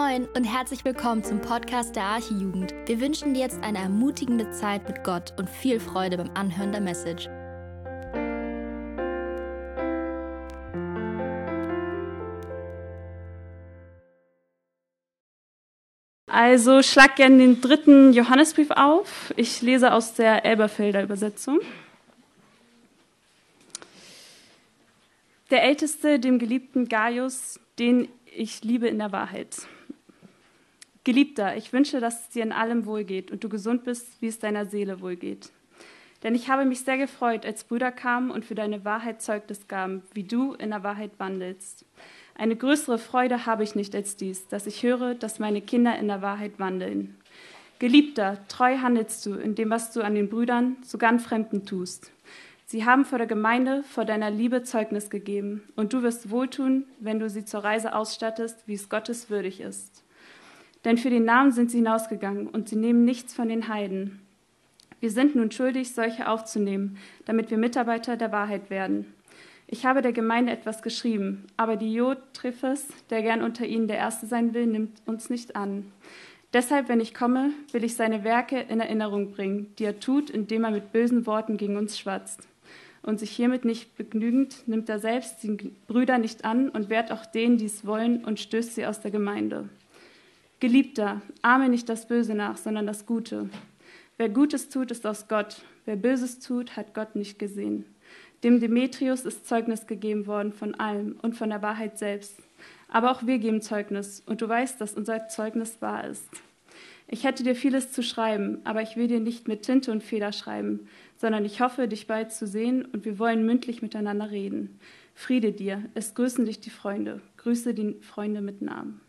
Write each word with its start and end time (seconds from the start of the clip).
Moin 0.00 0.26
und 0.34 0.44
herzlich 0.44 0.82
willkommen 0.86 1.22
zum 1.22 1.42
Podcast 1.42 1.94
der 1.94 2.04
Archijugend. 2.04 2.72
Wir 2.86 3.00
wünschen 3.02 3.34
dir 3.34 3.40
jetzt 3.40 3.62
eine 3.62 3.78
ermutigende 3.78 4.50
Zeit 4.50 4.88
mit 4.88 5.04
Gott 5.04 5.34
und 5.36 5.50
viel 5.50 5.78
Freude 5.78 6.16
beim 6.16 6.30
Anhören 6.32 6.72
der 6.72 6.80
Message. 6.80 7.28
Also 16.26 16.82
schlag 16.82 17.16
gerne 17.16 17.36
den 17.36 17.60
dritten 17.60 18.14
Johannesbrief 18.14 18.70
auf. 18.70 19.34
Ich 19.36 19.60
lese 19.60 19.92
aus 19.92 20.14
der 20.14 20.46
Elberfelder 20.46 21.02
Übersetzung. 21.02 21.60
Der 25.50 25.62
Älteste, 25.64 26.18
dem 26.18 26.38
geliebten 26.38 26.88
Gaius, 26.88 27.60
den 27.78 28.08
ich 28.24 28.64
liebe 28.64 28.88
in 28.88 28.98
der 28.98 29.12
Wahrheit. 29.12 29.66
Geliebter, 31.04 31.56
ich 31.56 31.72
wünsche, 31.72 31.98
dass 32.00 32.22
es 32.22 32.28
dir 32.28 32.42
in 32.42 32.52
allem 32.52 32.84
wohlgeht 32.84 33.30
und 33.30 33.42
du 33.42 33.48
gesund 33.48 33.84
bist, 33.84 34.20
wie 34.20 34.26
es 34.26 34.38
deiner 34.38 34.66
Seele 34.66 35.00
wohlgeht. 35.00 35.50
Denn 36.22 36.34
ich 36.34 36.50
habe 36.50 36.66
mich 36.66 36.80
sehr 36.80 36.98
gefreut, 36.98 37.46
als 37.46 37.64
Brüder 37.64 37.90
kamen 37.90 38.30
und 38.30 38.44
für 38.44 38.54
deine 38.54 38.84
Wahrheit 38.84 39.22
Zeugnis 39.22 39.66
gaben, 39.68 40.02
wie 40.12 40.24
du 40.24 40.52
in 40.52 40.70
der 40.70 40.82
Wahrheit 40.82 41.12
wandelst. 41.18 41.86
Eine 42.34 42.56
größere 42.56 42.98
Freude 42.98 43.46
habe 43.46 43.64
ich 43.64 43.74
nicht 43.74 43.94
als 43.94 44.16
dies, 44.16 44.46
dass 44.48 44.66
ich 44.66 44.82
höre, 44.82 45.14
dass 45.14 45.38
meine 45.38 45.62
Kinder 45.62 45.98
in 45.98 46.08
der 46.08 46.20
Wahrheit 46.20 46.58
wandeln. 46.58 47.16
Geliebter, 47.78 48.38
treu 48.48 48.76
handelst 48.78 49.24
du 49.24 49.34
in 49.34 49.54
dem, 49.54 49.70
was 49.70 49.92
du 49.92 50.02
an 50.02 50.14
den 50.14 50.28
Brüdern, 50.28 50.76
sogar 50.82 51.08
an 51.08 51.20
Fremden 51.20 51.64
tust. 51.64 52.12
Sie 52.66 52.84
haben 52.84 53.06
vor 53.06 53.16
der 53.16 53.26
Gemeinde 53.26 53.82
vor 53.84 54.04
deiner 54.04 54.30
Liebe 54.30 54.62
Zeugnis 54.62 55.08
gegeben, 55.08 55.62
und 55.76 55.94
du 55.94 56.02
wirst 56.02 56.30
wohltun, 56.30 56.84
wenn 57.00 57.18
du 57.18 57.30
sie 57.30 57.46
zur 57.46 57.64
Reise 57.64 57.94
ausstattest, 57.94 58.68
wie 58.68 58.74
es 58.74 58.90
Gottes 58.90 59.30
würdig 59.30 59.60
ist. 59.60 60.04
Denn 60.84 60.96
für 60.96 61.10
den 61.10 61.24
Namen 61.24 61.52
sind 61.52 61.70
sie 61.70 61.78
hinausgegangen 61.78 62.46
und 62.48 62.68
sie 62.68 62.76
nehmen 62.76 63.04
nichts 63.04 63.34
von 63.34 63.48
den 63.48 63.68
Heiden. 63.68 64.20
Wir 65.00 65.10
sind 65.10 65.34
nun 65.34 65.50
schuldig, 65.50 65.94
solche 65.94 66.28
aufzunehmen, 66.28 66.98
damit 67.24 67.50
wir 67.50 67.58
Mitarbeiter 67.58 68.16
der 68.16 68.32
Wahrheit 68.32 68.70
werden. 68.70 69.06
Ich 69.66 69.86
habe 69.86 70.02
der 70.02 70.12
Gemeinde 70.12 70.52
etwas 70.52 70.82
geschrieben, 70.82 71.46
aber 71.56 71.76
Diotrephes, 71.76 72.88
der 73.08 73.22
gern 73.22 73.42
unter 73.42 73.64
ihnen 73.66 73.88
der 73.88 73.98
Erste 73.98 74.26
sein 74.26 74.52
will, 74.52 74.66
nimmt 74.66 75.00
uns 75.06 75.30
nicht 75.30 75.54
an. 75.54 75.90
Deshalb, 76.52 76.88
wenn 76.88 77.00
ich 77.00 77.14
komme, 77.14 77.52
will 77.70 77.84
ich 77.84 77.94
seine 77.94 78.24
Werke 78.24 78.58
in 78.58 78.80
Erinnerung 78.80 79.30
bringen, 79.30 79.72
die 79.78 79.84
er 79.84 80.00
tut, 80.00 80.28
indem 80.28 80.64
er 80.64 80.72
mit 80.72 80.90
bösen 80.90 81.24
Worten 81.24 81.56
gegen 81.56 81.76
uns 81.76 81.98
schwatzt. 81.98 82.48
Und 83.02 83.20
sich 83.20 83.30
hiermit 83.30 83.64
nicht 83.64 83.96
begnügend, 83.96 84.66
nimmt 84.66 84.88
er 84.88 84.98
selbst 84.98 85.42
die 85.44 85.56
Brüder 85.86 86.18
nicht 86.18 86.44
an 86.44 86.68
und 86.68 86.90
wehrt 86.90 87.12
auch 87.12 87.24
denen, 87.24 87.56
die 87.56 87.66
es 87.66 87.86
wollen, 87.86 88.24
und 88.24 88.40
stößt 88.40 88.74
sie 88.74 88.84
aus 88.84 89.00
der 89.00 89.12
Gemeinde. 89.12 89.68
Geliebter, 90.60 91.22
ahme 91.40 91.70
nicht 91.70 91.88
das 91.88 92.06
Böse 92.06 92.34
nach, 92.34 92.58
sondern 92.58 92.86
das 92.86 93.06
Gute. 93.06 93.48
Wer 94.18 94.28
Gutes 94.28 94.68
tut, 94.68 94.90
ist 94.90 95.06
aus 95.06 95.26
Gott. 95.26 95.62
Wer 95.86 95.96
Böses 95.96 96.38
tut, 96.38 96.76
hat 96.76 96.92
Gott 96.92 97.16
nicht 97.16 97.38
gesehen. 97.38 97.86
Dem 98.44 98.60
Demetrius 98.60 99.24
ist 99.24 99.48
Zeugnis 99.48 99.86
gegeben 99.86 100.26
worden 100.26 100.52
von 100.52 100.74
allem 100.74 101.18
und 101.22 101.34
von 101.34 101.48
der 101.48 101.62
Wahrheit 101.62 101.98
selbst. 101.98 102.42
Aber 102.88 103.10
auch 103.10 103.26
wir 103.26 103.38
geben 103.38 103.62
Zeugnis, 103.62 104.22
und 104.26 104.42
du 104.42 104.48
weißt, 104.50 104.78
dass 104.82 104.92
unser 104.92 105.28
Zeugnis 105.28 105.80
wahr 105.80 106.06
ist. 106.06 106.28
Ich 107.08 107.24
hätte 107.24 107.42
dir 107.42 107.56
vieles 107.56 107.90
zu 107.90 108.02
schreiben, 108.02 108.58
aber 108.64 108.82
ich 108.82 108.96
will 108.96 109.08
dir 109.08 109.20
nicht 109.20 109.48
mit 109.48 109.62
Tinte 109.62 109.90
und 109.90 110.02
Feder 110.02 110.30
schreiben, 110.30 110.88
sondern 111.16 111.46
ich 111.46 111.62
hoffe, 111.62 111.88
dich 111.88 112.06
bald 112.06 112.32
zu 112.32 112.46
sehen, 112.46 112.84
und 112.84 113.06
wir 113.06 113.18
wollen 113.18 113.46
mündlich 113.46 113.80
miteinander 113.80 114.30
reden. 114.30 114.78
Friede 115.14 115.52
dir, 115.52 115.86
es 115.94 116.14
grüßen 116.14 116.44
dich 116.44 116.60
die 116.60 116.68
Freunde. 116.68 117.22
Grüße 117.38 117.72
die 117.72 117.96
Freunde 118.02 118.42
mit 118.42 118.60
Namen. 118.60 119.00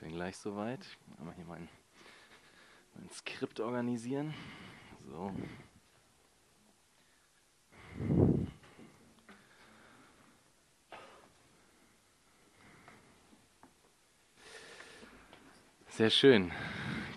bin 0.00 0.09
gleich 0.20 0.36
soweit. 0.36 0.80
Ich 0.82 1.08
muss 1.08 1.18
mal 1.20 1.34
hier 1.34 1.46
mein, 1.46 1.66
mein 2.94 3.08
Skript 3.10 3.58
organisieren. 3.58 4.34
So. 5.08 5.32
Sehr 15.88 16.10
schön. 16.10 16.52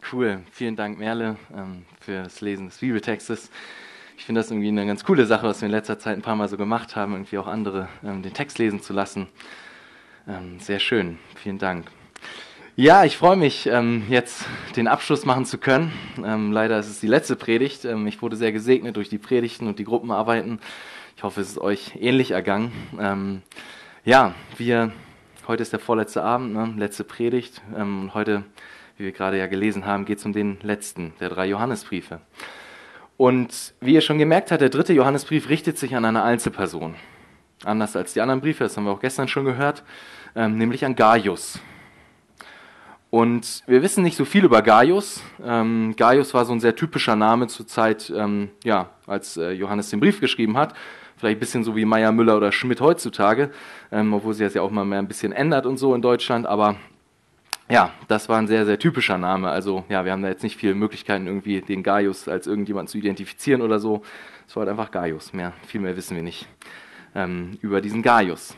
Cool. 0.09 0.46
Vielen 0.53 0.78
Dank, 0.78 0.97
Merle, 0.97 1.36
ähm, 1.53 1.86
für 2.00 2.24
das 2.24 2.40
Lesen 2.40 2.68
des 2.68 2.78
Bibeltextes. 2.78 3.52
Ich 4.16 4.24
finde 4.24 4.40
das 4.40 4.50
irgendwie 4.50 4.69
eine 4.69 4.86
ganz 4.86 5.03
coole 5.03 5.25
Sache, 5.25 5.46
was 5.46 5.59
wir 5.59 5.66
in 5.66 5.74
letzter 5.74 6.00
Zeit 6.00 6.18
ein 6.18 6.22
paar 6.22 6.38
Mal 6.38 6.47
so 6.47 6.56
gemacht 6.56 6.96
haben, 6.96 7.12
irgendwie 7.12 7.38
auch 7.38 7.47
andere 7.47 7.90
ähm, 8.02 8.24
den 8.24 8.34
Text 8.34 8.59
lesen 8.59 8.81
zu 8.81 8.94
lassen. 8.94 9.28
Ähm, 10.25 10.62
sehr 10.62 10.80
schön. 10.80 11.19
Vielen 11.36 11.59
Dank. 11.59 11.92
Ja, 12.76 13.06
ich 13.06 13.18
freue 13.18 13.36
mich, 13.36 13.68
ähm, 13.68 14.02
jetzt 14.10 14.48
den 14.76 14.88
Abschluss 14.88 15.26
machen 15.26 15.46
zu 15.46 15.60
können. 15.60 15.94
Ähm, 16.26 16.52
leider 16.52 16.80
ist 16.80 16.90
es 16.90 17.00
die 17.00 17.08
letzte 17.08 17.36
Predigt. 17.36 17.86
Ähm, 17.86 18.08
ich 18.08 18.20
wurde 18.24 18.36
sehr 18.36 18.52
gesegnet 18.52 18.98
durch 18.98 19.10
die 19.10 19.20
Predigten 19.20 19.68
und 19.68 19.78
die 19.78 19.84
Gruppenarbeiten. 19.84 20.58
Ich 21.16 21.22
hoffe, 21.22 21.42
es 21.42 21.50
ist 21.50 21.60
euch 21.60 21.96
ähnlich 22.00 22.32
ergangen. 22.32 23.44
Ja, 24.04 24.34
wir, 24.58 24.92
heute 25.48 25.62
ist 25.62 25.72
der 25.72 25.80
vorletzte 25.80 26.24
Abend, 26.24 26.54
ne, 26.54 26.74
letzte 26.76 27.04
Predigt. 27.04 27.62
Ähm, 27.78 28.10
heute, 28.16 28.44
wie 28.98 29.04
wir 29.04 29.12
gerade 29.12 29.38
ja 29.38 29.46
gelesen 29.46 29.86
haben, 29.86 30.06
geht 30.06 30.18
es 30.18 30.26
um 30.26 30.34
den 30.34 30.58
letzten 30.64 31.14
der 31.20 31.30
drei 31.30 31.46
Johannesbriefe. 31.46 32.22
Und 33.18 33.76
wie 33.82 33.94
ihr 33.94 34.02
schon 34.02 34.18
gemerkt 34.18 34.50
habt, 34.50 34.62
der 34.62 34.70
dritte 34.70 34.94
Johannesbrief 34.94 35.48
richtet 35.48 35.78
sich 35.78 35.96
an 35.96 36.06
eine 36.06 36.24
Einzelperson. 36.24 36.96
Anders 37.64 37.96
als 37.96 38.14
die 38.14 38.22
anderen 38.22 38.42
Briefe, 38.42 38.64
das 38.64 38.76
haben 38.76 38.86
wir 38.86 38.92
auch 38.94 39.00
gestern 39.00 39.28
schon 39.28 39.46
gehört, 39.46 39.84
nämlich 40.34 40.84
an 40.84 40.96
Gaius. 40.96 41.60
Und 43.13 43.62
wir 43.68 43.84
wissen 43.84 44.03
nicht 44.03 44.18
so 44.18 44.25
viel 44.25 44.44
über 44.44 44.63
Gaius. 44.63 45.22
Ähm, 45.46 45.94
Gaius 45.96 46.34
war 46.34 46.46
so 46.46 46.53
ein 46.53 46.59
sehr 46.59 46.75
typischer 46.75 47.16
Name 47.16 47.46
zur 47.46 47.68
Zeit, 47.68 48.12
ähm, 48.18 48.50
ja, 48.63 48.90
als 49.06 49.38
äh, 49.38 49.51
Johannes 49.51 49.91
den 49.91 50.00
Brief 50.00 50.19
geschrieben 50.19 50.57
hat. 50.57 50.74
Vielleicht 51.18 51.38
ein 51.38 51.40
bisschen 51.40 51.63
so 51.63 51.75
wie 51.75 51.85
Meier, 51.85 52.12
Müller 52.12 52.35
oder 52.35 52.51
Schmidt 52.51 52.81
heutzutage, 52.81 53.51
ähm, 53.91 54.16
obwohl 54.16 54.34
sich 54.34 54.47
das 54.47 54.56
ja 54.56 54.63
auch 54.63 54.72
mal 54.72 54.84
mehr 54.84 54.97
ein 54.97 55.07
bisschen 55.07 55.31
ändert 55.31 55.68
und 55.68 55.78
so 55.78 55.94
in 55.94 56.01
Deutschland. 56.01 56.47
Aber 56.47 56.78
ja, 57.69 57.91
das 58.07 58.29
war 58.29 58.40
ein 58.40 58.47
sehr, 58.47 58.66
sehr 58.66 58.79
typischer 58.79 59.19
Name. 59.19 59.47
Also 59.47 59.84
ja, 59.90 60.06
wir 60.06 60.12
haben 60.12 60.24
da 60.24 60.30
jetzt 60.30 60.41
nicht 60.41 60.57
viele 60.57 60.74
Möglichkeiten, 60.74 61.28
irgendwie 61.28 61.62
den 61.62 61.84
Gaius 61.84 62.28
als 62.28 62.47
irgendjemand 62.47 62.90
zu 62.90 62.97
identifizieren 62.97 63.62
oder 63.62 63.78
so. 63.78 64.01
Es 64.47 64.56
war 64.56 64.62
halt 64.62 64.72
einfach 64.72 64.90
Gaius. 64.90 65.34
Mehr, 65.34 65.53
viel 65.68 65.81
mehr 65.81 65.95
wissen 65.95 66.16
wir 66.16 66.24
nicht 66.24 66.47
ähm, 67.13 67.59
über 67.62 67.80
diesen 67.80 68.01
Gaius. 68.01 68.56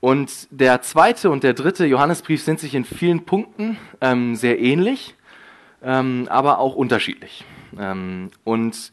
Und 0.00 0.48
der 0.50 0.80
zweite 0.82 1.30
und 1.30 1.42
der 1.42 1.54
dritte 1.54 1.84
Johannesbrief 1.84 2.42
sind 2.42 2.60
sich 2.60 2.74
in 2.74 2.84
vielen 2.84 3.24
Punkten 3.24 3.76
ähm, 4.00 4.36
sehr 4.36 4.60
ähnlich, 4.60 5.16
ähm, 5.82 6.26
aber 6.30 6.58
auch 6.58 6.76
unterschiedlich. 6.76 7.44
Ähm, 7.78 8.30
und 8.44 8.92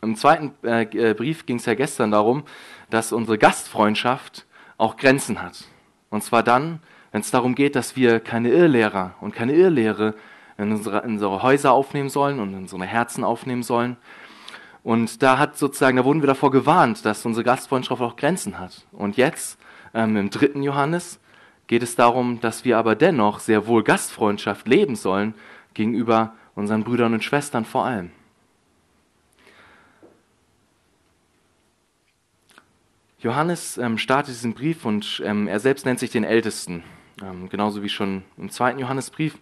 im 0.00 0.16
zweiten 0.16 0.52
äh, 0.62 0.82
äh 0.82 1.14
Brief 1.14 1.46
ging 1.46 1.56
es 1.56 1.66
ja 1.66 1.74
gestern 1.74 2.10
darum, 2.12 2.44
dass 2.90 3.12
unsere 3.12 3.38
Gastfreundschaft 3.38 4.46
auch 4.78 4.96
Grenzen 4.96 5.42
hat. 5.42 5.64
Und 6.10 6.22
zwar 6.22 6.42
dann, 6.42 6.80
wenn 7.10 7.20
es 7.20 7.30
darum 7.30 7.54
geht, 7.54 7.74
dass 7.74 7.96
wir 7.96 8.20
keine 8.20 8.50
Irrlehrer 8.50 9.14
und 9.20 9.34
keine 9.34 9.54
Irrlehre 9.54 10.14
in 10.56 10.70
unsere, 10.70 10.98
in 11.00 11.12
unsere 11.14 11.42
Häuser 11.42 11.72
aufnehmen 11.72 12.08
sollen 12.08 12.38
und 12.38 12.52
in 12.52 12.58
unsere 12.60 12.84
Herzen 12.84 13.24
aufnehmen 13.24 13.64
sollen. 13.64 13.96
Und 14.84 15.22
da 15.22 15.38
hat 15.38 15.56
sozusagen, 15.56 15.96
da 15.96 16.04
wurden 16.04 16.22
wir 16.22 16.26
davor 16.26 16.50
gewarnt, 16.50 17.04
dass 17.04 17.24
unsere 17.24 17.42
Gastfreundschaft 17.42 18.02
auch 18.02 18.16
Grenzen 18.16 18.58
hat. 18.58 18.86
Und 18.92 19.16
jetzt 19.16 19.58
ähm, 19.94 20.16
Im 20.16 20.30
dritten 20.30 20.62
Johannes 20.62 21.20
geht 21.66 21.82
es 21.82 21.96
darum, 21.96 22.40
dass 22.40 22.64
wir 22.64 22.78
aber 22.78 22.94
dennoch 22.94 23.38
sehr 23.38 23.66
wohl 23.66 23.82
Gastfreundschaft 23.82 24.68
leben 24.68 24.96
sollen 24.96 25.34
gegenüber 25.72 26.34
unseren 26.54 26.84
Brüdern 26.84 27.14
und 27.14 27.24
Schwestern 27.24 27.64
vor 27.64 27.84
allem. 27.84 28.10
Johannes 33.20 33.78
ähm, 33.78 33.96
startet 33.96 34.34
diesen 34.34 34.52
Brief 34.52 34.84
und 34.84 35.22
ähm, 35.24 35.48
er 35.48 35.58
selbst 35.58 35.86
nennt 35.86 35.98
sich 35.98 36.10
den 36.10 36.24
Ältesten, 36.24 36.82
ähm, 37.22 37.48
genauso 37.48 37.82
wie 37.82 37.88
schon 37.88 38.22
im 38.36 38.50
zweiten 38.50 38.78
Johannesbrief. 38.78 39.38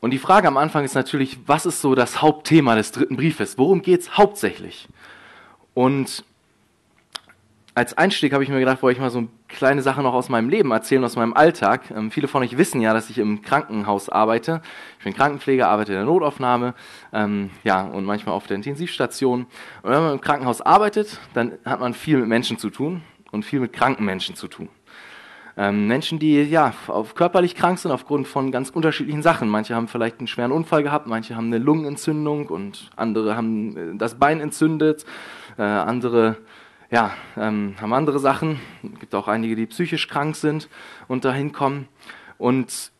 Und 0.00 0.12
die 0.12 0.18
Frage 0.18 0.46
am 0.46 0.56
Anfang 0.56 0.84
ist 0.84 0.94
natürlich, 0.94 1.40
was 1.46 1.66
ist 1.66 1.80
so 1.80 1.96
das 1.96 2.22
Hauptthema 2.22 2.76
des 2.76 2.92
dritten 2.92 3.16
Briefes? 3.16 3.58
Worum 3.58 3.82
geht 3.82 4.02
es 4.02 4.16
hauptsächlich? 4.16 4.88
Und 5.74 6.24
als 7.78 7.96
Einstieg 7.96 8.32
habe 8.32 8.42
ich 8.42 8.50
mir 8.50 8.58
gedacht, 8.58 8.82
wollte 8.82 8.96
ich 8.96 9.00
mal 9.00 9.10
so 9.10 9.18
eine 9.18 9.28
kleine 9.46 9.82
Sache 9.82 10.02
noch 10.02 10.12
aus 10.12 10.28
meinem 10.28 10.48
Leben 10.48 10.72
erzählen, 10.72 11.04
aus 11.04 11.14
meinem 11.14 11.32
Alltag. 11.32 11.92
Ähm, 11.92 12.10
viele 12.10 12.26
von 12.26 12.42
euch 12.42 12.58
wissen 12.58 12.80
ja, 12.80 12.92
dass 12.92 13.08
ich 13.08 13.18
im 13.18 13.40
Krankenhaus 13.40 14.08
arbeite. 14.08 14.62
Ich 14.98 15.04
bin 15.04 15.14
Krankenpfleger, 15.14 15.68
arbeite 15.68 15.92
in 15.92 15.98
der 15.98 16.04
Notaufnahme, 16.04 16.74
ähm, 17.12 17.50
ja, 17.62 17.82
und 17.82 18.04
manchmal 18.04 18.34
auf 18.34 18.48
der 18.48 18.56
Intensivstation. 18.56 19.46
Und 19.82 19.90
wenn 19.92 20.02
man 20.02 20.12
im 20.14 20.20
Krankenhaus 20.20 20.60
arbeitet, 20.60 21.20
dann 21.34 21.52
hat 21.64 21.78
man 21.78 21.94
viel 21.94 22.18
mit 22.18 22.26
Menschen 22.26 22.58
zu 22.58 22.68
tun 22.68 23.02
und 23.30 23.44
viel 23.44 23.60
mit 23.60 23.72
kranken 23.72 24.04
Menschen 24.04 24.34
zu 24.34 24.48
tun. 24.48 24.68
Ähm, 25.56 25.86
Menschen, 25.86 26.18
die 26.18 26.42
ja 26.42 26.74
auf 26.88 27.14
körperlich 27.14 27.54
krank 27.54 27.78
sind 27.78 27.92
aufgrund 27.92 28.26
von 28.26 28.50
ganz 28.50 28.70
unterschiedlichen 28.70 29.22
Sachen. 29.22 29.48
Manche 29.48 29.76
haben 29.76 29.86
vielleicht 29.86 30.18
einen 30.18 30.26
schweren 30.26 30.50
Unfall 30.50 30.82
gehabt, 30.82 31.06
manche 31.06 31.36
haben 31.36 31.46
eine 31.46 31.58
Lungenentzündung 31.58 32.46
und 32.48 32.90
andere 32.96 33.36
haben 33.36 33.76
äh, 33.76 33.96
das 33.96 34.16
Bein 34.16 34.40
entzündet, 34.40 35.04
äh, 35.58 35.62
andere 35.62 36.38
ja, 36.90 37.12
ähm, 37.36 37.74
haben 37.80 37.92
andere 37.92 38.18
Sachen. 38.18 38.60
Es 38.82 39.00
gibt 39.00 39.14
auch 39.14 39.28
einige, 39.28 39.56
die 39.56 39.66
psychisch 39.66 40.08
krank 40.08 40.36
sind 40.36 40.68
und 41.06 41.24
dahin 41.24 41.52
kommen. 41.52 41.88
Und 42.38 42.92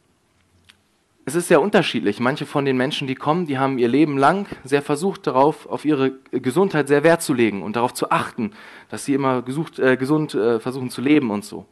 es 1.24 1.34
ist 1.34 1.48
sehr 1.48 1.60
unterschiedlich. 1.60 2.20
Manche 2.20 2.46
von 2.46 2.64
den 2.64 2.76
Menschen, 2.76 3.06
die 3.06 3.14
kommen, 3.14 3.46
die 3.46 3.58
haben 3.58 3.78
ihr 3.78 3.88
Leben 3.88 4.16
lang 4.16 4.46
sehr 4.64 4.82
versucht, 4.82 5.26
darauf 5.26 5.66
auf 5.66 5.84
ihre 5.84 6.12
Gesundheit 6.32 6.88
sehr 6.88 7.02
Wert 7.02 7.22
zu 7.22 7.34
legen 7.34 7.62
und 7.62 7.76
darauf 7.76 7.94
zu 7.94 8.10
achten, 8.10 8.52
dass 8.88 9.04
sie 9.04 9.14
immer 9.14 9.42
gesucht, 9.42 9.78
äh, 9.78 9.96
gesund 9.96 10.34
äh, 10.34 10.60
versuchen 10.60 10.90
zu 10.90 11.00
leben 11.00 11.30
und 11.30 11.44
so. 11.44 11.66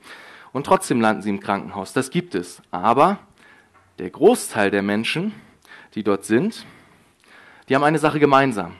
Und 0.52 0.64
trotzdem 0.64 1.00
landen 1.00 1.22
sie 1.22 1.30
im 1.30 1.40
Krankenhaus. 1.40 1.92
Das 1.92 2.10
gibt 2.10 2.34
es. 2.34 2.62
Aber 2.70 3.18
der 3.98 4.10
Großteil 4.10 4.70
der 4.70 4.82
Menschen, 4.82 5.32
die 5.94 6.02
dort 6.02 6.24
sind, 6.24 6.66
die 7.68 7.74
haben 7.74 7.84
eine 7.84 7.98
Sache 7.98 8.20
gemeinsam. 8.20 8.74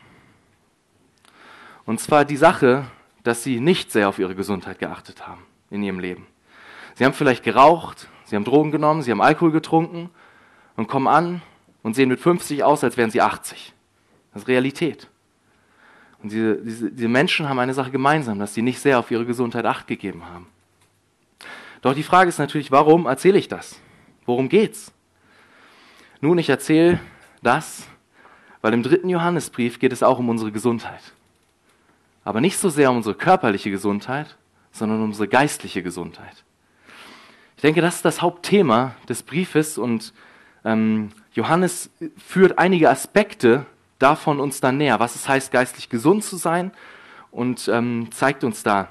Und 1.85 2.01
zwar 2.01 2.25
die 2.25 2.37
Sache, 2.37 2.87
dass 3.27 3.43
sie 3.43 3.61
nicht 3.61 3.91
sehr 3.91 4.09
auf 4.09 4.19
ihre 4.19 4.35
Gesundheit 4.35 4.79
geachtet 4.79 5.27
haben 5.27 5.43
in 5.71 5.83
ihrem 5.83 5.99
Leben. 5.99 6.27
Sie 6.95 7.05
haben 7.05 7.13
vielleicht 7.13 7.43
geraucht, 7.43 8.09
sie 8.25 8.37
haben 8.37 8.45
Drogen 8.45 8.71
genommen, 8.71 9.03
sie 9.03 9.11
haben 9.11 9.21
Alkohol 9.21 9.51
getrunken 9.51 10.11
und 10.77 10.87
kommen 10.87 11.09
an 11.09 11.43
und 11.83 11.95
sehen 11.95 12.09
mit 12.09 12.21
50 12.21 12.63
aus, 12.63 12.85
als 12.85 12.97
wären 12.97 13.11
sie 13.11 13.21
80. 13.21 13.73
Das 14.33 14.43
ist 14.43 14.49
Realität. 14.49 15.09
Und 16.23 16.31
diese, 16.31 16.57
diese, 16.63 16.91
diese 16.93 17.09
Menschen 17.09 17.49
haben 17.49 17.59
eine 17.59 17.75
Sache 17.75 17.91
gemeinsam, 17.91 18.39
dass 18.39 18.55
sie 18.55 18.63
nicht 18.63 18.79
sehr 18.79 18.99
auf 18.99 19.11
ihre 19.11 19.27
Gesundheit 19.27 19.65
acht 19.67 19.87
gegeben 19.87 20.25
haben. 20.25 20.47
Doch 21.83 21.95
die 21.95 22.03
Frage 22.03 22.29
ist 22.29 22.39
natürlich, 22.39 22.71
warum 22.71 23.07
erzähle 23.07 23.39
ich 23.39 23.49
das? 23.49 23.81
Worum 24.25 24.49
geht's? 24.49 24.93
Nun, 26.21 26.39
ich 26.39 26.49
erzähle 26.49 27.01
das, 27.43 27.89
weil 28.61 28.73
im 28.73 28.83
dritten 28.83 29.09
Johannesbrief 29.09 29.79
geht 29.79 29.93
es 29.93 30.03
auch 30.03 30.19
um 30.19 30.29
unsere 30.29 30.53
Gesundheit. 30.53 31.13
Aber 32.27 32.41
nicht 32.41 32.59
so 32.59 32.71
sehr 32.71 32.91
um 32.91 32.97
unsere 32.97 33.15
körperliche 33.15 33.71
Gesundheit, 33.71 34.35
sondern 34.73 34.99
um 34.99 35.11
unsere 35.11 35.29
geistliche 35.29 35.85
Gesundheit. 35.85 36.43
Ich 37.55 37.63
denke, 37.63 37.81
das 37.81 37.95
ist 37.95 38.05
das 38.05 38.21
Hauptthema 38.21 38.97
des 39.09 39.23
Briefes 39.23 39.79
und 39.79 40.13
ähm, 40.65 41.11
Johannes 41.35 41.89
führt 42.19 42.59
einige 42.59 42.91
Aspekte 42.91 43.65
davon 44.01 44.41
uns 44.41 44.61
dann 44.61 44.77
näher, 44.77 44.99
was 44.99 45.15
es 45.15 45.29
heißt, 45.29 45.53
geistlich 45.53 45.89
gesund 45.89 46.25
zu 46.25 46.35
sein 46.35 46.73
und 47.31 47.69
ähm, 47.69 48.09
zeigt 48.11 48.43
uns 48.43 48.65
da 48.65 48.89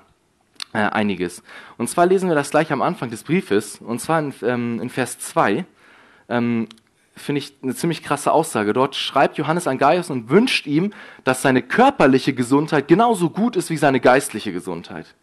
äh, 0.72 0.78
einiges. 0.78 1.44
Und 1.78 1.90
zwar 1.90 2.06
lesen 2.06 2.30
wir 2.30 2.36
das 2.36 2.52
gleich 2.52 2.72
am 2.72 2.82
Anfang 2.82 3.10
des 3.10 3.24
Briefes, 3.24 3.82
und 3.82 4.00
zwar 4.00 4.20
in, 4.20 4.34
ähm, 4.44 4.80
in 4.82 4.90
Vers 4.90 5.20
2. 5.20 5.66
Ähm, 6.30 6.70
Finde 7.16 7.40
ich 7.40 7.54
eine 7.64 7.74
ziemlich 7.74 8.04
krasse 8.04 8.32
Aussage. 8.32 8.74
Dort 8.74 8.96
schreibt 8.96 9.38
Johannes 9.38 9.68
an 9.68 9.78
Gaius 9.78 10.10
und 10.10 10.30
wünscht 10.30 10.68
ihm, 10.68 10.92
dass 11.24 11.42
seine 11.42 11.62
körperliche 11.62 12.34
Gesundheit 12.34 12.88
genauso 12.88 13.30
gut 13.30 13.56
ist 13.56 13.70
wie 13.70 13.78
seine 13.78 14.02
geistliche 14.02 14.52
Gesundheit. 14.52 15.16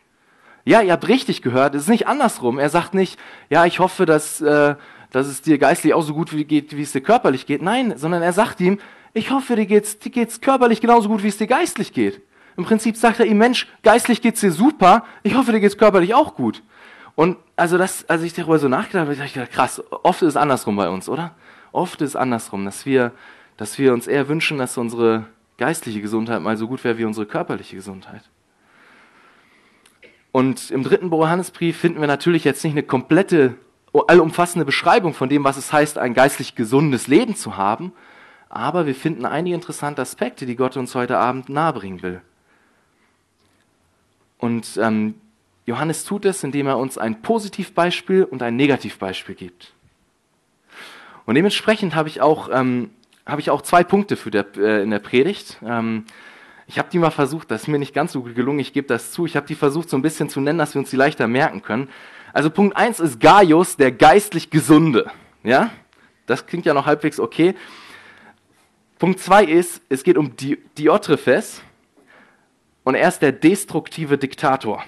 Ja, 0.64 0.80
ihr 0.80 0.92
habt 0.92 1.08
richtig 1.08 1.42
gehört, 1.42 1.74
es 1.74 1.82
ist 1.82 1.88
nicht 1.88 2.06
andersrum. 2.06 2.58
Er 2.58 2.70
sagt 2.70 2.94
nicht, 2.94 3.18
ja, 3.50 3.66
ich 3.66 3.78
hoffe, 3.78 4.06
dass, 4.06 4.40
äh, 4.40 4.76
dass 5.10 5.26
es 5.26 5.42
dir 5.42 5.58
geistlich 5.58 5.92
auch 5.92 6.02
so 6.02 6.14
gut 6.14 6.30
geht, 6.48 6.76
wie 6.76 6.82
es 6.82 6.92
dir 6.92 7.00
körperlich 7.00 7.46
geht. 7.46 7.62
Nein, 7.62 7.94
sondern 7.96 8.22
er 8.22 8.32
sagt 8.32 8.60
ihm, 8.60 8.78
ich 9.12 9.30
hoffe, 9.30 9.56
dir 9.56 9.66
geht's, 9.66 9.98
dir 9.98 10.10
geht's 10.10 10.40
körperlich 10.40 10.80
genauso 10.80 11.08
gut, 11.08 11.22
wie 11.22 11.28
es 11.28 11.36
dir 11.36 11.46
geistlich 11.46 11.92
geht. 11.92 12.22
Im 12.56 12.64
Prinzip 12.64 12.96
sagt 12.96 13.20
er 13.20 13.26
ihm, 13.26 13.38
Mensch, 13.38 13.66
geistlich 13.82 14.22
geht's 14.22 14.40
dir 14.40 14.52
super, 14.52 15.04
ich 15.22 15.34
hoffe, 15.34 15.52
dir 15.52 15.60
geht's 15.60 15.76
körperlich 15.76 16.14
auch 16.14 16.34
gut. 16.34 16.62
Und 17.14 17.36
also 17.56 17.76
das, 17.76 18.08
als 18.08 18.22
ich 18.22 18.32
darüber 18.32 18.58
so 18.58 18.68
nachgedacht 18.68 19.06
habe, 19.06 19.16
habe 19.16 19.26
ich 19.26 19.34
gedacht, 19.34 19.52
krass, 19.52 19.82
oft 19.90 20.22
ist 20.22 20.28
es 20.28 20.36
andersrum 20.36 20.76
bei 20.76 20.88
uns, 20.88 21.08
oder? 21.08 21.34
Oft 21.72 22.02
ist 22.02 22.10
es 22.10 22.16
andersrum, 22.16 22.64
dass 22.64 22.86
wir, 22.86 23.12
dass 23.56 23.78
wir 23.78 23.92
uns 23.92 24.06
eher 24.06 24.28
wünschen, 24.28 24.58
dass 24.58 24.78
unsere 24.78 25.26
geistliche 25.56 26.00
Gesundheit 26.00 26.42
mal 26.42 26.56
so 26.56 26.68
gut 26.68 26.84
wäre 26.84 26.98
wie 26.98 27.04
unsere 27.04 27.26
körperliche 27.26 27.76
Gesundheit. 27.76 28.22
Und 30.32 30.70
im 30.70 30.82
dritten 30.82 31.10
Johannesbrief 31.10 31.76
finden 31.78 32.00
wir 32.00 32.06
natürlich 32.06 32.44
jetzt 32.44 32.64
nicht 32.64 32.72
eine 32.72 32.82
komplette, 32.82 33.54
allumfassende 33.92 34.64
Beschreibung 34.64 35.12
von 35.12 35.28
dem, 35.28 35.44
was 35.44 35.58
es 35.58 35.72
heißt, 35.72 35.98
ein 35.98 36.14
geistlich 36.14 36.54
gesundes 36.54 37.06
Leben 37.06 37.36
zu 37.36 37.56
haben, 37.56 37.92
aber 38.48 38.86
wir 38.86 38.94
finden 38.94 39.26
einige 39.26 39.54
interessante 39.54 40.02
Aspekte, 40.02 40.46
die 40.46 40.56
Gott 40.56 40.76
uns 40.76 40.94
heute 40.94 41.18
Abend 41.18 41.48
nahebringen 41.48 42.02
will. 42.02 42.22
Und 44.38 44.78
ähm, 44.78 45.14
Johannes 45.66 46.04
tut 46.04 46.24
es, 46.24 46.42
indem 46.42 46.66
er 46.66 46.78
uns 46.78 46.98
ein 46.98 47.22
Positivbeispiel 47.22 48.24
und 48.24 48.42
ein 48.42 48.56
Negativbeispiel 48.56 49.34
gibt. 49.34 49.72
Und 51.26 51.34
dementsprechend 51.34 51.94
habe 51.94 52.08
ich 52.08 52.20
auch, 52.20 52.48
ähm, 52.52 52.90
habe 53.26 53.40
ich 53.40 53.50
auch 53.50 53.62
zwei 53.62 53.84
Punkte 53.84 54.16
für 54.16 54.30
der, 54.30 54.46
äh, 54.56 54.82
in 54.82 54.90
der 54.90 54.98
Predigt. 54.98 55.58
Ähm, 55.64 56.04
ich 56.66 56.78
habe 56.78 56.88
die 56.90 56.98
mal 56.98 57.10
versucht, 57.10 57.50
das 57.50 57.62
ist 57.62 57.68
mir 57.68 57.78
nicht 57.78 57.94
ganz 57.94 58.12
so 58.12 58.22
gelungen, 58.22 58.58
ich 58.58 58.72
gebe 58.72 58.88
das 58.88 59.12
zu. 59.12 59.26
Ich 59.26 59.36
habe 59.36 59.46
die 59.46 59.54
versucht 59.54 59.90
so 59.90 59.96
ein 59.96 60.02
bisschen 60.02 60.28
zu 60.28 60.40
nennen, 60.40 60.58
dass 60.58 60.74
wir 60.74 60.80
uns 60.80 60.90
die 60.90 60.96
leichter 60.96 61.28
merken 61.28 61.62
können. 61.62 61.88
Also 62.32 62.50
Punkt 62.50 62.76
1 62.76 63.00
ist 63.00 63.20
Gaius, 63.20 63.76
der 63.76 63.92
geistlich 63.92 64.50
Gesunde. 64.50 65.10
Ja? 65.42 65.70
Das 66.26 66.46
klingt 66.46 66.64
ja 66.66 66.74
noch 66.74 66.86
halbwegs 66.86 67.20
okay. 67.20 67.54
Punkt 68.98 69.20
2 69.20 69.44
ist, 69.44 69.82
es 69.88 70.04
geht 70.04 70.16
um 70.16 70.36
Di 70.36 70.58
Diotrephes 70.78 71.62
und 72.84 72.94
er 72.94 73.08
ist 73.08 73.20
der 73.20 73.32
destruktive 73.32 74.16
Diktator. 74.16 74.84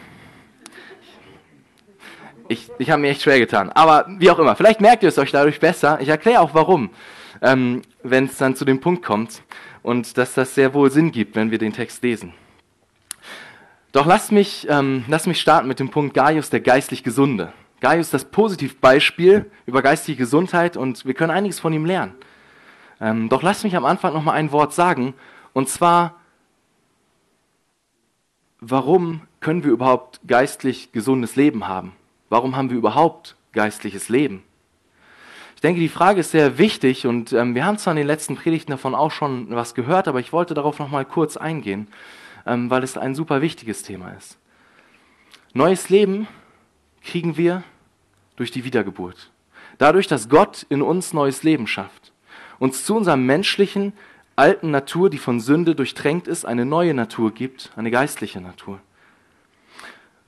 Ich, 2.49 2.70
ich 2.79 2.91
habe 2.91 3.00
mir 3.00 3.08
echt 3.08 3.23
schwer 3.23 3.38
getan. 3.38 3.70
Aber 3.70 4.06
wie 4.19 4.31
auch 4.31 4.38
immer, 4.38 4.55
vielleicht 4.55 4.81
merkt 4.81 5.02
ihr 5.02 5.08
es 5.08 5.19
euch 5.19 5.31
dadurch 5.31 5.61
besser. 5.61 5.99
Ich 6.00 6.08
erkläre 6.08 6.41
auch 6.41 6.55
warum, 6.55 6.91
ähm, 7.41 7.82
wenn 8.02 8.26
es 8.26 8.37
dann 8.37 8.55
zu 8.55 8.64
dem 8.64 8.81
Punkt 8.81 9.05
kommt 9.05 9.43
und 9.82 10.19
dass 10.19 10.35
das 10.35 10.55
sehr 10.55 10.75
wohl 10.75 10.91
Sinn 10.91 11.11
gibt, 11.11 11.37
wenn 11.37 11.50
wir 11.50 11.58
den 11.58 11.73
Text 11.73 12.02
lesen. 12.02 12.35
Doch 13.93 14.06
lasst 14.06 14.32
mich, 14.32 14.67
ähm, 14.69 15.05
lasst 15.08 15.26
mich 15.26 15.41
starten 15.41 15.69
mit 15.69 15.79
dem 15.79 15.91
Punkt 15.91 16.14
Gaius, 16.14 16.50
der 16.50 16.61
geistlich 16.61 17.02
Gesunde. 17.02 17.52
Gaius 17.81 18.11
das 18.11 18.25
Positivbeispiel 18.25 19.50
über 19.67 19.82
geistige 19.82 20.19
Gesundheit 20.19 20.76
und 20.76 21.06
wir 21.06 21.14
können 21.14 21.31
einiges 21.31 21.61
von 21.61 21.73
ihm 21.73 21.85
lernen. 21.85 22.14
Ähm, 23.00 23.29
doch 23.29 23.43
lasst 23.43 23.64
mich 23.64 23.76
am 23.76 23.85
Anfang 23.85 24.12
noch 24.12 24.23
mal 24.23 24.32
ein 24.32 24.52
Wort 24.52 24.75
sagen 24.75 25.14
und 25.52 25.69
zwar, 25.69 26.17
warum 28.61 29.23
können 29.41 29.64
wir 29.64 29.70
überhaupt 29.70 30.20
geistlich 30.27 30.93
gesundes 30.93 31.36
Leben 31.36 31.69
haben? 31.69 31.93
Warum 32.34 32.56
haben 32.56 32.69
wir 32.69 32.76
überhaupt 32.76 33.36
geistliches 33.53 34.08
Leben? 34.08 34.43
denke, 35.64 35.81
die 35.81 35.88
Frage 35.88 36.20
ist 36.20 36.31
sehr 36.31 36.58
wichtig 36.58 37.06
und 37.06 37.32
ähm, 37.32 37.55
wir 37.55 37.64
haben 37.64 37.79
zwar 37.79 37.93
in 37.93 37.96
den 37.96 38.06
letzten 38.06 38.36
Predigten 38.36 38.70
davon 38.70 38.94
auch 38.94 39.10
schon 39.10 39.48
was 39.50 39.74
gehört, 39.74 40.08
aber 40.08 40.20
ich 40.20 40.32
wollte 40.32 40.53
darauf 40.53 40.79
noch 40.79 40.91
mal 40.91 41.06
kurz 41.06 41.38
eingehen, 41.38 41.88
ähm, 42.46 42.69
weil 42.69 42.82
es 42.82 42.98
ein 42.98 43.14
super 43.14 43.41
wichtiges 43.41 43.82
Thema 43.82 44.10
ist. 44.10 44.36
Neues 45.55 45.88
Leben 45.88 46.29
kriegen 47.03 47.38
wir 47.38 47.64
durch 48.36 48.50
die 48.50 48.64
Wiedergeburt. 48.64 49.31
Dadurch, 49.79 50.06
dass 50.06 50.29
Gott 50.29 50.67
in 50.69 50.82
uns 50.82 51.14
neues 51.14 51.44
Leben 51.44 51.67
schafft. 51.67 52.12
Uns 52.58 52.84
zu 52.84 52.94
unserer 52.94 53.17
menschlichen, 53.17 53.94
alten 54.36 54.70
Natur, 54.70 55.08
die 55.08 55.19
von 55.19 55.41
Sünde 55.41 55.74
durchtränkt 55.74 56.29
ist, 56.29 56.44
eine 56.44 56.67
neue 56.67 56.93
Natur 56.93 57.32
gibt, 57.32 57.72
eine 57.76 57.91
geistliche 57.91 58.43
Natur. 58.43 58.81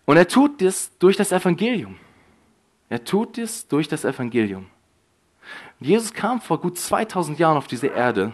Und 0.07 0.17
er 0.17 0.27
tut 0.27 0.63
das 0.63 0.97
durch 0.99 1.17
das 1.17 1.33
Evangelium. 1.33 1.99
Er 2.89 3.05
tut 3.05 3.37
es 3.37 3.69
durch 3.69 3.89
das 3.89 4.05
Evangelium. 4.05 4.67
Jesus 5.81 6.13
kam 6.13 6.41
vor 6.41 6.61
gut 6.61 6.79
2000 6.79 7.39
Jahren 7.39 7.57
auf 7.57 7.67
diese 7.67 7.89
Erde 7.89 8.33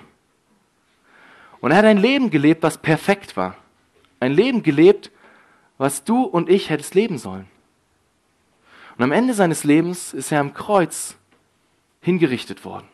und 1.62 1.70
er 1.70 1.78
hat 1.78 1.84
ein 1.84 1.98
Leben 1.98 2.30
gelebt, 2.30 2.62
was 2.62 2.76
perfekt 2.76 3.36
war. 3.36 3.56
Ein 4.20 4.32
Leben 4.32 4.62
gelebt, 4.62 5.10
was 5.78 6.04
du 6.04 6.22
und 6.22 6.48
ich 6.48 6.70
hättest 6.70 6.94
leben 6.94 7.18
sollen. 7.18 7.48
Und 8.96 9.04
am 9.04 9.12
Ende 9.12 9.32
seines 9.32 9.64
Lebens 9.64 10.12
ist 10.12 10.32
er 10.32 10.40
am 10.40 10.54
Kreuz 10.54 11.16
hingerichtet 12.00 12.64
worden. 12.64 12.86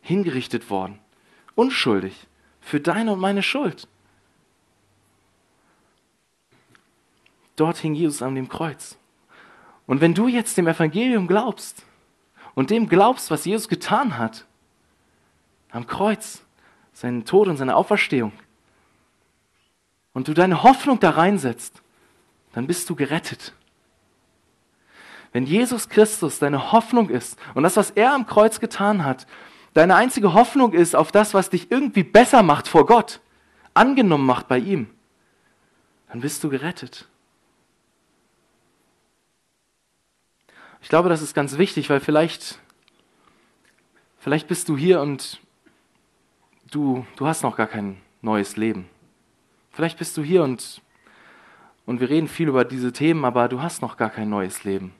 Hingerichtet 0.00 0.70
worden. 0.70 1.00
Unschuldig. 1.54 2.26
Für 2.60 2.80
deine 2.80 3.12
und 3.12 3.20
meine 3.20 3.42
Schuld. 3.42 3.88
Dort 7.56 7.78
hing 7.78 7.94
Jesus 7.94 8.22
an 8.22 8.34
dem 8.34 8.48
Kreuz. 8.48 8.96
Und 9.86 10.00
wenn 10.00 10.14
du 10.14 10.28
jetzt 10.28 10.56
dem 10.56 10.68
Evangelium 10.68 11.26
glaubst, 11.26 11.84
und 12.54 12.70
dem 12.70 12.88
glaubst, 12.88 13.30
was 13.30 13.44
Jesus 13.44 13.68
getan 13.68 14.18
hat, 14.18 14.46
am 15.70 15.86
Kreuz, 15.86 16.42
seinen 16.92 17.24
Tod 17.24 17.48
und 17.48 17.56
seine 17.56 17.76
Auferstehung, 17.76 18.32
und 20.12 20.28
du 20.28 20.34
deine 20.34 20.62
Hoffnung 20.62 20.98
da 20.98 21.10
reinsetzt, 21.10 21.82
dann 22.52 22.66
bist 22.66 22.88
du 22.88 22.96
gerettet. 22.96 23.52
Wenn 25.32 25.44
Jesus 25.44 25.90
Christus 25.90 26.38
deine 26.38 26.72
Hoffnung 26.72 27.10
ist 27.10 27.38
und 27.54 27.62
das, 27.64 27.76
was 27.76 27.90
er 27.90 28.14
am 28.14 28.26
Kreuz 28.26 28.58
getan 28.58 29.04
hat, 29.04 29.26
deine 29.74 29.94
einzige 29.94 30.32
Hoffnung 30.32 30.72
ist 30.72 30.96
auf 30.96 31.12
das, 31.12 31.34
was 31.34 31.50
dich 31.50 31.70
irgendwie 31.70 32.04
besser 32.04 32.42
macht 32.42 32.66
vor 32.66 32.86
Gott, 32.86 33.20
angenommen 33.74 34.24
macht 34.24 34.48
bei 34.48 34.58
ihm, 34.58 34.88
dann 36.08 36.22
bist 36.22 36.42
du 36.42 36.48
gerettet. 36.48 37.06
Ich 40.86 40.88
glaube, 40.88 41.08
das 41.08 41.20
ist 41.20 41.34
ganz 41.34 41.58
wichtig, 41.58 41.90
weil 41.90 41.98
vielleicht, 41.98 42.60
vielleicht 44.20 44.46
bist 44.46 44.68
du 44.68 44.76
hier 44.76 45.00
und 45.00 45.40
du, 46.70 47.04
du 47.16 47.26
hast 47.26 47.42
noch 47.42 47.56
gar 47.56 47.66
kein 47.66 48.00
neues 48.22 48.56
Leben. 48.56 48.88
Vielleicht 49.72 49.98
bist 49.98 50.16
du 50.16 50.22
hier 50.22 50.44
und, 50.44 50.80
und 51.86 51.98
wir 51.98 52.08
reden 52.08 52.28
viel 52.28 52.46
über 52.46 52.64
diese 52.64 52.92
Themen, 52.92 53.24
aber 53.24 53.48
du 53.48 53.60
hast 53.60 53.82
noch 53.82 53.96
gar 53.96 54.10
kein 54.10 54.30
neues 54.30 54.62
Leben. 54.62 54.94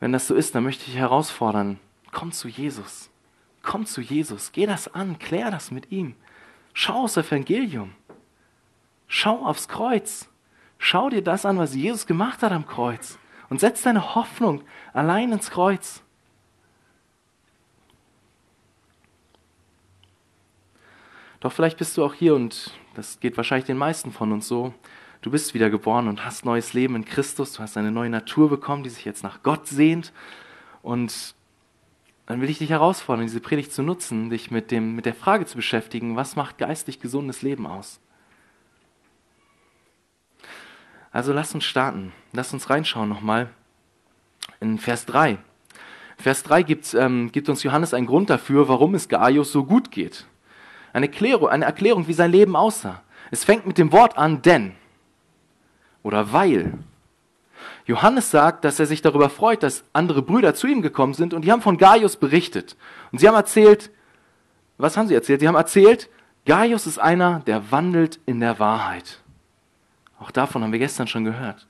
Wenn 0.00 0.10
das 0.10 0.26
so 0.26 0.34
ist, 0.34 0.56
dann 0.56 0.64
möchte 0.64 0.90
ich 0.90 0.96
herausfordern, 0.96 1.78
komm 2.10 2.32
zu 2.32 2.48
Jesus. 2.48 3.08
Komm 3.62 3.86
zu 3.86 4.00
Jesus. 4.00 4.50
Geh 4.50 4.66
das 4.66 4.92
an, 4.92 5.16
klär 5.20 5.52
das 5.52 5.70
mit 5.70 5.92
ihm. 5.92 6.16
Schau 6.72 7.04
aufs 7.04 7.16
Evangelium. 7.16 7.94
Schau 9.06 9.46
aufs 9.46 9.68
Kreuz. 9.68 10.28
Schau 10.78 11.08
dir 11.08 11.22
das 11.22 11.46
an, 11.46 11.56
was 11.56 11.76
Jesus 11.76 12.04
gemacht 12.04 12.42
hat 12.42 12.50
am 12.50 12.66
Kreuz. 12.66 13.16
Und 13.50 13.60
setz 13.60 13.82
deine 13.82 14.14
Hoffnung 14.14 14.62
allein 14.92 15.32
ins 15.32 15.50
Kreuz. 15.50 16.02
Doch 21.40 21.52
vielleicht 21.52 21.78
bist 21.78 21.96
du 21.96 22.04
auch 22.04 22.14
hier 22.14 22.34
und 22.34 22.72
das 22.94 23.20
geht 23.20 23.36
wahrscheinlich 23.36 23.66
den 23.66 23.76
meisten 23.76 24.12
von 24.12 24.32
uns 24.32 24.48
so. 24.48 24.74
Du 25.22 25.30
bist 25.30 25.54
wieder 25.54 25.70
geboren 25.70 26.08
und 26.08 26.24
hast 26.24 26.44
neues 26.44 26.72
Leben 26.74 26.96
in 26.96 27.04
Christus. 27.04 27.52
Du 27.52 27.60
hast 27.60 27.76
eine 27.76 27.92
neue 27.92 28.10
Natur 28.10 28.48
bekommen, 28.48 28.82
die 28.82 28.90
sich 28.90 29.04
jetzt 29.04 29.22
nach 29.22 29.42
Gott 29.42 29.66
sehnt. 29.66 30.12
Und 30.82 31.34
dann 32.26 32.40
will 32.40 32.50
ich 32.50 32.58
dich 32.58 32.70
herausfordern, 32.70 33.24
diese 33.24 33.40
Predigt 33.40 33.72
zu 33.72 33.82
nutzen, 33.82 34.30
dich 34.30 34.50
mit, 34.50 34.70
dem, 34.70 34.94
mit 34.94 35.06
der 35.06 35.14
Frage 35.14 35.46
zu 35.46 35.56
beschäftigen, 35.56 36.16
was 36.16 36.36
macht 36.36 36.58
geistig 36.58 37.00
gesundes 37.00 37.42
Leben 37.42 37.66
aus? 37.66 38.00
Also 41.12 41.32
lass 41.32 41.54
uns 41.54 41.64
starten. 41.64 42.12
Lass 42.32 42.52
uns 42.52 42.70
reinschauen 42.70 43.08
nochmal 43.08 43.48
in 44.60 44.78
Vers 44.78 45.06
3. 45.06 45.38
Vers 46.16 46.42
3 46.42 46.62
gibt, 46.62 46.94
ähm, 46.94 47.30
gibt 47.30 47.48
uns 47.48 47.62
Johannes 47.62 47.94
einen 47.94 48.06
Grund 48.06 48.28
dafür, 48.28 48.68
warum 48.68 48.94
es 48.94 49.08
Gaius 49.08 49.52
so 49.52 49.64
gut 49.64 49.90
geht. 49.90 50.26
Eine 50.92 51.06
Erklärung, 51.06 51.48
eine 51.48 51.64
Erklärung, 51.64 52.08
wie 52.08 52.12
sein 52.12 52.32
Leben 52.32 52.56
aussah. 52.56 53.02
Es 53.30 53.44
fängt 53.44 53.66
mit 53.66 53.78
dem 53.78 53.92
Wort 53.92 54.18
an, 54.18 54.42
denn 54.42 54.72
oder 56.02 56.32
weil. 56.32 56.72
Johannes 57.86 58.30
sagt, 58.30 58.64
dass 58.64 58.80
er 58.80 58.86
sich 58.86 59.02
darüber 59.02 59.30
freut, 59.30 59.62
dass 59.62 59.84
andere 59.92 60.22
Brüder 60.22 60.54
zu 60.54 60.66
ihm 60.66 60.82
gekommen 60.82 61.14
sind 61.14 61.34
und 61.34 61.42
die 61.44 61.52
haben 61.52 61.62
von 61.62 61.78
Gaius 61.78 62.16
berichtet. 62.16 62.76
Und 63.12 63.18
sie 63.18 63.28
haben 63.28 63.34
erzählt, 63.34 63.90
was 64.76 64.96
haben 64.96 65.08
sie 65.08 65.14
erzählt? 65.14 65.40
Sie 65.40 65.48
haben 65.48 65.54
erzählt, 65.54 66.08
Gaius 66.44 66.86
ist 66.86 66.98
einer, 66.98 67.40
der 67.40 67.70
wandelt 67.70 68.20
in 68.26 68.40
der 68.40 68.58
Wahrheit. 68.58 69.20
Auch 70.18 70.30
davon 70.30 70.62
haben 70.62 70.72
wir 70.72 70.78
gestern 70.78 71.06
schon 71.06 71.24
gehört. 71.24 71.66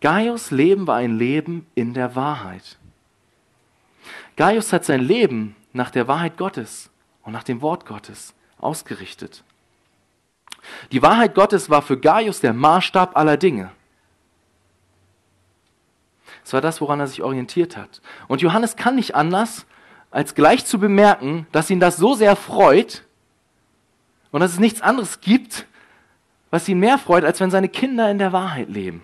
Gaius 0.00 0.50
Leben 0.50 0.86
war 0.86 0.96
ein 0.96 1.18
Leben 1.18 1.66
in 1.74 1.94
der 1.94 2.14
Wahrheit. 2.14 2.78
Gaius 4.36 4.72
hat 4.72 4.84
sein 4.84 5.00
Leben 5.00 5.56
nach 5.72 5.90
der 5.90 6.06
Wahrheit 6.06 6.36
Gottes 6.36 6.90
und 7.22 7.32
nach 7.32 7.42
dem 7.42 7.60
Wort 7.60 7.86
Gottes 7.86 8.34
ausgerichtet. 8.58 9.42
Die 10.92 11.02
Wahrheit 11.02 11.34
Gottes 11.34 11.70
war 11.70 11.82
für 11.82 11.98
Gaius 11.98 12.40
der 12.40 12.52
Maßstab 12.52 13.16
aller 13.16 13.36
Dinge. 13.36 13.70
Es 16.44 16.52
war 16.52 16.60
das, 16.60 16.80
woran 16.80 17.00
er 17.00 17.06
sich 17.06 17.22
orientiert 17.22 17.76
hat. 17.76 18.00
Und 18.26 18.40
Johannes 18.40 18.76
kann 18.76 18.94
nicht 18.94 19.14
anders, 19.14 19.66
als 20.10 20.34
gleich 20.34 20.64
zu 20.64 20.78
bemerken, 20.78 21.46
dass 21.52 21.70
ihn 21.70 21.80
das 21.80 21.96
so 21.96 22.14
sehr 22.14 22.36
freut 22.36 23.04
und 24.30 24.40
dass 24.40 24.52
es 24.52 24.58
nichts 24.58 24.80
anderes 24.80 25.20
gibt, 25.20 25.66
was 26.50 26.68
ihn 26.68 26.78
mehr 26.78 26.98
freut, 26.98 27.24
als 27.24 27.40
wenn 27.40 27.50
seine 27.50 27.68
Kinder 27.68 28.10
in 28.10 28.18
der 28.18 28.32
Wahrheit 28.32 28.68
leben. 28.68 29.02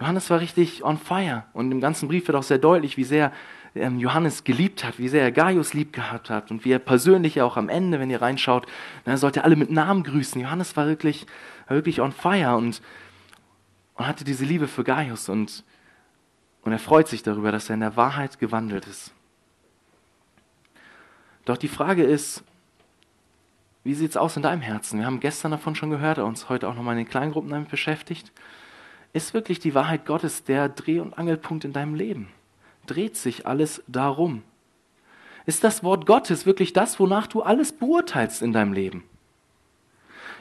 Johannes 0.00 0.28
war 0.30 0.40
richtig 0.40 0.84
on 0.84 0.98
fire 0.98 1.44
und 1.52 1.70
im 1.70 1.80
ganzen 1.80 2.08
Brief 2.08 2.26
wird 2.26 2.36
auch 2.36 2.42
sehr 2.42 2.58
deutlich, 2.58 2.96
wie 2.96 3.04
sehr 3.04 3.32
ähm, 3.74 3.98
Johannes 3.98 4.44
geliebt 4.44 4.84
hat, 4.84 4.98
wie 4.98 5.08
sehr 5.08 5.22
er 5.22 5.32
Gaius 5.32 5.72
lieb 5.72 5.92
gehabt 5.92 6.30
hat 6.30 6.50
und 6.50 6.64
wie 6.64 6.72
er 6.72 6.78
persönlich 6.78 7.40
auch 7.40 7.56
am 7.56 7.68
Ende, 7.68 8.00
wenn 8.00 8.10
ihr 8.10 8.20
reinschaut, 8.20 8.66
er 9.04 9.18
sollte 9.18 9.44
alle 9.44 9.56
mit 9.56 9.70
Namen 9.70 10.02
grüßen. 10.02 10.40
Johannes 10.40 10.76
war 10.76 10.86
wirklich, 10.86 11.26
wirklich 11.68 12.00
on 12.00 12.12
fire 12.12 12.56
und, 12.56 12.82
und 13.94 14.06
hatte 14.06 14.24
diese 14.24 14.44
Liebe 14.44 14.68
für 14.68 14.84
Gaius 14.84 15.28
und, 15.28 15.64
und 16.62 16.72
er 16.72 16.78
freut 16.78 17.08
sich 17.08 17.22
darüber, 17.22 17.52
dass 17.52 17.70
er 17.70 17.74
in 17.74 17.80
der 17.80 17.96
Wahrheit 17.96 18.38
gewandelt 18.38 18.86
ist. 18.86 19.12
Doch 21.44 21.56
die 21.56 21.68
Frage 21.68 22.02
ist, 22.02 22.42
wie 23.84 23.94
sieht 23.94 24.10
es 24.10 24.16
aus 24.16 24.36
in 24.36 24.42
deinem 24.42 24.62
Herzen? 24.62 24.98
Wir 24.98 25.06
haben 25.06 25.20
gestern 25.20 25.50
davon 25.50 25.74
schon 25.74 25.90
gehört, 25.90 26.18
uns 26.18 26.48
heute 26.48 26.68
auch 26.68 26.74
nochmal 26.74 26.94
in 26.96 27.04
den 27.04 27.10
Kleingruppen 27.10 27.50
damit 27.50 27.68
beschäftigt. 27.68 28.32
Ist 29.12 29.34
wirklich 29.34 29.60
die 29.60 29.74
Wahrheit 29.74 30.06
Gottes 30.06 30.42
der 30.42 30.70
Dreh- 30.70 31.00
und 31.00 31.16
Angelpunkt 31.16 31.64
in 31.64 31.74
deinem 31.74 31.94
Leben? 31.94 32.28
Dreht 32.86 33.16
sich 33.16 33.46
alles 33.46 33.82
darum? 33.86 34.42
Ist 35.46 35.62
das 35.62 35.84
Wort 35.84 36.06
Gottes 36.06 36.46
wirklich 36.46 36.72
das, 36.72 36.98
wonach 36.98 37.26
du 37.26 37.42
alles 37.42 37.72
beurteilst 37.72 38.40
in 38.40 38.54
deinem 38.54 38.72
Leben? 38.72 39.04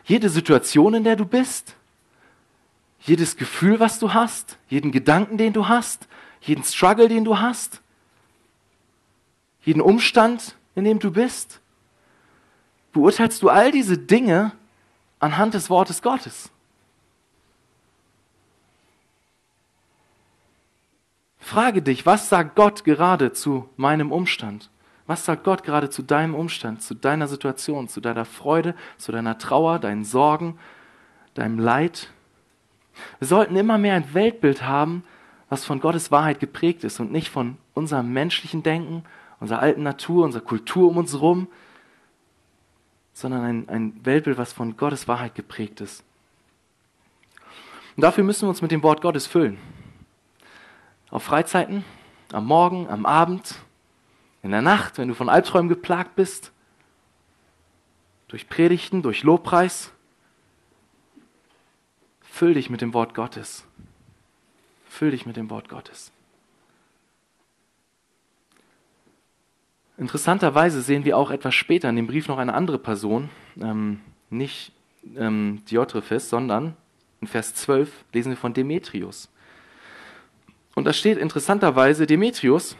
Jede 0.05 0.29
Situation, 0.29 0.93
in 0.93 1.03
der 1.03 1.17
du 1.17 1.25
bist, 1.25 1.75
jedes 3.01 3.35
Gefühl, 3.35 3.81
was 3.81 3.99
du 3.99 4.13
hast, 4.13 4.57
jeden 4.69 4.93
Gedanken, 4.93 5.37
den 5.37 5.51
du 5.51 5.67
hast, 5.67 6.07
jeden 6.41 6.63
Struggle, 6.63 7.09
den 7.09 7.25
du 7.25 7.39
hast, 7.39 7.81
jeden 9.63 9.81
Umstand, 9.81 10.55
in 10.75 10.85
dem 10.85 10.99
du 10.99 11.11
bist, 11.11 11.59
beurteilst 12.93 13.41
du 13.41 13.49
all 13.49 13.71
diese 13.71 13.97
Dinge 13.97 14.53
anhand 15.19 15.53
des 15.53 15.69
Wortes 15.69 16.01
Gottes. 16.01 16.49
Frage 21.39 21.81
dich, 21.81 22.05
was 22.05 22.29
sagt 22.29 22.55
Gott 22.55 22.83
gerade 22.83 23.33
zu 23.33 23.67
meinem 23.75 24.11
Umstand? 24.11 24.69
Was 25.05 25.25
sagt 25.25 25.43
Gott 25.43 25.63
gerade 25.63 25.89
zu 25.89 26.01
deinem 26.01 26.33
Umstand, 26.33 26.81
zu 26.81 26.93
deiner 26.93 27.27
Situation, 27.27 27.89
zu 27.89 27.99
deiner 27.99 28.23
Freude, 28.23 28.75
zu 28.97 29.11
deiner 29.11 29.37
Trauer, 29.37 29.79
deinen 29.79 30.05
Sorgen, 30.05 30.57
deinem 31.33 31.59
Leid? 31.59 32.09
Wir 33.19 33.27
sollten 33.27 33.57
immer 33.57 33.77
mehr 33.77 33.95
ein 33.95 34.13
Weltbild 34.13 34.63
haben, 34.63 35.03
was 35.49 35.65
von 35.65 35.81
Gottes 35.81 36.11
Wahrheit 36.11 36.39
geprägt 36.39 36.83
ist 36.83 36.99
und 36.99 37.11
nicht 37.11 37.29
von 37.29 37.57
unserem 37.73 38.13
menschlichen 38.13 38.63
Denken, 38.63 39.03
unserer 39.39 39.59
alten 39.59 39.83
Natur, 39.83 40.23
unserer 40.23 40.43
Kultur 40.43 40.89
um 40.89 40.97
uns 40.97 41.11
herum, 41.11 41.47
sondern 43.13 43.43
ein, 43.43 43.69
ein 43.69 44.05
Weltbild, 44.05 44.37
was 44.37 44.53
von 44.53 44.75
Gottes 44.75 45.07
Wahrheit 45.07 45.35
geprägt 45.35 45.81
ist. 45.81 46.03
Und 47.95 48.01
dafür 48.01 48.23
müssen 48.23 48.43
wir 48.43 48.49
uns 48.49 48.61
mit 48.61 48.71
dem 48.71 48.83
Wort 48.83 49.01
Gottes 49.01 49.27
füllen. 49.27 49.57
Auf 51.09 51.23
Freizeiten, 51.23 51.85
am 52.31 52.45
Morgen, 52.45 52.89
am 52.89 53.05
Abend, 53.05 53.55
in 54.41 54.51
der 54.51 54.61
Nacht, 54.61 54.97
wenn 54.97 55.07
du 55.07 55.13
von 55.13 55.29
Albträumen 55.29 55.69
geplagt 55.69 56.15
bist, 56.15 56.51
durch 58.27 58.49
Predigten, 58.49 59.03
durch 59.03 59.21
Lobpreis. 59.21 59.91
Füll 62.21 62.55
dich 62.55 62.71
mit 62.71 62.81
dem 62.81 62.95
Wort 62.95 63.13
Gottes. 63.13 63.63
Füll 64.89 65.11
dich 65.11 65.27
mit 65.27 65.37
dem 65.37 65.51
Wort 65.51 65.69
Gottes. 65.69 66.11
Interessanterweise 69.97 70.81
sehen 70.81 71.05
wir 71.05 71.17
auch 71.17 71.29
etwas 71.29 71.53
später 71.53 71.89
in 71.89 71.95
dem 71.95 72.07
Brief 72.07 72.27
noch 72.27 72.39
eine 72.39 72.53
andere 72.53 72.79
Person, 72.79 73.29
ähm, 73.61 73.99
nicht 74.29 74.71
ähm, 75.15 75.61
Diotrephes, 75.69 76.29
sondern 76.29 76.75
in 77.21 77.27
Vers 77.27 77.53
12 77.53 78.05
lesen 78.11 78.31
wir 78.31 78.37
von 78.37 78.53
Demetrius. 78.53 79.29
Und 80.75 80.85
da 80.85 80.93
steht 80.93 81.17
interessanterweise, 81.19 82.07
Demetrius, 82.07 82.75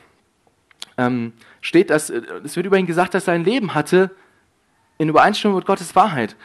ähm, 0.97 1.33
steht, 1.61 1.91
dass, 1.91 2.09
äh, 2.09 2.21
es 2.43 2.55
wird 2.55 2.65
über 2.65 2.77
ihn 2.77 2.87
gesagt, 2.87 3.13
dass 3.13 3.27
er 3.27 3.35
ein 3.35 3.43
Leben 3.43 3.75
hatte 3.75 4.11
in 4.97 5.09
Übereinstimmung 5.09 5.57
mit 5.57 5.65
Gottes 5.65 5.95
Wahrheit. 5.95 6.35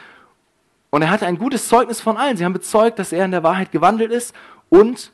Und 0.90 1.02
er 1.02 1.10
hatte 1.10 1.26
ein 1.26 1.38
gutes 1.38 1.68
Zeugnis 1.68 2.00
von 2.00 2.16
allen. 2.16 2.36
Sie 2.36 2.44
haben 2.44 2.52
bezeugt, 2.52 2.98
dass 2.98 3.12
er 3.12 3.24
in 3.24 3.30
der 3.30 3.42
Wahrheit 3.42 3.72
gewandelt 3.72 4.10
ist. 4.10 4.34
Und 4.68 5.12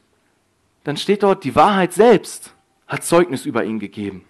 dann 0.84 0.96
steht 0.96 1.22
dort, 1.22 1.44
die 1.44 1.54
Wahrheit 1.54 1.92
selbst 1.92 2.54
hat 2.86 3.04
Zeugnis 3.04 3.46
über 3.46 3.64
ihn 3.64 3.78
gegeben. 3.78 4.24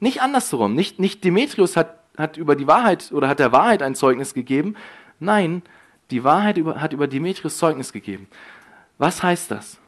Nicht 0.00 0.22
andersherum. 0.22 0.74
Nicht, 0.74 0.98
nicht 0.98 1.24
Demetrius 1.24 1.76
hat, 1.76 1.98
hat 2.16 2.36
über 2.36 2.56
die 2.56 2.66
Wahrheit 2.66 3.12
oder 3.12 3.28
hat 3.28 3.38
der 3.38 3.52
Wahrheit 3.52 3.82
ein 3.82 3.94
Zeugnis 3.94 4.34
gegeben. 4.34 4.76
Nein, 5.20 5.62
die 6.10 6.24
Wahrheit 6.24 6.56
über, 6.58 6.80
hat 6.80 6.92
über 6.92 7.06
Demetrius 7.06 7.58
Zeugnis 7.58 7.92
gegeben. 7.92 8.28
Was 8.98 9.22
heißt 9.22 9.50
das? 9.50 9.78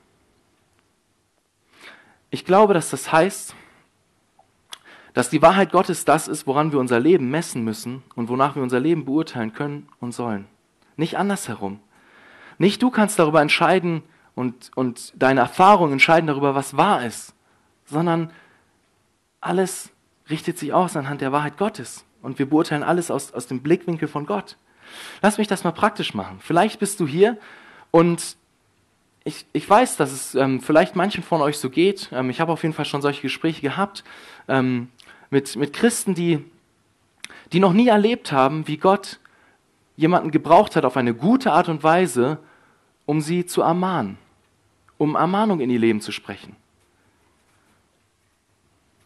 Ich 2.31 2.45
glaube, 2.45 2.75
dass 2.75 2.91
das 2.91 3.13
heißt, 3.13 3.55
dass 5.15 5.31
die 5.31 5.41
Wahrheit 5.41 5.73
Gottes 5.73 6.05
das 6.05 6.29
ist, 6.29 6.47
woran 6.47 6.73
wir 6.73 6.79
unser 6.79 7.01
Leben 7.01 7.31
messen 7.31 7.65
müssen 7.65 8.03
und 8.15 8.29
wonach 8.29 8.55
wir 8.55 8.63
unser 8.63 8.81
Leben 8.81 9.05
beurteilen 9.05 9.55
können 9.55 9.89
und 10.01 10.13
sollen. 10.13 10.47
Nicht 10.97 11.17
andersherum. 11.17 11.81
Nicht 12.59 12.83
du 12.83 12.91
kannst 12.91 13.19
darüber 13.19 13.41
entscheiden 13.41 14.03
und, 14.35 14.71
und 14.75 15.13
deine 15.17 15.41
Erfahrungen 15.41 15.95
entscheiden 15.95 16.27
darüber, 16.27 16.55
was 16.55 16.77
wahr 16.77 17.05
ist, 17.05 17.35
sondern 17.87 18.31
alles 19.41 19.91
richtet 20.31 20.59
sich 20.59 20.73
aus 20.73 20.97
anhand 20.97 21.21
der 21.21 21.33
Wahrheit 21.33 21.57
Gottes. 21.57 22.05
Und 22.23 22.39
wir 22.39 22.49
beurteilen 22.49 22.83
alles 22.83 23.11
aus, 23.11 23.33
aus 23.33 23.47
dem 23.47 23.61
Blickwinkel 23.61 24.09
von 24.09 24.27
Gott. 24.27 24.57
Lass 25.23 25.39
mich 25.39 25.49
das 25.49 25.65
mal 25.65 25.73
praktisch 25.73 26.15
machen. 26.15 26.39
Vielleicht 26.41 26.79
bist 26.81 27.01
du 27.01 27.07
hier 27.07 27.37
und 27.91 28.37
ich, 29.25 29.45
ich 29.53 29.69
weiß, 29.69 29.97
dass 29.97 30.13
es 30.13 30.35
ähm, 30.37 30.61
vielleicht 30.61 30.95
manchen 30.95 31.25
von 31.25 31.41
euch 31.43 31.59
so 31.59 31.69
geht. 31.69 32.11
Ähm, 32.13 32.31
ich 32.31 32.41
habe 32.41 32.53
auf 32.53 32.63
jeden 32.63 32.75
Fall 32.75 32.85
schon 32.85 33.03
solche 33.03 33.23
Gespräche 33.23 33.61
gehabt 33.61 34.05
ähm, 34.47 34.89
mit, 35.31 35.57
mit 35.57 35.73
Christen, 35.73 36.15
die, 36.15 36.45
die 37.53 37.59
noch 37.59 37.73
nie 37.73 37.89
erlebt 37.89 38.31
haben, 38.31 38.69
wie 38.69 38.77
Gott 38.77 39.19
jemanden 39.97 40.31
gebraucht 40.31 40.77
hat 40.77 40.85
auf 40.85 40.97
eine 40.97 41.15
gute 41.15 41.53
Art 41.53 41.69
und 41.69 41.83
Weise, 41.83 42.39
um 43.05 43.21
sie 43.21 43.47
zu 43.47 43.63
ermahnen, 43.63 44.19
um 44.97 45.17
Ermahnung 45.17 45.61
in 45.61 45.71
ihr 45.71 45.79
Leben 45.79 46.01
zu 46.01 46.13
sprechen. 46.13 46.55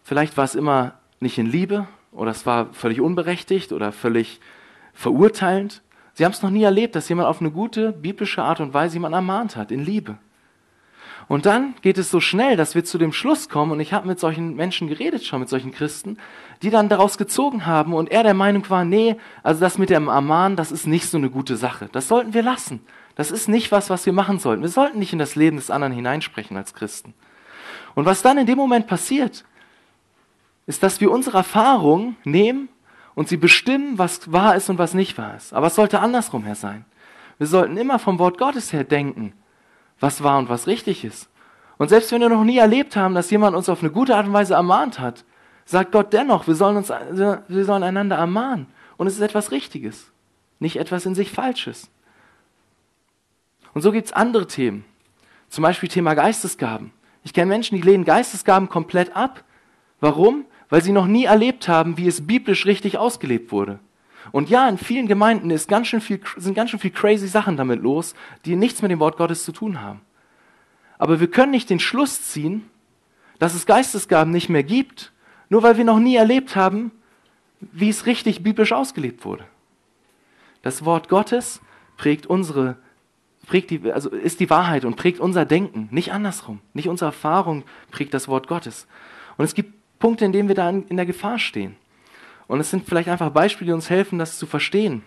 Vielleicht 0.04 0.36
war 0.36 0.44
es 0.44 0.54
immer 0.54 0.99
nicht 1.20 1.38
in 1.38 1.46
Liebe 1.46 1.86
oder 2.12 2.30
es 2.30 2.46
war 2.46 2.72
völlig 2.72 3.00
unberechtigt 3.00 3.72
oder 3.72 3.92
völlig 3.92 4.40
verurteilend. 4.94 5.82
Sie 6.14 6.24
haben 6.24 6.32
es 6.32 6.42
noch 6.42 6.50
nie 6.50 6.62
erlebt, 6.62 6.96
dass 6.96 7.08
jemand 7.08 7.28
auf 7.28 7.40
eine 7.40 7.50
gute 7.50 7.92
biblische 7.92 8.42
Art 8.42 8.60
und 8.60 8.74
Weise 8.74 8.94
jemanden 8.94 9.16
ermahnt 9.16 9.56
hat, 9.56 9.70
in 9.70 9.84
Liebe. 9.84 10.18
Und 11.28 11.46
dann 11.46 11.74
geht 11.82 11.96
es 11.96 12.10
so 12.10 12.18
schnell, 12.18 12.56
dass 12.56 12.74
wir 12.74 12.84
zu 12.84 12.98
dem 12.98 13.12
Schluss 13.12 13.48
kommen, 13.48 13.70
und 13.70 13.80
ich 13.80 13.92
habe 13.92 14.08
mit 14.08 14.18
solchen 14.18 14.56
Menschen 14.56 14.88
geredet 14.88 15.24
schon, 15.24 15.38
mit 15.38 15.48
solchen 15.48 15.70
Christen, 15.70 16.16
die 16.62 16.70
dann 16.70 16.88
daraus 16.88 17.18
gezogen 17.18 17.66
haben 17.66 17.94
und 17.94 18.10
er 18.10 18.24
der 18.24 18.34
Meinung 18.34 18.68
war, 18.68 18.84
nee, 18.84 19.16
also 19.44 19.60
das 19.60 19.78
mit 19.78 19.90
dem 19.90 20.08
Ermahnen, 20.08 20.56
das 20.56 20.72
ist 20.72 20.88
nicht 20.88 21.06
so 21.06 21.18
eine 21.18 21.30
gute 21.30 21.56
Sache. 21.56 21.88
Das 21.92 22.08
sollten 22.08 22.34
wir 22.34 22.42
lassen. 22.42 22.80
Das 23.14 23.30
ist 23.30 23.48
nicht 23.48 23.70
was, 23.70 23.90
was 23.90 24.06
wir 24.06 24.12
machen 24.12 24.38
sollten. 24.38 24.62
Wir 24.62 24.70
sollten 24.70 24.98
nicht 24.98 25.12
in 25.12 25.18
das 25.20 25.36
Leben 25.36 25.56
des 25.56 25.70
anderen 25.70 25.92
hineinsprechen 25.92 26.56
als 26.56 26.74
Christen. 26.74 27.14
Und 27.94 28.06
was 28.06 28.22
dann 28.22 28.38
in 28.38 28.46
dem 28.46 28.56
Moment 28.56 28.86
passiert, 28.86 29.44
ist, 30.70 30.84
dass 30.84 31.00
wir 31.00 31.10
unsere 31.10 31.38
Erfahrung 31.38 32.16
nehmen 32.22 32.68
und 33.16 33.28
sie 33.28 33.36
bestimmen, 33.36 33.98
was 33.98 34.32
wahr 34.32 34.54
ist 34.54 34.70
und 34.70 34.78
was 34.78 34.94
nicht 34.94 35.18
wahr 35.18 35.36
ist. 35.36 35.52
Aber 35.52 35.66
es 35.66 35.74
sollte 35.74 35.98
andersrum 35.98 36.44
her 36.44 36.54
sein. 36.54 36.84
Wir 37.38 37.48
sollten 37.48 37.76
immer 37.76 37.98
vom 37.98 38.20
Wort 38.20 38.38
Gottes 38.38 38.72
her 38.72 38.84
denken, 38.84 39.32
was 39.98 40.22
wahr 40.22 40.38
und 40.38 40.48
was 40.48 40.68
richtig 40.68 41.04
ist. 41.04 41.28
Und 41.76 41.88
selbst 41.88 42.12
wenn 42.12 42.20
wir 42.20 42.28
noch 42.28 42.44
nie 42.44 42.58
erlebt 42.58 42.94
haben, 42.94 43.16
dass 43.16 43.30
jemand 43.30 43.56
uns 43.56 43.68
auf 43.68 43.82
eine 43.82 43.90
gute 43.90 44.14
Art 44.14 44.26
und 44.26 44.32
Weise 44.32 44.54
ermahnt 44.54 45.00
hat, 45.00 45.24
sagt 45.64 45.90
Gott 45.90 46.12
dennoch, 46.12 46.46
wir 46.46 46.54
sollen, 46.54 46.76
uns, 46.76 46.90
wir 46.90 47.64
sollen 47.64 47.82
einander 47.82 48.16
ermahnen. 48.16 48.68
Und 48.96 49.08
es 49.08 49.14
ist 49.14 49.22
etwas 49.22 49.50
Richtiges, 49.50 50.12
nicht 50.60 50.76
etwas 50.76 51.04
in 51.04 51.16
sich 51.16 51.32
Falsches. 51.32 51.90
Und 53.74 53.82
so 53.82 53.90
gibt 53.90 54.06
es 54.06 54.12
andere 54.12 54.46
Themen. 54.46 54.84
Zum 55.48 55.62
Beispiel 55.62 55.88
Thema 55.88 56.14
Geistesgaben. 56.14 56.92
Ich 57.24 57.32
kenne 57.32 57.48
Menschen, 57.48 57.74
die 57.74 57.82
lehnen 57.82 58.04
Geistesgaben 58.04 58.68
komplett 58.68 59.16
ab. 59.16 59.42
Warum? 59.98 60.44
Weil 60.70 60.82
sie 60.82 60.92
noch 60.92 61.06
nie 61.06 61.24
erlebt 61.24 61.68
haben, 61.68 61.98
wie 61.98 62.06
es 62.06 62.26
biblisch 62.26 62.64
richtig 62.64 62.96
ausgelebt 62.96 63.52
wurde. 63.52 63.80
Und 64.32 64.48
ja, 64.48 64.68
in 64.68 64.78
vielen 64.78 65.06
Gemeinden 65.06 65.50
ist 65.50 65.68
ganz 65.68 65.88
schön 65.88 66.00
viel, 66.00 66.20
sind 66.36 66.54
ganz 66.54 66.70
schön 66.70 66.80
viel 66.80 66.90
crazy 66.90 67.26
Sachen 67.26 67.56
damit 67.56 67.82
los, 67.82 68.14
die 68.44 68.56
nichts 68.56 68.80
mit 68.80 68.90
dem 68.90 69.00
Wort 69.00 69.16
Gottes 69.16 69.44
zu 69.44 69.52
tun 69.52 69.80
haben. 69.80 70.00
Aber 70.98 71.20
wir 71.20 71.30
können 71.30 71.50
nicht 71.50 71.70
den 71.70 71.80
Schluss 71.80 72.22
ziehen, 72.22 72.68
dass 73.38 73.54
es 73.54 73.66
Geistesgaben 73.66 74.32
nicht 74.32 74.48
mehr 74.48 74.62
gibt, 74.62 75.12
nur 75.48 75.62
weil 75.62 75.76
wir 75.76 75.84
noch 75.84 75.98
nie 75.98 76.16
erlebt 76.16 76.54
haben, 76.56 76.92
wie 77.60 77.88
es 77.88 78.06
richtig 78.06 78.42
biblisch 78.42 78.72
ausgelebt 78.72 79.24
wurde. 79.24 79.44
Das 80.62 80.84
Wort 80.84 81.08
Gottes 81.08 81.60
prägt 81.96 82.26
unsere, 82.26 82.76
prägt 83.46 83.70
die, 83.70 83.90
also 83.90 84.10
ist 84.10 84.40
die 84.40 84.50
Wahrheit 84.50 84.84
und 84.84 84.96
prägt 84.96 85.20
unser 85.20 85.46
Denken, 85.46 85.88
nicht 85.90 86.12
andersrum. 86.12 86.60
Nicht 86.74 86.88
unsere 86.88 87.08
Erfahrung 87.08 87.64
prägt 87.90 88.14
das 88.14 88.28
Wort 88.28 88.46
Gottes. 88.46 88.86
Und 89.38 89.46
es 89.46 89.54
gibt 89.54 89.79
Punkte, 90.00 90.24
in 90.24 90.32
denen 90.32 90.48
wir 90.48 90.56
da 90.56 90.68
in 90.68 90.96
der 90.96 91.06
Gefahr 91.06 91.38
stehen. 91.38 91.76
Und 92.48 92.58
es 92.58 92.70
sind 92.70 92.88
vielleicht 92.88 93.08
einfach 93.08 93.30
Beispiele, 93.30 93.68
die 93.68 93.74
uns 93.74 93.88
helfen, 93.88 94.18
das 94.18 94.36
zu 94.36 94.46
verstehen. 94.46 95.04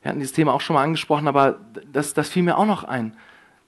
Wir 0.00 0.10
hatten 0.10 0.20
dieses 0.20 0.34
Thema 0.34 0.54
auch 0.54 0.60
schon 0.60 0.74
mal 0.74 0.84
angesprochen, 0.84 1.26
aber 1.26 1.58
das, 1.92 2.14
das 2.14 2.28
fiel 2.28 2.44
mir 2.44 2.56
auch 2.56 2.66
noch 2.66 2.84
ein. 2.84 3.16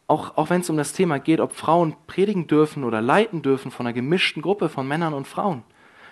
Auch, 0.06 0.36
auch 0.36 0.48
wenn 0.50 0.60
es 0.60 0.70
um 0.70 0.76
das 0.76 0.92
Thema 0.92 1.18
geht, 1.18 1.40
ob 1.40 1.54
Frauen 1.54 1.96
predigen 2.06 2.46
dürfen 2.46 2.84
oder 2.84 3.00
leiten 3.00 3.42
dürfen 3.42 3.72
von 3.72 3.86
einer 3.86 3.92
gemischten 3.92 4.42
Gruppe 4.42 4.68
von 4.68 4.86
Männern 4.86 5.14
und 5.14 5.26
Frauen, 5.26 5.64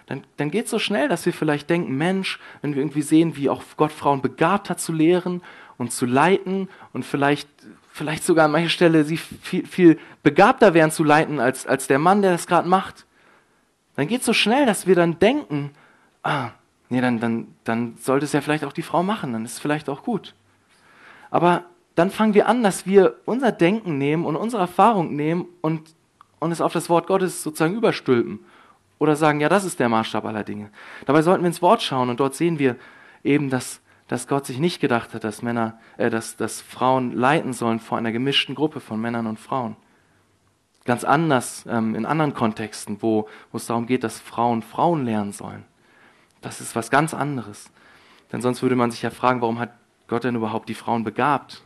dann, 0.06 0.24
dann 0.38 0.50
geht 0.50 0.64
es 0.64 0.70
so 0.70 0.78
schnell, 0.78 1.08
dass 1.08 1.26
wir 1.26 1.32
vielleicht 1.32 1.68
denken, 1.68 1.96
Mensch, 1.96 2.40
wenn 2.62 2.74
wir 2.74 2.82
irgendwie 2.82 3.02
sehen, 3.02 3.36
wie 3.36 3.50
auch 3.50 3.62
Gott 3.76 3.92
Frauen 3.92 4.22
begabt 4.22 4.70
hat 4.70 4.80
zu 4.80 4.92
lehren 4.92 5.42
und 5.76 5.92
zu 5.92 6.06
leiten 6.06 6.68
und 6.92 7.04
vielleicht 7.04 7.48
vielleicht 7.98 8.24
sogar 8.24 8.46
an 8.46 8.52
mancher 8.52 8.70
Stelle 8.70 9.04
sie 9.04 9.18
viel, 9.18 9.66
viel 9.66 9.98
begabter 10.22 10.72
wären 10.72 10.90
zu 10.90 11.04
leiten 11.04 11.40
als, 11.40 11.66
als 11.66 11.86
der 11.86 11.98
Mann, 11.98 12.22
der 12.22 12.32
das 12.32 12.46
gerade 12.46 12.68
macht, 12.68 13.04
dann 13.96 14.06
geht 14.06 14.20
es 14.20 14.26
so 14.26 14.32
schnell, 14.32 14.64
dass 14.64 14.86
wir 14.86 14.94
dann 14.94 15.18
denken, 15.18 15.72
ah, 16.22 16.50
nee, 16.88 17.00
dann, 17.00 17.20
dann, 17.20 17.48
dann 17.64 17.96
sollte 18.00 18.24
es 18.24 18.32
ja 18.32 18.40
vielleicht 18.40 18.64
auch 18.64 18.72
die 18.72 18.82
Frau 18.82 19.02
machen, 19.02 19.32
dann 19.32 19.44
ist 19.44 19.54
es 19.54 19.58
vielleicht 19.58 19.88
auch 19.88 20.04
gut. 20.04 20.34
Aber 21.30 21.64
dann 21.94 22.10
fangen 22.10 22.34
wir 22.34 22.46
an, 22.46 22.62
dass 22.62 22.86
wir 22.86 23.16
unser 23.24 23.50
Denken 23.50 23.98
nehmen 23.98 24.24
und 24.24 24.36
unsere 24.36 24.62
Erfahrung 24.62 25.16
nehmen 25.16 25.46
und, 25.60 25.82
und 26.38 26.52
es 26.52 26.60
auf 26.60 26.72
das 26.72 26.88
Wort 26.88 27.08
Gottes 27.08 27.42
sozusagen 27.42 27.74
überstülpen. 27.74 28.38
Oder 29.00 29.16
sagen, 29.16 29.40
ja, 29.40 29.48
das 29.48 29.64
ist 29.64 29.78
der 29.80 29.88
Maßstab 29.88 30.24
aller 30.24 30.44
Dinge. 30.44 30.70
Dabei 31.06 31.22
sollten 31.22 31.42
wir 31.42 31.48
ins 31.48 31.62
Wort 31.62 31.82
schauen 31.82 32.08
und 32.08 32.20
dort 32.20 32.34
sehen 32.34 32.58
wir 32.58 32.76
eben, 33.22 33.50
dass 33.50 33.80
dass 34.08 34.26
Gott 34.26 34.46
sich 34.46 34.58
nicht 34.58 34.80
gedacht 34.80 35.14
hat, 35.14 35.22
dass 35.22 35.42
Männer, 35.42 35.78
äh, 35.98 36.10
dass, 36.10 36.36
dass 36.36 36.60
Frauen 36.60 37.12
leiten 37.12 37.52
sollen 37.52 37.78
vor 37.78 37.98
einer 37.98 38.10
gemischten 38.10 38.54
Gruppe 38.54 38.80
von 38.80 39.00
Männern 39.00 39.26
und 39.26 39.38
Frauen. 39.38 39.76
Ganz 40.84 41.04
anders 41.04 41.66
ähm, 41.68 41.94
in 41.94 42.06
anderen 42.06 42.34
Kontexten, 42.34 43.02
wo, 43.02 43.28
wo 43.52 43.58
es 43.58 43.66
darum 43.66 43.86
geht, 43.86 44.04
dass 44.04 44.18
Frauen 44.18 44.62
Frauen 44.62 45.04
lernen 45.04 45.32
sollen. 45.32 45.64
Das 46.40 46.60
ist 46.60 46.74
was 46.74 46.90
ganz 46.90 47.12
anderes. 47.12 47.70
Denn 48.32 48.40
sonst 48.40 48.62
würde 48.62 48.76
man 48.76 48.90
sich 48.90 49.02
ja 49.02 49.10
fragen, 49.10 49.42
warum 49.42 49.58
hat 49.58 49.72
Gott 50.06 50.24
denn 50.24 50.34
überhaupt 50.34 50.68
die 50.68 50.74
Frauen 50.74 51.04
begabt? 51.04 51.62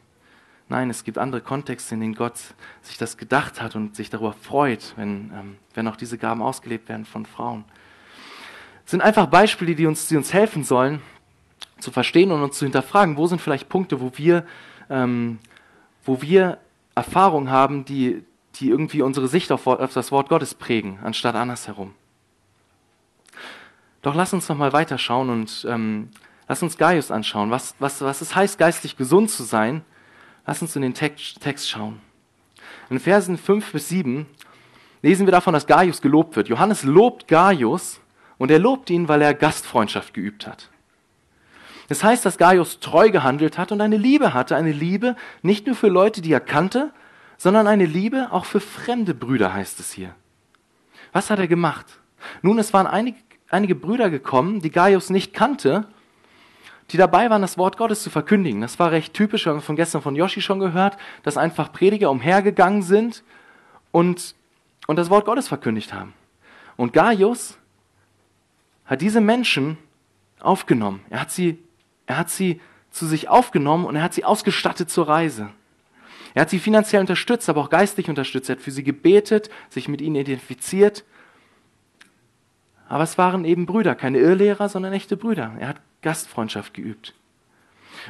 Nein, 0.68 0.90
es 0.90 1.04
gibt 1.04 1.18
andere 1.18 1.40
Kontexte, 1.40 1.94
in 1.94 2.00
denen 2.00 2.14
Gott 2.14 2.38
sich 2.80 2.98
das 2.98 3.16
gedacht 3.16 3.60
hat 3.60 3.76
und 3.76 3.94
sich 3.94 4.10
darüber 4.10 4.32
freut, 4.32 4.94
wenn, 4.96 5.30
ähm, 5.34 5.56
wenn 5.74 5.86
auch 5.86 5.96
diese 5.96 6.18
Gaben 6.18 6.42
ausgelebt 6.42 6.88
werden 6.88 7.04
von 7.04 7.26
Frauen. 7.26 7.64
Es 8.84 8.90
sind 8.90 9.02
einfach 9.02 9.26
Beispiele, 9.26 9.74
die 9.74 9.86
uns, 9.86 10.08
die 10.08 10.16
uns 10.16 10.32
helfen 10.32 10.64
sollen, 10.64 11.00
zu 11.82 11.90
verstehen 11.90 12.30
und 12.30 12.42
uns 12.42 12.58
zu 12.58 12.64
hinterfragen, 12.64 13.16
wo 13.16 13.26
sind 13.26 13.40
vielleicht 13.40 13.68
Punkte, 13.68 14.00
wo 14.00 14.12
wir, 14.16 14.46
ähm, 14.88 15.38
wo 16.04 16.22
wir 16.22 16.58
Erfahrungen 16.94 17.50
haben, 17.50 17.84
die, 17.84 18.24
die 18.56 18.70
irgendwie 18.70 19.02
unsere 19.02 19.28
Sicht 19.28 19.52
auf, 19.52 19.66
auf 19.66 19.92
das 19.92 20.12
Wort 20.12 20.28
Gottes 20.28 20.54
prägen, 20.54 20.98
anstatt 21.02 21.34
andersherum. 21.34 21.94
Doch 24.02 24.14
lass 24.14 24.32
uns 24.32 24.48
noch 24.48 24.56
mal 24.56 24.72
weiterschauen 24.72 25.30
und 25.30 25.66
ähm, 25.68 26.10
lass 26.48 26.62
uns 26.62 26.76
Gaius 26.76 27.10
anschauen. 27.10 27.50
Was, 27.50 27.74
was, 27.78 28.00
was 28.00 28.20
es 28.20 28.34
heißt, 28.34 28.58
geistlich 28.58 28.96
gesund 28.96 29.30
zu 29.30 29.44
sein, 29.44 29.84
lass 30.44 30.60
uns 30.60 30.74
in 30.76 30.82
den 30.82 30.94
Text, 30.94 31.40
Text 31.40 31.70
schauen. 31.70 32.00
In 32.90 32.98
Versen 32.98 33.38
5 33.38 33.72
bis 33.72 33.88
7 33.88 34.26
lesen 35.02 35.26
wir 35.26 35.32
davon, 35.32 35.54
dass 35.54 35.66
Gaius 35.66 36.02
gelobt 36.02 36.36
wird. 36.36 36.48
Johannes 36.48 36.82
lobt 36.82 37.28
Gaius 37.28 38.00
und 38.38 38.50
er 38.50 38.58
lobt 38.58 38.90
ihn, 38.90 39.08
weil 39.08 39.22
er 39.22 39.34
Gastfreundschaft 39.34 40.12
geübt 40.14 40.46
hat. 40.46 40.71
Das 41.92 42.02
heißt, 42.02 42.24
dass 42.24 42.38
Gaius 42.38 42.80
treu 42.80 43.10
gehandelt 43.10 43.58
hat 43.58 43.70
und 43.70 43.82
eine 43.82 43.98
Liebe 43.98 44.32
hatte, 44.32 44.56
eine 44.56 44.72
Liebe 44.72 45.14
nicht 45.42 45.66
nur 45.66 45.76
für 45.76 45.88
Leute, 45.88 46.22
die 46.22 46.32
er 46.32 46.40
kannte, 46.40 46.90
sondern 47.36 47.66
eine 47.66 47.84
Liebe 47.84 48.28
auch 48.30 48.46
für 48.46 48.60
fremde 48.60 49.12
Brüder, 49.12 49.52
heißt 49.52 49.78
es 49.78 49.92
hier. 49.92 50.14
Was 51.12 51.28
hat 51.28 51.38
er 51.38 51.48
gemacht? 51.48 51.84
Nun, 52.40 52.58
es 52.58 52.72
waren 52.72 52.86
einige, 52.86 53.18
einige 53.50 53.74
Brüder 53.74 54.08
gekommen, 54.08 54.60
die 54.62 54.70
Gaius 54.70 55.10
nicht 55.10 55.34
kannte, 55.34 55.84
die 56.92 56.96
dabei 56.96 57.28
waren, 57.28 57.42
das 57.42 57.58
Wort 57.58 57.76
Gottes 57.76 58.02
zu 58.02 58.08
verkündigen. 58.08 58.62
Das 58.62 58.78
war 58.78 58.90
recht 58.90 59.12
typisch, 59.12 59.44
wir 59.44 59.52
haben 59.52 59.60
von 59.60 59.76
gestern 59.76 60.00
von 60.00 60.16
Yoshi 60.16 60.40
schon 60.40 60.60
gehört, 60.60 60.96
dass 61.24 61.36
einfach 61.36 61.74
Prediger 61.74 62.10
umhergegangen 62.10 62.80
sind 62.80 63.22
und, 63.90 64.34
und 64.86 64.96
das 64.96 65.10
Wort 65.10 65.26
Gottes 65.26 65.46
verkündigt 65.46 65.92
haben. 65.92 66.14
Und 66.78 66.94
Gaius 66.94 67.58
hat 68.86 69.02
diese 69.02 69.20
Menschen 69.20 69.76
aufgenommen. 70.40 71.02
Er 71.10 71.20
hat 71.20 71.30
sie 71.30 71.62
er 72.06 72.18
hat 72.18 72.30
sie 72.30 72.60
zu 72.90 73.06
sich 73.06 73.28
aufgenommen 73.28 73.84
und 73.84 73.96
er 73.96 74.02
hat 74.02 74.14
sie 74.14 74.24
ausgestattet 74.24 74.90
zur 74.90 75.08
Reise. 75.08 75.50
Er 76.34 76.42
hat 76.42 76.50
sie 76.50 76.58
finanziell 76.58 77.00
unterstützt, 77.00 77.48
aber 77.48 77.60
auch 77.60 77.70
geistlich 77.70 78.08
unterstützt. 78.08 78.48
Er 78.48 78.56
hat 78.56 78.62
für 78.62 78.70
sie 78.70 78.84
gebetet, 78.84 79.50
sich 79.68 79.88
mit 79.88 80.00
ihnen 80.00 80.16
identifiziert. 80.16 81.04
Aber 82.88 83.04
es 83.04 83.18
waren 83.18 83.44
eben 83.44 83.66
Brüder, 83.66 83.94
keine 83.94 84.18
Irrlehrer, 84.18 84.68
sondern 84.68 84.92
echte 84.92 85.16
Brüder. 85.16 85.52
Er 85.58 85.68
hat 85.68 85.80
Gastfreundschaft 86.02 86.74
geübt. 86.74 87.14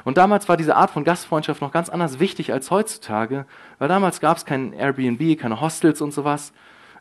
Und 0.04 0.16
damals 0.16 0.48
war 0.48 0.56
diese 0.56 0.76
Art 0.76 0.90
von 0.90 1.04
Gastfreundschaft 1.04 1.60
noch 1.60 1.72
ganz 1.72 1.88
anders 1.88 2.18
wichtig 2.18 2.52
als 2.52 2.70
heutzutage, 2.70 3.46
weil 3.78 3.88
damals 3.88 4.20
gab 4.20 4.36
es 4.36 4.44
kein 4.44 4.72
Airbnb, 4.72 5.38
keine 5.38 5.60
Hostels 5.60 6.00
und 6.00 6.12
sowas. 6.12 6.52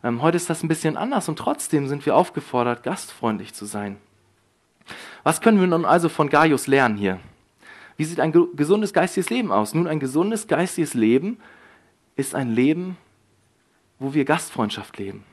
Ähm, 0.04 0.21
heute 0.21 0.38
ist 0.38 0.49
das 0.49 0.63
ein 0.63 0.67
bisschen 0.67 0.97
anders 0.97 1.30
und 1.30 1.38
trotzdem 1.38 1.88
sind 1.88 2.06
wir 2.06 2.15
aufgefordert, 2.15 2.84
gastfreundlich 2.84 3.54
zu 3.54 3.65
sein. 3.65 3.97
Was 5.24 5.41
können 5.41 5.60
wir 5.60 5.67
nun 5.67 5.86
also 5.86 6.10
von 6.10 6.30
Gaius 6.30 6.67
lernen 6.67 6.98
hier? 6.98 7.20
Wie 7.98 8.06
sieht 8.06 8.20
ein 8.20 8.32
gesundes 8.56 8.94
geistiges 8.94 9.30
Leben 9.30 9.52
aus? 9.52 9.74
Nun, 9.74 9.88
ein 9.88 10.00
gesundes 10.00 10.48
geistiges 10.48 10.94
Leben 10.94 11.38
ist 12.15 12.34
ein 12.34 12.52
Leben, 12.52 12.98
wo 14.00 14.13
wir 14.13 14.26
Gastfreundschaft 14.26 14.98
leben. 14.98 15.24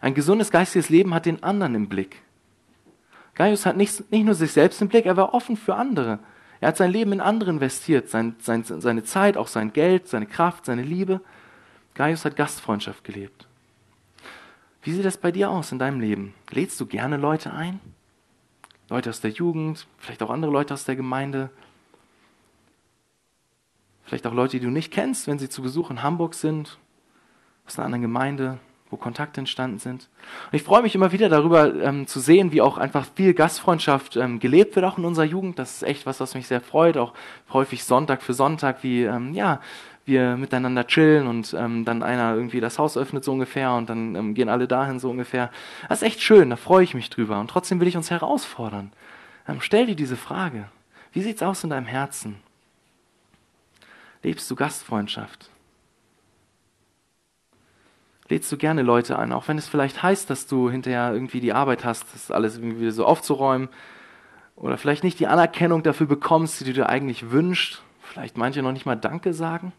Ein 0.00 0.14
gesundes 0.14 0.50
geistiges 0.50 0.88
Leben 0.88 1.14
hat 1.14 1.26
den 1.26 1.42
anderen 1.42 1.74
im 1.74 1.88
Blick. 1.88 2.22
Gaius 3.34 3.66
hat 3.66 3.76
nicht, 3.76 4.10
nicht 4.10 4.24
nur 4.24 4.34
sich 4.34 4.52
selbst 4.52 4.80
im 4.80 4.88
Blick, 4.88 5.06
er 5.06 5.16
war 5.16 5.34
offen 5.34 5.56
für 5.56 5.76
andere. 5.76 6.18
Er 6.60 6.68
hat 6.68 6.78
sein 6.78 6.90
Leben 6.90 7.12
in 7.12 7.20
andere 7.20 7.50
investiert, 7.50 8.08
sein, 8.08 8.34
sein, 8.40 8.64
seine 8.64 9.04
Zeit, 9.04 9.36
auch 9.36 9.48
sein 9.48 9.72
Geld, 9.72 10.08
seine 10.08 10.26
Kraft, 10.26 10.64
seine 10.64 10.82
Liebe. 10.82 11.20
Gaius 11.94 12.24
hat 12.24 12.34
Gastfreundschaft 12.36 13.04
gelebt. 13.04 13.46
Wie 14.82 14.92
sieht 14.92 15.04
das 15.04 15.18
bei 15.18 15.32
dir 15.32 15.50
aus 15.50 15.72
in 15.72 15.78
deinem 15.78 16.00
Leben? 16.00 16.34
Lädst 16.50 16.80
du 16.80 16.86
gerne 16.86 17.16
Leute 17.18 17.52
ein? 17.52 17.80
Leute 18.88 19.10
aus 19.10 19.20
der 19.20 19.30
Jugend, 19.30 19.86
vielleicht 19.98 20.22
auch 20.22 20.30
andere 20.30 20.52
Leute 20.52 20.74
aus 20.74 20.84
der 20.84 20.96
Gemeinde, 20.96 21.50
vielleicht 24.04 24.26
auch 24.26 24.34
Leute, 24.34 24.58
die 24.58 24.64
du 24.64 24.70
nicht 24.70 24.92
kennst, 24.92 25.26
wenn 25.26 25.38
sie 25.38 25.48
zu 25.48 25.62
Besuch 25.62 25.90
in 25.90 26.02
Hamburg 26.02 26.34
sind, 26.34 26.78
aus 27.66 27.78
einer 27.78 27.86
anderen 27.86 28.02
Gemeinde 28.02 28.58
wo 28.90 28.96
Kontakte 28.96 29.40
entstanden 29.40 29.78
sind. 29.78 30.08
Und 30.50 30.56
ich 30.56 30.62
freue 30.62 30.82
mich 30.82 30.94
immer 30.94 31.12
wieder 31.12 31.28
darüber 31.28 31.74
ähm, 31.82 32.06
zu 32.06 32.20
sehen, 32.20 32.52
wie 32.52 32.60
auch 32.60 32.78
einfach 32.78 33.06
viel 33.14 33.34
Gastfreundschaft 33.34 34.16
ähm, 34.16 34.38
gelebt 34.38 34.76
wird, 34.76 34.86
auch 34.86 34.98
in 34.98 35.04
unserer 35.04 35.24
Jugend. 35.24 35.58
Das 35.58 35.76
ist 35.76 35.82
echt 35.82 36.06
was, 36.06 36.20
was 36.20 36.34
mich 36.34 36.46
sehr 36.46 36.60
freut, 36.60 36.96
auch 36.96 37.12
häufig 37.52 37.84
Sonntag 37.84 38.22
für 38.22 38.34
Sonntag, 38.34 38.82
wie 38.82 39.02
ähm, 39.02 39.34
ja, 39.34 39.60
wir 40.06 40.36
miteinander 40.36 40.86
chillen 40.86 41.26
und 41.26 41.54
ähm, 41.58 41.84
dann 41.84 42.02
einer 42.02 42.34
irgendwie 42.34 42.60
das 42.60 42.78
Haus 42.78 42.96
öffnet 42.96 43.24
so 43.24 43.32
ungefähr 43.32 43.72
und 43.72 43.90
dann 43.90 44.14
ähm, 44.14 44.34
gehen 44.34 44.48
alle 44.48 44.68
dahin 44.68 44.98
so 44.98 45.10
ungefähr. 45.10 45.50
Das 45.88 46.02
ist 46.02 46.06
echt 46.06 46.22
schön, 46.22 46.50
da 46.50 46.56
freue 46.56 46.84
ich 46.84 46.94
mich 46.94 47.10
drüber. 47.10 47.40
Und 47.40 47.48
trotzdem 47.48 47.80
will 47.80 47.88
ich 47.88 47.96
uns 47.96 48.10
herausfordern. 48.10 48.92
Ähm, 49.48 49.60
stell 49.60 49.86
dir 49.86 49.96
diese 49.96 50.16
Frage. 50.16 50.68
Wie 51.12 51.22
sieht's 51.22 51.42
aus 51.42 51.64
in 51.64 51.70
deinem 51.70 51.86
Herzen? 51.86 52.36
Lebst 54.22 54.50
du 54.50 54.56
Gastfreundschaft? 54.56 55.50
lädst 58.28 58.50
du 58.50 58.56
gerne 58.56 58.82
Leute 58.82 59.18
ein, 59.18 59.32
auch 59.32 59.48
wenn 59.48 59.58
es 59.58 59.68
vielleicht 59.68 60.02
heißt, 60.02 60.28
dass 60.30 60.46
du 60.46 60.70
hinterher 60.70 61.12
irgendwie 61.12 61.40
die 61.40 61.52
Arbeit 61.52 61.84
hast, 61.84 62.06
das 62.14 62.30
alles 62.30 62.58
irgendwie 62.58 62.90
so 62.90 63.04
aufzuräumen 63.04 63.68
oder 64.56 64.78
vielleicht 64.78 65.04
nicht 65.04 65.20
die 65.20 65.26
Anerkennung 65.26 65.82
dafür 65.82 66.06
bekommst, 66.06 66.60
die 66.60 66.64
du 66.64 66.72
dir 66.72 66.88
eigentlich 66.88 67.30
wünschst, 67.30 67.82
vielleicht 68.02 68.36
manche 68.36 68.62
noch 68.62 68.72
nicht 68.72 68.86
mal 68.86 68.96
Danke 68.96 69.32
sagen. 69.32 69.72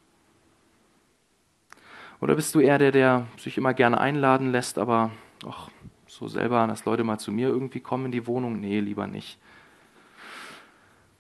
Oder 2.19 2.35
bist 2.35 2.53
du 2.55 2.59
eher 2.59 2.77
der, 2.77 2.91
der 2.91 3.27
sich 3.37 3.57
immer 3.57 3.73
gerne 3.73 3.99
einladen 3.99 4.51
lässt, 4.51 4.77
aber 4.77 5.11
ach, 5.47 5.69
so 6.07 6.27
selber, 6.27 6.65
dass 6.67 6.85
Leute 6.85 7.03
mal 7.03 7.19
zu 7.19 7.31
mir 7.31 7.49
irgendwie 7.49 7.79
kommen 7.79 8.05
in 8.05 8.11
die 8.11 8.27
Wohnung? 8.27 8.59
Nee, 8.59 8.79
lieber 8.79 9.07
nicht. 9.07 9.37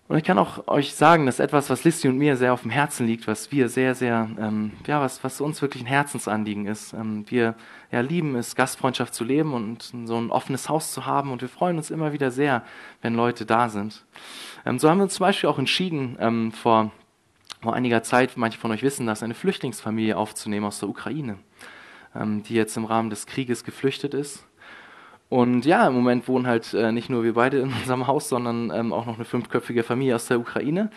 Und 0.07 0.15
ich 0.17 0.23
kann 0.23 0.37
auch 0.37 0.69
euch 0.69 0.95
sagen, 0.95 1.25
dass 1.25 1.39
etwas, 1.39 1.69
was 1.69 1.83
Listi 1.83 2.07
und 2.07 2.17
mir 2.17 2.37
sehr 2.37 2.53
auf 2.53 2.61
dem 2.61 2.71
Herzen 2.71 3.05
liegt, 3.05 3.27
was 3.27 3.51
wir 3.51 3.67
sehr, 3.67 3.93
sehr, 3.93 4.29
ähm, 4.39 4.71
ja, 4.85 5.01
was, 5.01 5.21
was 5.21 5.41
uns 5.41 5.61
wirklich 5.61 5.83
ein 5.83 5.87
Herzensanliegen 5.87 6.65
ist. 6.65 6.93
Ähm, 6.93 7.25
wir 7.27 7.55
ja, 7.91 7.99
lieben 7.99 8.35
es, 8.35 8.55
Gastfreundschaft 8.55 9.13
zu 9.13 9.25
leben 9.25 9.53
und 9.53 9.91
so 10.05 10.17
ein 10.17 10.31
offenes 10.31 10.69
Haus 10.69 10.93
zu 10.93 11.05
haben 11.05 11.31
und 11.31 11.41
wir 11.41 11.49
freuen 11.49 11.75
uns 11.75 11.91
immer 11.91 12.13
wieder 12.13 12.31
sehr, 12.31 12.63
wenn 13.01 13.15
Leute 13.15 13.45
da 13.45 13.67
sind. 13.67 14.05
Ähm, 14.65 14.79
so 14.79 14.89
haben 14.89 14.99
wir 14.99 15.03
uns 15.03 15.15
zum 15.15 15.25
Beispiel 15.25 15.49
auch 15.49 15.59
entschieden, 15.59 16.15
ähm, 16.21 16.53
vor, 16.53 16.91
vor 17.61 17.73
einiger 17.73 18.03
Zeit, 18.03 18.37
manche 18.37 18.59
von 18.59 18.71
euch 18.71 18.83
wissen 18.83 19.07
das, 19.07 19.23
eine 19.23 19.33
Flüchtlingsfamilie 19.33 20.17
aufzunehmen 20.17 20.65
aus 20.65 20.79
der 20.79 20.89
Ukraine, 20.89 21.37
ähm, 22.15 22.43
die 22.43 22.53
jetzt 22.53 22.77
im 22.77 22.85
Rahmen 22.85 23.09
des 23.09 23.25
Krieges 23.25 23.63
geflüchtet 23.63 24.13
ist 24.13 24.47
und 25.29 25.65
ja, 25.65 25.87
im 25.87 25.93
Moment 25.93 26.27
wohnen 26.27 26.47
halt 26.47 26.73
äh, 26.73 26.91
nicht 26.91 27.09
nur 27.09 27.23
wir 27.23 27.33
beide 27.33 27.59
in 27.59 27.73
unserem 27.81 28.07
Haus, 28.07 28.29
sondern 28.29 28.71
ähm, 28.73 28.93
auch 28.93 29.05
noch 29.05 29.15
eine 29.15 29.25
fünfköpfige 29.25 29.83
Familie 29.83 30.15
aus 30.15 30.27
der 30.27 30.39
Ukraine. 30.39 30.89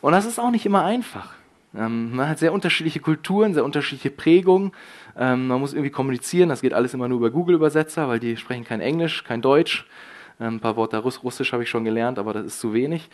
Und 0.00 0.12
das 0.12 0.24
ist 0.24 0.38
auch 0.38 0.50
nicht 0.50 0.66
immer 0.66 0.84
einfach. 0.84 1.34
Ähm, 1.74 2.14
man 2.14 2.28
hat 2.28 2.38
sehr 2.38 2.52
unterschiedliche 2.52 3.00
Kulturen, 3.00 3.54
sehr 3.54 3.64
unterschiedliche 3.64 4.10
Prägungen. 4.10 4.72
Ähm, 5.16 5.48
man 5.48 5.60
muss 5.60 5.72
irgendwie 5.72 5.90
kommunizieren, 5.90 6.48
das 6.48 6.60
geht 6.60 6.74
alles 6.74 6.94
immer 6.94 7.08
nur 7.08 7.18
über 7.18 7.30
Google-Übersetzer, 7.30 8.08
weil 8.08 8.20
die 8.20 8.36
sprechen 8.36 8.64
kein 8.64 8.80
Englisch, 8.80 9.24
kein 9.24 9.42
Deutsch. 9.42 9.86
Ähm, 10.38 10.56
ein 10.56 10.60
paar 10.60 10.76
Worte 10.76 10.98
Russ 10.98 11.22
Russisch 11.24 11.52
habe 11.52 11.64
ich 11.64 11.70
schon 11.70 11.84
gelernt, 11.84 12.18
aber 12.18 12.32
das 12.32 12.46
ist 12.46 12.60
zu 12.60 12.72
wenig. 12.72 13.08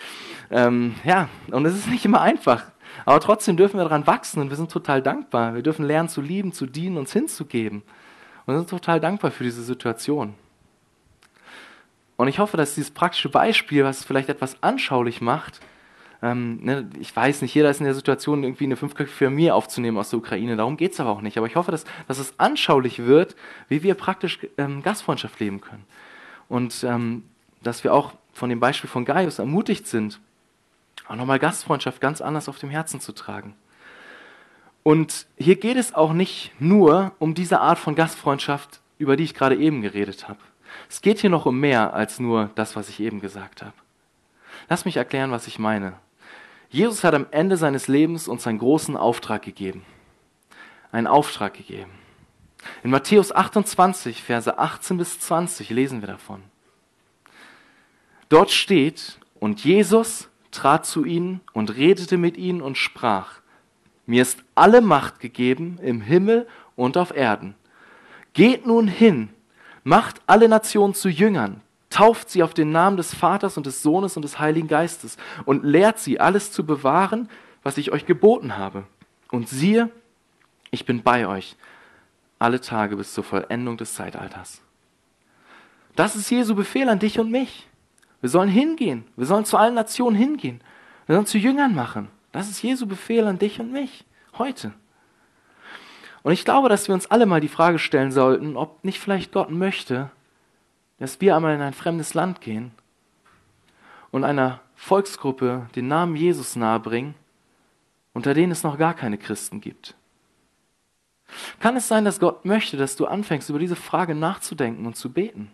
Ähm, 0.50 0.96
ja, 1.04 1.28
und 1.50 1.64
es 1.64 1.74
ist 1.74 1.88
nicht 1.88 2.04
immer 2.04 2.20
einfach. 2.20 2.64
Aber 3.04 3.20
trotzdem 3.20 3.56
dürfen 3.56 3.78
wir 3.78 3.84
daran 3.84 4.06
wachsen 4.06 4.40
und 4.40 4.50
wir 4.50 4.56
sind 4.56 4.70
total 4.70 5.02
dankbar. 5.02 5.54
Wir 5.54 5.62
dürfen 5.62 5.84
lernen 5.84 6.08
zu 6.08 6.20
lieben, 6.20 6.52
zu 6.52 6.66
dienen, 6.66 6.96
uns 6.96 7.12
hinzugeben. 7.12 7.82
Und 8.46 8.54
wir 8.54 8.58
sind 8.58 8.70
total 8.70 9.00
dankbar 9.00 9.30
für 9.30 9.44
diese 9.44 9.62
Situation. 9.62 10.34
Und 12.16 12.28
ich 12.28 12.38
hoffe, 12.38 12.56
dass 12.56 12.74
dieses 12.74 12.90
praktische 12.90 13.28
Beispiel, 13.28 13.84
was 13.84 13.98
es 14.00 14.04
vielleicht 14.04 14.28
etwas 14.28 14.62
anschaulich 14.62 15.20
macht, 15.20 15.60
ähm, 16.20 16.58
ne, 16.62 16.90
ich 16.98 17.14
weiß 17.14 17.42
nicht, 17.42 17.54
jeder 17.54 17.70
ist 17.70 17.78
in 17.78 17.84
der 17.84 17.94
Situation, 17.94 18.42
irgendwie 18.42 18.64
eine 18.64 18.76
fünfköpfige 18.76 19.26
Familie 19.26 19.54
aufzunehmen 19.54 19.98
aus 19.98 20.10
der 20.10 20.18
Ukraine. 20.18 20.56
Darum 20.56 20.76
geht 20.76 20.92
es 20.92 21.00
aber 21.00 21.10
auch 21.10 21.20
nicht. 21.20 21.38
Aber 21.38 21.46
ich 21.46 21.54
hoffe, 21.54 21.70
dass, 21.70 21.84
dass 22.08 22.18
es 22.18 22.34
anschaulich 22.38 23.04
wird, 23.04 23.36
wie 23.68 23.82
wir 23.82 23.94
praktisch 23.94 24.40
ähm, 24.56 24.82
Gastfreundschaft 24.82 25.38
leben 25.38 25.60
können. 25.60 25.84
Und 26.48 26.82
ähm, 26.82 27.22
dass 27.62 27.84
wir 27.84 27.94
auch 27.94 28.14
von 28.32 28.50
dem 28.50 28.60
Beispiel 28.60 28.90
von 28.90 29.04
Gaius 29.04 29.38
ermutigt 29.38 29.86
sind, 29.86 30.20
auch 31.08 31.16
nochmal 31.16 31.38
Gastfreundschaft 31.38 32.00
ganz 32.00 32.20
anders 32.20 32.48
auf 32.48 32.58
dem 32.58 32.70
Herzen 32.70 33.00
zu 33.00 33.12
tragen. 33.12 33.54
Und 34.82 35.26
hier 35.36 35.56
geht 35.56 35.76
es 35.76 35.94
auch 35.94 36.12
nicht 36.12 36.52
nur 36.58 37.12
um 37.18 37.34
diese 37.34 37.60
Art 37.60 37.78
von 37.78 37.94
Gastfreundschaft, 37.94 38.80
über 38.98 39.16
die 39.16 39.24
ich 39.24 39.34
gerade 39.34 39.56
eben 39.56 39.82
geredet 39.82 40.28
habe. 40.28 40.38
Es 40.88 41.00
geht 41.00 41.20
hier 41.20 41.30
noch 41.30 41.46
um 41.46 41.58
mehr 41.58 41.94
als 41.94 42.20
nur 42.20 42.50
das, 42.54 42.76
was 42.76 42.88
ich 42.88 43.00
eben 43.00 43.20
gesagt 43.20 43.62
habe. 43.62 43.74
Lass 44.68 44.84
mich 44.84 44.96
erklären, 44.96 45.30
was 45.30 45.46
ich 45.46 45.58
meine. 45.58 45.94
Jesus 46.70 47.04
hat 47.04 47.14
am 47.14 47.26
Ende 47.30 47.56
seines 47.56 47.88
Lebens 47.88 48.28
uns 48.28 48.46
einen 48.46 48.58
großen 48.58 48.96
Auftrag 48.96 49.42
gegeben. 49.42 49.84
Einen 50.92 51.06
Auftrag 51.06 51.54
gegeben. 51.54 51.90
In 52.82 52.90
Matthäus 52.90 53.32
28, 53.32 54.22
Verse 54.22 54.58
18 54.58 54.98
bis 54.98 55.20
20 55.20 55.70
lesen 55.70 56.02
wir 56.02 56.08
davon. 56.08 56.42
Dort 58.28 58.50
steht, 58.50 59.18
und 59.40 59.64
Jesus 59.64 60.27
trat 60.50 60.86
zu 60.86 61.04
ihnen 61.04 61.40
und 61.52 61.76
redete 61.76 62.16
mit 62.16 62.36
ihnen 62.36 62.62
und 62.62 62.76
sprach, 62.76 63.40
mir 64.06 64.22
ist 64.22 64.42
alle 64.54 64.80
Macht 64.80 65.20
gegeben 65.20 65.78
im 65.82 66.00
Himmel 66.00 66.48
und 66.76 66.96
auf 66.96 67.14
Erden. 67.14 67.54
Geht 68.32 68.66
nun 68.66 68.88
hin 68.88 69.30
Macht 69.84 70.20
alle 70.26 70.48
Nationen 70.48 70.94
zu 70.94 71.08
Jüngern, 71.08 71.60
tauft 71.88 72.30
sie 72.30 72.42
auf 72.42 72.52
den 72.52 72.72
Namen 72.72 72.96
des 72.96 73.14
Vaters 73.14 73.56
und 73.56 73.66
des 73.66 73.82
Sohnes 73.82 74.16
und 74.16 74.22
des 74.22 74.38
Heiligen 74.38 74.68
Geistes 74.68 75.16
und 75.44 75.64
lehrt 75.64 75.98
sie, 75.98 76.20
alles 76.20 76.52
zu 76.52 76.66
bewahren, 76.66 77.28
was 77.62 77.78
ich 77.78 77.92
euch 77.92 78.06
geboten 78.06 78.56
habe. 78.56 78.84
Und 79.30 79.48
siehe, 79.48 79.90
ich 80.70 80.84
bin 80.84 81.02
bei 81.02 81.26
euch 81.26 81.56
alle 82.38 82.60
Tage 82.60 82.96
bis 82.96 83.14
zur 83.14 83.24
Vollendung 83.24 83.76
des 83.76 83.94
Zeitalters. 83.94 84.60
Das 85.96 86.14
ist 86.14 86.30
Jesu 86.30 86.54
Befehl 86.54 86.88
an 86.88 86.98
dich 86.98 87.18
und 87.18 87.30
mich. 87.30 87.67
Wir 88.20 88.28
sollen 88.28 88.48
hingehen. 88.48 89.04
Wir 89.16 89.26
sollen 89.26 89.44
zu 89.44 89.56
allen 89.56 89.74
Nationen 89.74 90.16
hingehen. 90.16 90.60
Wir 91.06 91.14
sollen 91.14 91.26
zu 91.26 91.38
Jüngern 91.38 91.74
machen. 91.74 92.08
Das 92.32 92.50
ist 92.50 92.62
Jesu 92.62 92.86
Befehl 92.86 93.26
an 93.26 93.38
dich 93.38 93.60
und 93.60 93.72
mich 93.72 94.04
heute. 94.36 94.72
Und 96.22 96.32
ich 96.32 96.44
glaube, 96.44 96.68
dass 96.68 96.88
wir 96.88 96.94
uns 96.94 97.10
alle 97.10 97.26
mal 97.26 97.40
die 97.40 97.48
Frage 97.48 97.78
stellen 97.78 98.12
sollten, 98.12 98.56
ob 98.56 98.84
nicht 98.84 99.00
vielleicht 99.00 99.32
Gott 99.32 99.50
möchte, 99.50 100.10
dass 100.98 101.20
wir 101.20 101.36
einmal 101.36 101.54
in 101.54 101.62
ein 101.62 101.72
fremdes 101.72 102.14
Land 102.14 102.40
gehen 102.40 102.72
und 104.10 104.24
einer 104.24 104.60
Volksgruppe 104.74 105.68
den 105.74 105.88
Namen 105.88 106.16
Jesus 106.16 106.56
nahebringen, 106.56 107.14
unter 108.12 108.34
denen 108.34 108.52
es 108.52 108.62
noch 108.62 108.78
gar 108.78 108.94
keine 108.94 109.18
Christen 109.18 109.60
gibt. 109.60 109.94
Kann 111.60 111.76
es 111.76 111.88
sein, 111.88 112.04
dass 112.04 112.20
Gott 112.20 112.44
möchte, 112.44 112.76
dass 112.76 112.96
du 112.96 113.06
anfängst, 113.06 113.48
über 113.50 113.58
diese 113.58 113.76
Frage 113.76 114.14
nachzudenken 114.14 114.86
und 114.86 114.96
zu 114.96 115.12
beten? 115.12 115.50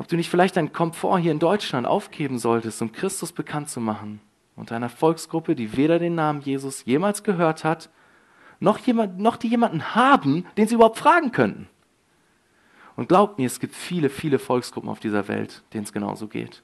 Ob 0.00 0.08
du 0.08 0.16
nicht 0.16 0.30
vielleicht 0.30 0.56
deinen 0.56 0.72
Komfort 0.72 1.18
hier 1.18 1.30
in 1.30 1.38
Deutschland 1.38 1.86
aufgeben 1.86 2.38
solltest, 2.38 2.80
um 2.80 2.90
Christus 2.90 3.32
bekannt 3.32 3.68
zu 3.68 3.80
machen 3.80 4.22
unter 4.56 4.74
einer 4.74 4.88
Volksgruppe, 4.88 5.54
die 5.54 5.76
weder 5.76 5.98
den 5.98 6.14
Namen 6.14 6.40
Jesus 6.40 6.86
jemals 6.86 7.22
gehört 7.22 7.64
hat, 7.64 7.90
noch, 8.60 8.78
jemand, 8.78 9.18
noch 9.18 9.36
die 9.36 9.48
jemanden 9.48 9.94
haben, 9.94 10.46
den 10.56 10.66
sie 10.66 10.76
überhaupt 10.76 10.96
fragen 10.96 11.32
könnten. 11.32 11.68
Und 12.96 13.10
glaubt 13.10 13.38
mir, 13.38 13.44
es 13.44 13.60
gibt 13.60 13.74
viele, 13.74 14.08
viele 14.08 14.38
Volksgruppen 14.38 14.88
auf 14.88 15.00
dieser 15.00 15.28
Welt, 15.28 15.62
denen 15.74 15.84
es 15.84 15.92
genauso 15.92 16.28
geht. 16.28 16.62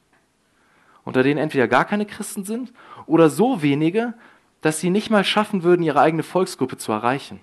Unter 1.05 1.23
denen 1.23 1.39
entweder 1.39 1.69
gar 1.69 1.85
keine 1.85 2.07
Christen 2.07 2.45
sind 2.45 2.73
oder 3.05 3.29
so 3.29 3.61
wenige, 3.61 4.15
dass 4.63 4.81
sie 4.81 4.89
nicht 4.89 5.11
mal 5.11 5.25
schaffen 5.25 5.63
würden, 5.63 5.83
ihre 5.83 6.01
eigene 6.01 6.23
Volksgruppe 6.23 6.79
zu 6.79 6.91
erreichen. 6.91 7.41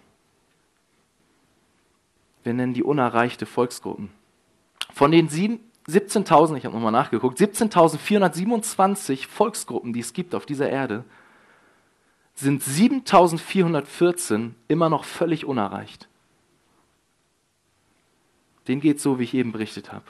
Wir 2.41 2.55
nennen 2.55 2.73
die 2.73 2.83
unerreichte 2.83 3.45
Volksgruppen. 3.45 4.09
Von 4.91 5.11
den 5.11 5.29
sieben, 5.29 5.59
17.000, 5.87 6.57
ich 6.57 6.65
habe 6.65 6.75
nochmal 6.75 6.91
nachgeguckt, 6.91 7.37
17.427 7.39 9.27
Volksgruppen, 9.27 9.93
die 9.93 9.99
es 9.99 10.13
gibt 10.13 10.33
auf 10.33 10.45
dieser 10.45 10.69
Erde, 10.69 11.03
sind 12.35 12.63
7.414 12.63 14.51
immer 14.67 14.89
noch 14.89 15.03
völlig 15.03 15.45
unerreicht. 15.45 16.07
Den 18.67 18.79
geht 18.79 19.01
so, 19.01 19.19
wie 19.19 19.23
ich 19.23 19.33
eben 19.33 19.51
berichtet 19.51 19.91
habe. 19.91 20.05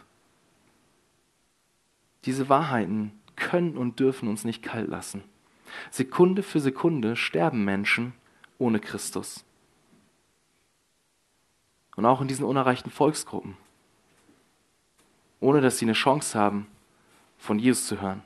Diese 2.25 2.49
Wahrheiten 2.49 3.19
können 3.36 3.75
und 3.75 3.99
dürfen 3.99 4.29
uns 4.29 4.45
nicht 4.45 4.62
kalt 4.62 4.88
lassen. 4.88 5.23
Sekunde 5.89 6.43
für 6.43 6.59
Sekunde 6.59 7.15
sterben 7.15 7.65
Menschen 7.65 8.13
ohne 8.59 8.79
Christus. 8.79 9.43
Und 11.95 12.05
auch 12.05 12.21
in 12.21 12.27
diesen 12.27 12.45
unerreichten 12.45 12.91
Volksgruppen 12.91 13.57
ohne 15.43 15.62
dass 15.62 15.77
sie 15.77 15.86
eine 15.86 15.93
Chance 15.93 16.39
haben, 16.39 16.67
von 17.38 17.60
Jesus 17.60 17.88
zu 17.88 18.01
hören. 18.01 18.23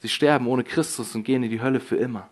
Sie 0.00 0.08
sterben 0.08 0.46
ohne 0.46 0.64
Christus 0.64 1.14
und 1.14 1.22
gehen 1.22 1.42
in 1.42 1.50
die 1.50 1.62
Hölle 1.62 1.80
für 1.80 1.96
immer. 1.96 2.28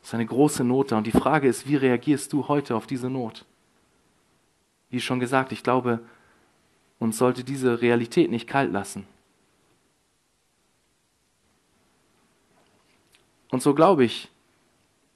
Das 0.00 0.10
ist 0.10 0.14
eine 0.14 0.26
große 0.26 0.64
Not 0.64 0.92
da. 0.92 0.98
Und 0.98 1.06
die 1.06 1.12
Frage 1.12 1.48
ist, 1.48 1.68
wie 1.68 1.76
reagierst 1.76 2.32
du 2.32 2.48
heute 2.48 2.76
auf 2.76 2.86
diese 2.86 3.10
Not? 3.10 3.44
Wie 4.88 5.00
schon 5.00 5.20
gesagt, 5.20 5.52
ich 5.52 5.62
glaube, 5.62 6.00
uns 6.98 7.18
sollte 7.18 7.44
diese 7.44 7.80
Realität 7.80 8.30
nicht 8.30 8.48
kalt 8.48 8.72
lassen. 8.72 9.06
Und 13.50 13.62
so 13.62 13.74
glaube 13.74 14.04
ich, 14.04 14.30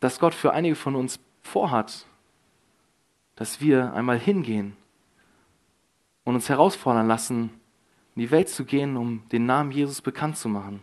dass 0.01 0.19
Gott 0.19 0.35
für 0.35 0.53
einige 0.53 0.75
von 0.75 0.97
uns 0.97 1.21
vorhat, 1.43 2.07
dass 3.37 3.61
wir 3.61 3.93
einmal 3.95 4.19
hingehen 4.19 4.77
und 6.25 6.35
uns 6.35 6.49
herausfordern 6.49 7.07
lassen, 7.07 7.51
in 8.15 8.23
die 8.23 8.31
Welt 8.31 8.49
zu 8.49 8.65
gehen, 8.65 8.97
um 8.97 9.29
den 9.31 9.47
Namen 9.47 9.71
Jesus 9.71 10.01
bekannt 10.01 10.37
zu 10.37 10.49
machen. 10.49 10.83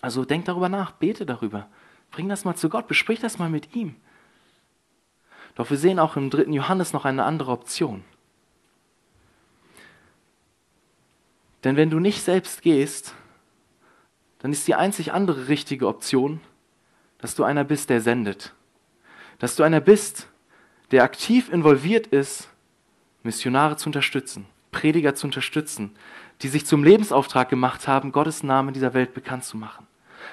Also 0.00 0.24
denk 0.24 0.44
darüber 0.44 0.68
nach, 0.68 0.92
bete 0.92 1.26
darüber, 1.26 1.68
bring 2.10 2.28
das 2.28 2.44
mal 2.44 2.54
zu 2.54 2.68
Gott, 2.68 2.88
besprich 2.88 3.20
das 3.20 3.38
mal 3.38 3.50
mit 3.50 3.74
ihm. 3.74 3.96
Doch 5.54 5.70
wir 5.70 5.78
sehen 5.78 5.98
auch 5.98 6.16
im 6.16 6.30
dritten 6.30 6.52
Johannes 6.52 6.92
noch 6.92 7.04
eine 7.04 7.24
andere 7.24 7.50
Option. 7.50 8.04
Denn 11.64 11.76
wenn 11.76 11.90
du 11.90 11.98
nicht 11.98 12.22
selbst 12.22 12.62
gehst, 12.62 13.14
dann 14.38 14.52
ist 14.52 14.68
die 14.68 14.74
einzig 14.74 15.12
andere 15.12 15.48
richtige 15.48 15.88
Option, 15.88 16.40
dass 17.18 17.34
du 17.34 17.42
einer 17.42 17.64
bist, 17.64 17.90
der 17.90 18.00
sendet. 18.00 18.54
Dass 19.38 19.56
du 19.56 19.62
einer 19.62 19.80
bist, 19.80 20.28
der 20.90 21.02
aktiv 21.02 21.48
involviert 21.50 22.06
ist, 22.06 22.48
Missionare 23.22 23.76
zu 23.76 23.88
unterstützen, 23.88 24.46
Prediger 24.76 25.14
zu 25.14 25.26
unterstützen, 25.26 25.92
die 26.42 26.48
sich 26.48 26.66
zum 26.66 26.84
Lebensauftrag 26.84 27.48
gemacht 27.48 27.88
haben, 27.88 28.12
Gottes 28.12 28.42
Namen 28.42 28.68
in 28.68 28.74
dieser 28.74 28.92
Welt 28.92 29.14
bekannt 29.14 29.44
zu 29.44 29.56
machen. 29.56 29.86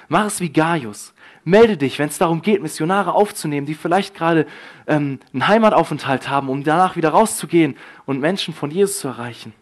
Mach 0.08 0.26
es 0.26 0.40
wie 0.40 0.50
Gaius. 0.50 1.14
Melde 1.44 1.76
dich, 1.76 1.98
wenn 1.98 2.08
es 2.08 2.18
darum 2.18 2.42
geht, 2.42 2.62
Missionare 2.62 3.12
aufzunehmen, 3.14 3.66
die 3.66 3.74
vielleicht 3.74 4.14
gerade 4.14 4.46
ähm, 4.86 5.18
einen 5.32 5.48
Heimataufenthalt 5.48 6.28
haben, 6.28 6.48
um 6.48 6.62
danach 6.62 6.96
wieder 6.96 7.10
rauszugehen 7.10 7.76
und 8.06 8.20
Menschen 8.20 8.52
von 8.52 8.70
Jesus 8.70 8.98
zu 9.00 9.08
erreichen. 9.08 9.54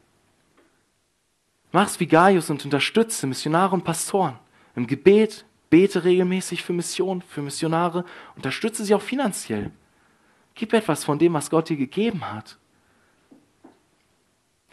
Mach 1.71 1.87
es 1.87 2.01
wie 2.01 2.07
Gaius 2.07 2.51
und 2.51 2.65
unterstütze 2.65 3.27
Missionare 3.27 3.75
und 3.75 3.85
Pastoren 3.85 4.39
im 4.75 4.87
Gebet, 4.87 5.45
bete 5.71 6.05
regelmäßig 6.05 6.63
für 6.63 6.73
Mission, 6.73 7.23
für 7.23 7.43
Missionare, 7.43 8.05
unterstütze 8.37 8.85
sie 8.85 8.95
auch 8.95 9.03
finanziell. 9.03 9.71
Gib 10.55 10.73
etwas 10.73 11.05
von 11.05 11.19
dem, 11.19 11.33
was 11.33 11.51
Gott 11.51 11.69
dir 11.69 11.77
gegeben 11.77 12.31
hat. 12.31 12.59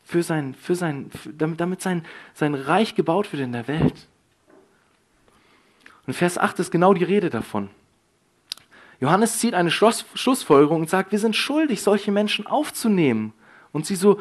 Für 0.09 0.23
sein, 0.23 0.55
für 0.55 0.73
sein, 0.73 1.11
für, 1.11 1.31
damit, 1.31 1.61
damit 1.61 1.83
sein, 1.83 2.03
sein 2.33 2.55
Reich 2.55 2.95
gebaut 2.95 3.31
wird 3.31 3.43
in 3.43 3.51
der 3.51 3.67
Welt. 3.67 4.07
Und 6.07 6.13
Vers 6.13 6.39
8 6.39 6.57
ist 6.57 6.71
genau 6.71 6.95
die 6.95 7.03
Rede 7.03 7.29
davon. 7.29 7.69
Johannes 8.99 9.37
zieht 9.37 9.53
eine 9.53 9.69
Schluss, 9.69 10.05
Schlussfolgerung 10.15 10.81
und 10.81 10.89
sagt, 10.89 11.11
wir 11.11 11.19
sind 11.19 11.35
schuldig, 11.35 11.83
solche 11.83 12.11
Menschen 12.11 12.47
aufzunehmen 12.47 13.33
und 13.71 13.85
sie 13.85 13.95
so, 13.95 14.19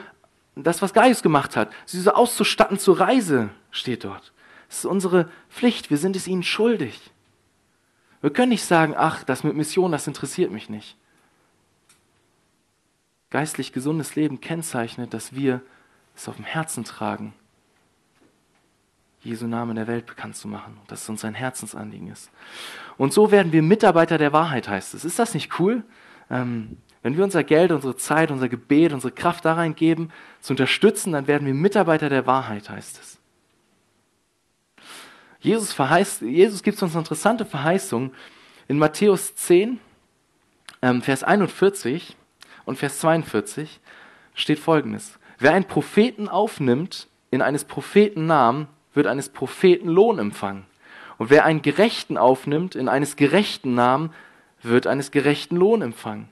das, 0.55 0.83
was 0.83 0.93
Gaius 0.93 1.23
gemacht 1.23 1.57
hat, 1.57 1.73
sie 1.87 2.01
so 2.03 2.11
auszustatten 2.13 2.79
zur 2.79 3.01
Reise, 3.01 3.49
steht 3.71 4.05
dort. 4.05 4.35
Das 4.69 4.81
ist 4.81 4.85
unsere 4.85 5.31
Pflicht, 5.49 5.89
wir 5.89 5.97
sind 5.97 6.17
es 6.17 6.29
ihnen 6.29 6.43
schuldig. 6.43 7.01
Wir 8.21 8.29
können 8.29 8.51
nicht 8.51 8.65
sagen, 8.67 8.93
ach, 8.95 9.25
das 9.25 9.43
mit 9.43 9.57
Mission, 9.57 9.91
das 9.91 10.07
interessiert 10.07 10.51
mich 10.51 10.69
nicht 10.69 10.99
geistlich 13.31 13.73
gesundes 13.73 14.17
Leben 14.17 14.41
kennzeichnet, 14.41 15.13
dass 15.13 15.35
wir 15.35 15.61
es 16.23 16.29
auf 16.29 16.37
dem 16.37 16.45
Herzen 16.45 16.85
tragen, 16.85 17.33
Jesu 19.21 19.47
Namen 19.47 19.77
der 19.77 19.87
Welt 19.87 20.07
bekannt 20.07 20.37
zu 20.37 20.49
machen, 20.49 20.79
dass 20.87 21.03
es 21.03 21.09
uns 21.09 21.25
ein 21.25 21.35
Herzensanliegen 21.35 22.11
ist. 22.11 22.31
Und 22.97 23.13
so 23.13 23.31
werden 23.31 23.53
wir 23.53 23.63
Mitarbeiter 23.63 24.17
der 24.17 24.33
Wahrheit, 24.33 24.69
heißt 24.69 24.95
es. 24.95 25.05
Ist 25.05 25.19
das 25.19 25.35
nicht 25.35 25.59
cool? 25.59 25.83
Ähm, 26.31 26.79
wenn 27.03 27.17
wir 27.17 27.25
unser 27.25 27.45
Geld, 27.45 27.73
unsere 27.73 27.97
Zeit, 27.97 28.31
unser 28.31 28.49
Gebet, 28.49 28.93
unsere 28.93 29.13
Kraft 29.13 29.45
da 29.45 29.55
reingeben, 29.55 30.13
zu 30.41 30.53
unterstützen, 30.53 31.13
dann 31.13 31.27
werden 31.27 31.47
wir 31.47 31.55
Mitarbeiter 31.55 32.09
der 32.09 32.27
Wahrheit, 32.27 32.69
heißt 32.71 32.99
es. 32.99 33.19
Jesus, 35.41 35.73
verheißt, 35.73 36.23
Jesus 36.23 36.63
gibt 36.63 36.81
uns 36.83 36.93
eine 36.93 37.03
interessante 37.03 37.45
Verheißung 37.45 38.13
in 38.67 38.79
Matthäus 38.79 39.35
10, 39.37 39.79
ähm, 40.83 41.03
Vers 41.03 41.23
41 41.23 42.17
und 42.65 42.77
Vers 42.77 42.99
42 43.01 43.81
steht 44.35 44.59
folgendes. 44.59 45.19
Wer 45.39 45.53
einen 45.53 45.67
Propheten 45.67 46.29
aufnimmt, 46.29 47.09
in 47.31 47.43
eines 47.43 47.65
Propheten 47.65 48.27
Namen, 48.27 48.69
wird 48.95 49.07
eines 49.07 49.29
Propheten 49.29 49.89
Lohn 49.89 50.19
empfangen. 50.19 50.65
Und 51.19 51.31
wer 51.31 51.45
einen 51.45 51.63
Gerechten 51.63 52.17
aufnimmt, 52.17 52.75
in 52.75 52.89
eines 52.89 53.17
gerechten 53.17 53.75
Namen, 53.75 54.13
wird 54.63 54.87
eines 54.87 55.11
gerechten 55.11 55.57
Lohn 55.57 55.83
empfangen. 55.83 56.29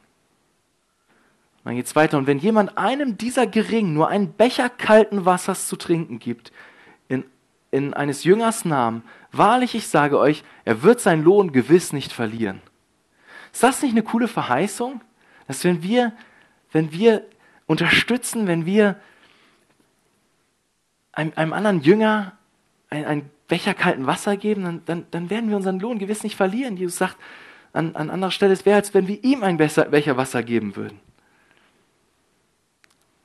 Dann 1.64 1.74
geht 1.74 1.86
es 1.86 1.96
weiter. 1.96 2.18
Und 2.18 2.26
wenn 2.26 2.38
jemand 2.38 2.78
einem 2.78 3.18
dieser 3.18 3.46
Geringen 3.46 3.92
nur 3.92 4.08
einen 4.08 4.32
Becher 4.32 4.68
kalten 4.68 5.24
Wassers 5.24 5.66
zu 5.66 5.76
trinken 5.76 6.18
gibt, 6.18 6.52
in, 7.08 7.24
in 7.72 7.94
eines 7.94 8.24
Jüngers 8.24 8.64
Namen, 8.64 9.02
wahrlich, 9.32 9.74
ich 9.74 9.88
sage 9.88 10.18
euch, 10.18 10.44
er 10.64 10.82
wird 10.82 11.00
seinen 11.00 11.24
Lohn 11.24 11.52
gewiss 11.52 11.92
nicht 11.92 12.12
verlieren. 12.12 12.60
Ist 13.52 13.62
das 13.62 13.82
nicht 13.82 13.92
eine 13.92 14.02
coole 14.02 14.28
Verheißung? 14.28 15.00
Dass 15.48 15.64
wenn 15.64 15.82
wir, 15.82 16.12
wenn 16.70 16.92
wir 16.92 17.24
unterstützen, 17.66 18.46
wenn 18.46 18.66
wir 18.66 19.00
einem, 21.12 21.32
einem 21.36 21.52
anderen 21.52 21.80
Jünger 21.82 22.32
einen 22.90 23.30
Becher 23.48 23.74
kalten 23.74 24.06
Wasser 24.06 24.36
geben, 24.36 24.64
dann, 24.64 24.82
dann, 24.86 25.06
dann, 25.10 25.30
werden 25.30 25.48
wir 25.48 25.56
unseren 25.56 25.80
Lohn 25.80 25.98
gewiss 25.98 26.22
nicht 26.22 26.36
verlieren. 26.36 26.76
Jesus 26.76 26.98
sagt 26.98 27.16
an, 27.72 27.94
an 27.96 28.10
anderer 28.10 28.30
Stelle, 28.30 28.52
es 28.52 28.64
wäre, 28.66 28.76
als 28.76 28.94
wenn 28.94 29.08
wir 29.08 29.22
ihm 29.22 29.42
einen 29.42 29.58
Becher 29.58 30.16
Wasser 30.16 30.42
geben 30.42 30.76
würden. 30.76 31.00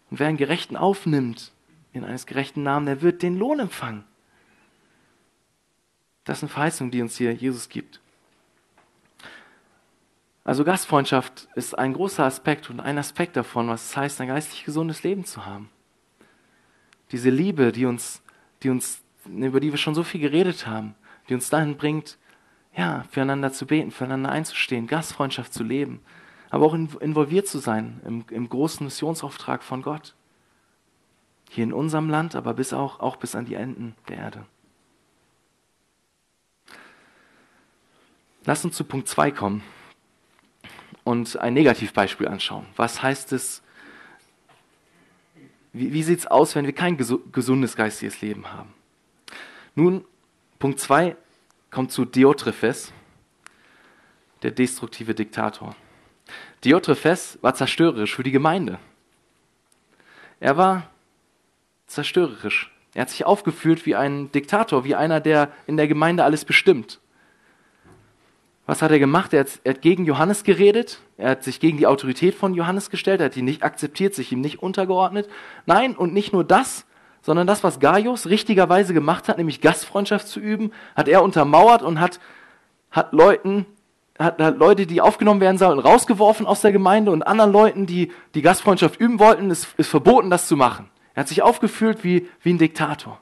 Und 0.10 0.20
wer 0.20 0.28
einen 0.28 0.38
Gerechten 0.38 0.76
aufnimmt, 0.76 1.52
in 1.94 2.04
eines 2.04 2.26
gerechten 2.26 2.64
Namen, 2.64 2.86
der 2.86 3.02
wird 3.02 3.22
den 3.22 3.38
Lohn 3.38 3.60
empfangen. 3.60 4.04
Das 6.24 6.38
ist 6.38 6.44
eine 6.44 6.50
Verheißung, 6.50 6.92
die 6.92 7.02
uns 7.02 7.18
hier 7.18 7.34
Jesus 7.34 7.70
gibt. 7.70 8.00
Also 10.52 10.66
Gastfreundschaft 10.66 11.48
ist 11.56 11.80
ein 11.80 11.94
großer 11.94 12.26
Aspekt 12.26 12.70
und 12.70 12.82
ein 12.82 12.98
Aspekt 12.98 13.38
davon, 13.38 13.70
was 13.70 13.86
es 13.86 13.96
heißt, 13.96 14.20
ein 14.20 14.28
geistlich 14.28 14.66
gesundes 14.66 15.02
Leben 15.02 15.24
zu 15.24 15.46
haben. 15.46 15.70
Diese 17.14 17.30
Liebe, 17.30 17.72
die 17.72 17.86
uns, 17.86 18.22
die 18.62 18.70
uns, 18.70 19.02
über 19.24 19.62
die 19.62 19.72
wir 19.72 19.78
schon 19.78 19.96
so 19.96 20.04
viel 20.04 20.20
geredet 20.20 20.68
haben, 20.68 20.96
die 21.30 21.36
uns 21.36 21.50
dahin 21.50 21.78
bringt, 21.78 22.18
ja, 22.76 23.06
füreinander 23.12 23.54
zu 23.54 23.66
beten, 23.66 23.92
füreinander 23.92 24.30
einzustehen, 24.30 24.88
Gastfreundschaft 24.88 25.54
zu 25.54 25.64
leben, 25.64 26.02
aber 26.50 26.66
auch 26.66 26.74
involviert 26.74 27.48
zu 27.48 27.60
sein 27.60 28.02
im, 28.06 28.26
im 28.30 28.50
großen 28.50 28.84
Missionsauftrag 28.84 29.64
von 29.64 29.82
Gott. 29.82 30.16
Hier 31.50 31.64
in 31.64 31.72
unserem 31.72 32.10
Land, 32.10 32.36
aber 32.36 32.54
bis 32.56 32.74
auch, 32.74 33.00
auch 33.00 33.16
bis 33.16 33.36
an 33.36 33.46
die 33.46 33.56
Enden 33.56 33.96
der 34.10 34.18
Erde. 34.18 34.46
Lass 38.44 38.66
uns 38.66 38.76
zu 38.76 38.84
Punkt 38.84 39.08
2 39.08 39.32
kommen 39.32 39.64
und 41.12 41.38
ein 41.38 41.54
Negativbeispiel 41.54 42.30
anschauen. 42.30 42.66
Was 42.78 43.04
heißt 43.04 43.34
es, 43.34 43.62
wie, 45.74 45.92
wie 45.92 46.04
sieht 46.04 46.20
es 46.20 46.28
aus, 46.28 46.56
wenn 46.56 46.66
wir 46.66 46.74
kein 46.74 46.96
gesundes 46.98 47.76
geistiges 47.76 48.22
Leben 48.22 48.50
haben? 48.54 48.74
Nun, 49.76 50.06
Punkt 50.58 50.80
2 50.80 51.18
kommt 51.70 51.92
zu 51.92 52.06
Diotrephes, 52.06 52.94
der 54.42 54.52
destruktive 54.52 55.14
Diktator. 55.14 55.76
Diotrephes 56.64 57.38
war 57.42 57.56
zerstörerisch 57.56 58.16
für 58.16 58.24
die 58.24 58.32
Gemeinde. 58.32 58.80
Er 60.40 60.56
war 60.56 60.90
zerstörerisch. 61.88 62.72
Er 62.94 63.02
hat 63.02 63.10
sich 63.10 63.26
aufgeführt 63.26 63.86
wie 63.86 63.98
ein 63.98 64.32
Diktator, 64.32 64.86
wie 64.86 64.96
einer, 64.96 65.20
der 65.20 65.52
in 65.68 65.76
der 65.76 65.90
Gemeinde 65.90 66.24
alles 66.24 66.46
bestimmt. 66.46 67.02
Was 68.72 68.82
hat 68.82 68.92
er 68.92 69.00
gemacht? 69.00 69.34
Er 69.34 69.42
hat, 69.42 69.60
er 69.66 69.74
hat, 69.74 69.82
gegen 69.82 70.06
Johannes 70.06 70.46
geredet, 70.46 71.02
er 71.18 71.32
hat 71.32 71.44
sich 71.44 71.60
gegen 71.60 71.78
die 71.78 71.88
Autorität 71.88 72.34
von 72.34 72.54
Johannes 72.54 72.90
gestellt, 72.90 73.20
er 73.20 73.26
hat 73.26 73.36
ihn 73.36 73.44
nicht 73.44 73.64
akzeptiert, 73.64 74.16
sich 74.16 74.32
ihm 74.32 74.40
nicht 74.40 74.64
untergeordnet. 74.64 75.28
Nein, 75.66 75.94
und 75.94 76.14
nicht 76.14 76.32
nur 76.32 76.46
das, 76.46 76.86
sondern 77.22 77.48
das, 77.48 77.66
was 77.66 77.82
Gaius 77.82 78.28
richtigerweise 78.28 78.94
gemacht 78.94 79.28
hat, 79.28 79.38
nämlich 79.38 79.60
Gastfreundschaft 79.60 80.26
zu 80.26 80.40
üben, 80.40 80.72
hat 80.96 81.10
er 81.10 81.22
untermauert 81.22 81.82
und 81.82 82.00
hat, 82.00 82.22
hat 82.92 83.12
Leuten, 83.12 83.66
hat, 84.18 84.40
hat 84.40 84.58
Leute, 84.58 84.88
die 84.88 85.02
aufgenommen 85.02 85.42
werden 85.42 85.58
sollen, 85.58 85.80
rausgeworfen 85.80 86.46
aus 86.46 86.62
der 86.62 86.72
Gemeinde 86.72 87.12
und 87.12 87.24
anderen 87.24 87.52
Leuten, 87.52 87.88
die 87.88 88.10
die 88.36 88.42
Gastfreundschaft 88.42 89.02
üben 89.02 89.20
wollten, 89.20 89.52
ist, 89.52 89.68
ist 89.76 89.90
verboten, 89.90 90.30
das 90.30 90.48
zu 90.48 90.56
machen. 90.56 90.90
Er 91.14 91.24
hat 91.24 91.28
sich 91.28 91.42
aufgeführt 91.42 92.06
wie, 92.06 92.30
wie 92.42 92.54
ein 92.54 92.58
Diktator 92.58 93.20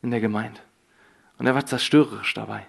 in 0.00 0.10
der 0.10 0.20
Gemeinde. 0.20 0.60
Und 1.36 1.46
er 1.46 1.54
war 1.54 1.66
zerstörerisch 1.66 2.32
dabei. 2.32 2.64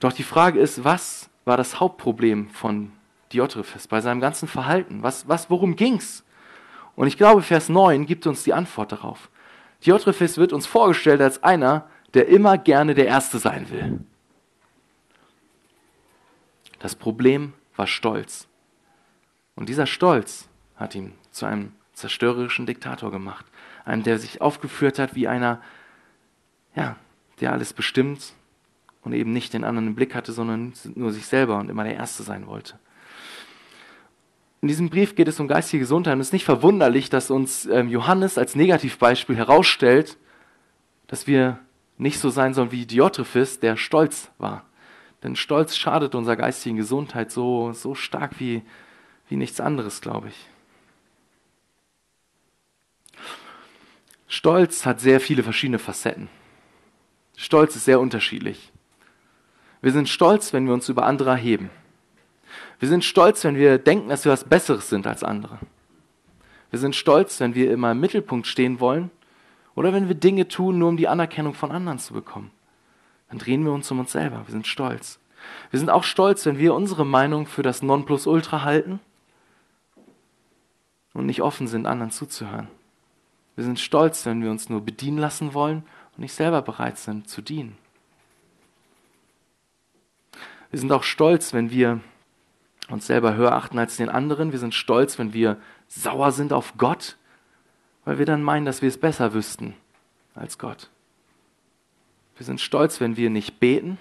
Doch 0.00 0.12
die 0.12 0.22
Frage 0.22 0.58
ist, 0.60 0.84
was 0.84 1.30
war 1.44 1.56
das 1.56 1.80
Hauptproblem 1.80 2.50
von 2.50 2.92
Diotrephes 3.32 3.88
bei 3.88 4.00
seinem 4.00 4.20
ganzen 4.20 4.48
Verhalten? 4.48 5.02
Was, 5.02 5.28
was, 5.28 5.50
worum 5.50 5.76
ging's? 5.76 6.24
Und 6.94 7.06
ich 7.06 7.16
glaube, 7.16 7.42
Vers 7.42 7.68
9 7.68 8.06
gibt 8.06 8.26
uns 8.26 8.42
die 8.42 8.52
Antwort 8.52 8.92
darauf. 8.92 9.30
Diotrephes 9.84 10.38
wird 10.38 10.52
uns 10.52 10.66
vorgestellt 10.66 11.20
als 11.20 11.42
einer, 11.42 11.88
der 12.14 12.28
immer 12.28 12.56
gerne 12.58 12.94
der 12.94 13.06
Erste 13.06 13.38
sein 13.38 13.70
will. 13.70 14.00
Das 16.78 16.94
Problem 16.94 17.52
war 17.76 17.86
Stolz. 17.86 18.48
Und 19.54 19.68
dieser 19.68 19.86
Stolz 19.86 20.48
hat 20.76 20.94
ihn 20.94 21.12
zu 21.30 21.46
einem 21.46 21.72
zerstörerischen 21.92 22.66
Diktator 22.66 23.10
gemacht. 23.10 23.46
Einem, 23.84 24.02
der 24.02 24.18
sich 24.18 24.40
aufgeführt 24.40 24.98
hat 24.98 25.14
wie 25.14 25.28
einer, 25.28 25.60
ja, 26.74 26.96
der 27.40 27.52
alles 27.52 27.72
bestimmt 27.72 28.34
und 29.06 29.12
eben 29.12 29.32
nicht 29.32 29.54
den 29.54 29.62
anderen 29.62 29.86
im 29.86 29.94
Blick 29.94 30.16
hatte, 30.16 30.32
sondern 30.32 30.72
nur 30.96 31.12
sich 31.12 31.26
selber 31.26 31.58
und 31.58 31.70
immer 31.70 31.84
der 31.84 31.94
Erste 31.94 32.24
sein 32.24 32.48
wollte. 32.48 32.76
In 34.60 34.68
diesem 34.68 34.90
Brief 34.90 35.14
geht 35.14 35.28
es 35.28 35.38
um 35.38 35.46
geistige 35.46 35.82
Gesundheit 35.82 36.14
und 36.14 36.20
es 36.20 36.28
ist 36.28 36.32
nicht 36.32 36.44
verwunderlich, 36.44 37.08
dass 37.08 37.30
uns 37.30 37.66
ähm, 37.66 37.88
Johannes 37.88 38.36
als 38.36 38.56
Negativbeispiel 38.56 39.36
herausstellt, 39.36 40.18
dass 41.06 41.28
wir 41.28 41.60
nicht 41.98 42.18
so 42.18 42.30
sein 42.30 42.52
sollen 42.52 42.72
wie 42.72 42.84
Diotrephes, 42.84 43.60
der 43.60 43.76
stolz 43.76 44.32
war. 44.38 44.64
Denn 45.22 45.36
Stolz 45.36 45.76
schadet 45.76 46.16
unserer 46.16 46.34
geistigen 46.34 46.76
Gesundheit 46.76 47.30
so, 47.30 47.72
so 47.74 47.94
stark 47.94 48.40
wie, 48.40 48.62
wie 49.28 49.36
nichts 49.36 49.60
anderes, 49.60 50.00
glaube 50.00 50.28
ich. 50.28 50.48
Stolz 54.26 54.84
hat 54.84 55.00
sehr 55.00 55.20
viele 55.20 55.44
verschiedene 55.44 55.78
Facetten. 55.78 56.28
Stolz 57.36 57.76
ist 57.76 57.84
sehr 57.84 58.00
unterschiedlich. 58.00 58.72
Wir 59.86 59.92
sind 59.92 60.08
stolz, 60.08 60.52
wenn 60.52 60.66
wir 60.66 60.74
uns 60.74 60.88
über 60.88 61.06
andere 61.06 61.30
erheben. 61.30 61.70
Wir 62.80 62.88
sind 62.88 63.04
stolz, 63.04 63.44
wenn 63.44 63.54
wir 63.54 63.78
denken, 63.78 64.08
dass 64.08 64.24
wir 64.24 64.32
was 64.32 64.42
Besseres 64.42 64.88
sind 64.88 65.06
als 65.06 65.22
andere. 65.22 65.60
Wir 66.70 66.80
sind 66.80 66.96
stolz, 66.96 67.38
wenn 67.38 67.54
wir 67.54 67.70
immer 67.70 67.92
im 67.92 68.00
Mittelpunkt 68.00 68.48
stehen 68.48 68.80
wollen 68.80 69.12
oder 69.76 69.92
wenn 69.92 70.08
wir 70.08 70.16
Dinge 70.16 70.48
tun, 70.48 70.80
nur 70.80 70.88
um 70.88 70.96
die 70.96 71.06
Anerkennung 71.06 71.54
von 71.54 71.70
anderen 71.70 72.00
zu 72.00 72.14
bekommen. 72.14 72.50
Dann 73.28 73.38
drehen 73.38 73.64
wir 73.64 73.70
uns 73.70 73.88
um 73.92 74.00
uns 74.00 74.10
selber. 74.10 74.42
Wir 74.44 74.50
sind 74.50 74.66
stolz. 74.66 75.20
Wir 75.70 75.78
sind 75.78 75.90
auch 75.90 76.02
stolz, 76.02 76.44
wenn 76.46 76.58
wir 76.58 76.74
unsere 76.74 77.06
Meinung 77.06 77.46
für 77.46 77.62
das 77.62 77.80
Nonplusultra 77.80 78.64
halten 78.64 78.98
und 81.12 81.26
nicht 81.26 81.42
offen 81.42 81.68
sind, 81.68 81.86
anderen 81.86 82.10
zuzuhören. 82.10 82.66
Wir 83.54 83.62
sind 83.62 83.78
stolz, 83.78 84.26
wenn 84.26 84.42
wir 84.42 84.50
uns 84.50 84.68
nur 84.68 84.80
bedienen 84.80 85.18
lassen 85.18 85.54
wollen 85.54 85.84
und 86.16 86.22
nicht 86.22 86.34
selber 86.34 86.60
bereit 86.60 86.98
sind 86.98 87.28
zu 87.28 87.40
dienen. 87.40 87.78
Wir 90.70 90.78
sind 90.78 90.92
auch 90.92 91.02
stolz, 91.02 91.52
wenn 91.52 91.70
wir 91.70 92.00
uns 92.88 93.06
selber 93.06 93.34
höher 93.34 93.52
achten 93.52 93.78
als 93.78 93.96
den 93.96 94.08
anderen. 94.08 94.52
Wir 94.52 94.58
sind 94.58 94.74
stolz, 94.74 95.18
wenn 95.18 95.32
wir 95.32 95.58
sauer 95.88 96.32
sind 96.32 96.52
auf 96.52 96.74
Gott, 96.78 97.16
weil 98.04 98.18
wir 98.18 98.26
dann 98.26 98.42
meinen, 98.42 98.66
dass 98.66 98.82
wir 98.82 98.88
es 98.88 98.98
besser 98.98 99.34
wüssten 99.34 99.74
als 100.34 100.58
Gott. 100.58 100.90
Wir 102.36 102.44
sind 102.44 102.60
stolz, 102.60 103.00
wenn 103.00 103.16
wir 103.16 103.30
nicht 103.30 103.60
beten, 103.60 103.98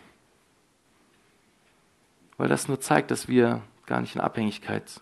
weil 2.38 2.50
das 2.50 2.68
nur 2.68 2.82
zeigt, 2.82 3.12
dass 3.12 3.28
wir 3.28 3.62
gar 3.86 4.02
nicht 4.02 4.16
in 4.16 4.22
Abhängigkeit 4.22 5.02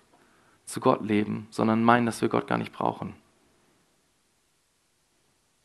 zu 0.66 0.80
Gott 0.80 1.04
leben, 1.04 1.48
sondern 1.50 1.84
meinen, 1.84 2.06
dass 2.06 2.22
wir 2.22 2.30
Gott 2.30 2.48
gar 2.48 2.58
nicht 2.58 2.72
brauchen. 2.72 3.16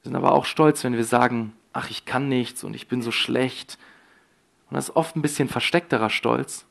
Wir 0.00 0.10
sind 0.10 0.16
aber 0.16 0.32
auch 0.32 0.44
stolz, 0.44 0.82
wenn 0.84 0.94
wir 0.94 1.04
sagen, 1.04 1.52
ach, 1.72 1.90
ich 1.90 2.04
kann 2.04 2.28
nichts 2.28 2.64
und 2.64 2.74
ich 2.74 2.88
bin 2.88 3.02
so 3.02 3.10
schlecht. 3.10 3.78
Und 4.70 4.74
das 4.74 4.88
ist 4.90 4.96
oft 4.96 5.16
ein 5.16 5.22
bisschen 5.22 5.48
versteckterer 5.48 6.10
Stolz. 6.10 6.66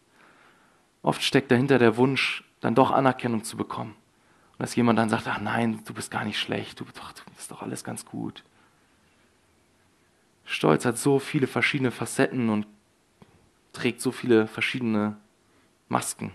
Oft 1.01 1.23
steckt 1.23 1.51
dahinter 1.51 1.79
der 1.79 1.97
Wunsch, 1.97 2.43
dann 2.59 2.75
doch 2.75 2.91
Anerkennung 2.91 3.43
zu 3.43 3.57
bekommen. 3.57 3.95
Und 4.53 4.63
dass 4.63 4.75
jemand 4.75 4.99
dann 4.99 5.09
sagt, 5.09 5.27
ach 5.27 5.39
nein, 5.39 5.81
du 5.85 5.93
bist 5.93 6.11
gar 6.11 6.25
nicht 6.25 6.39
schlecht, 6.39 6.79
du, 6.79 6.85
ach, 7.01 7.13
du 7.13 7.21
bist 7.35 7.51
doch 7.51 7.61
alles 7.61 7.83
ganz 7.83 8.05
gut. 8.05 8.43
Stolz 10.45 10.85
hat 10.85 10.97
so 10.97 11.19
viele 11.19 11.47
verschiedene 11.47 11.91
Facetten 11.91 12.49
und 12.49 12.67
trägt 13.73 14.01
so 14.01 14.11
viele 14.11 14.47
verschiedene 14.47 15.17
Masken. 15.89 16.31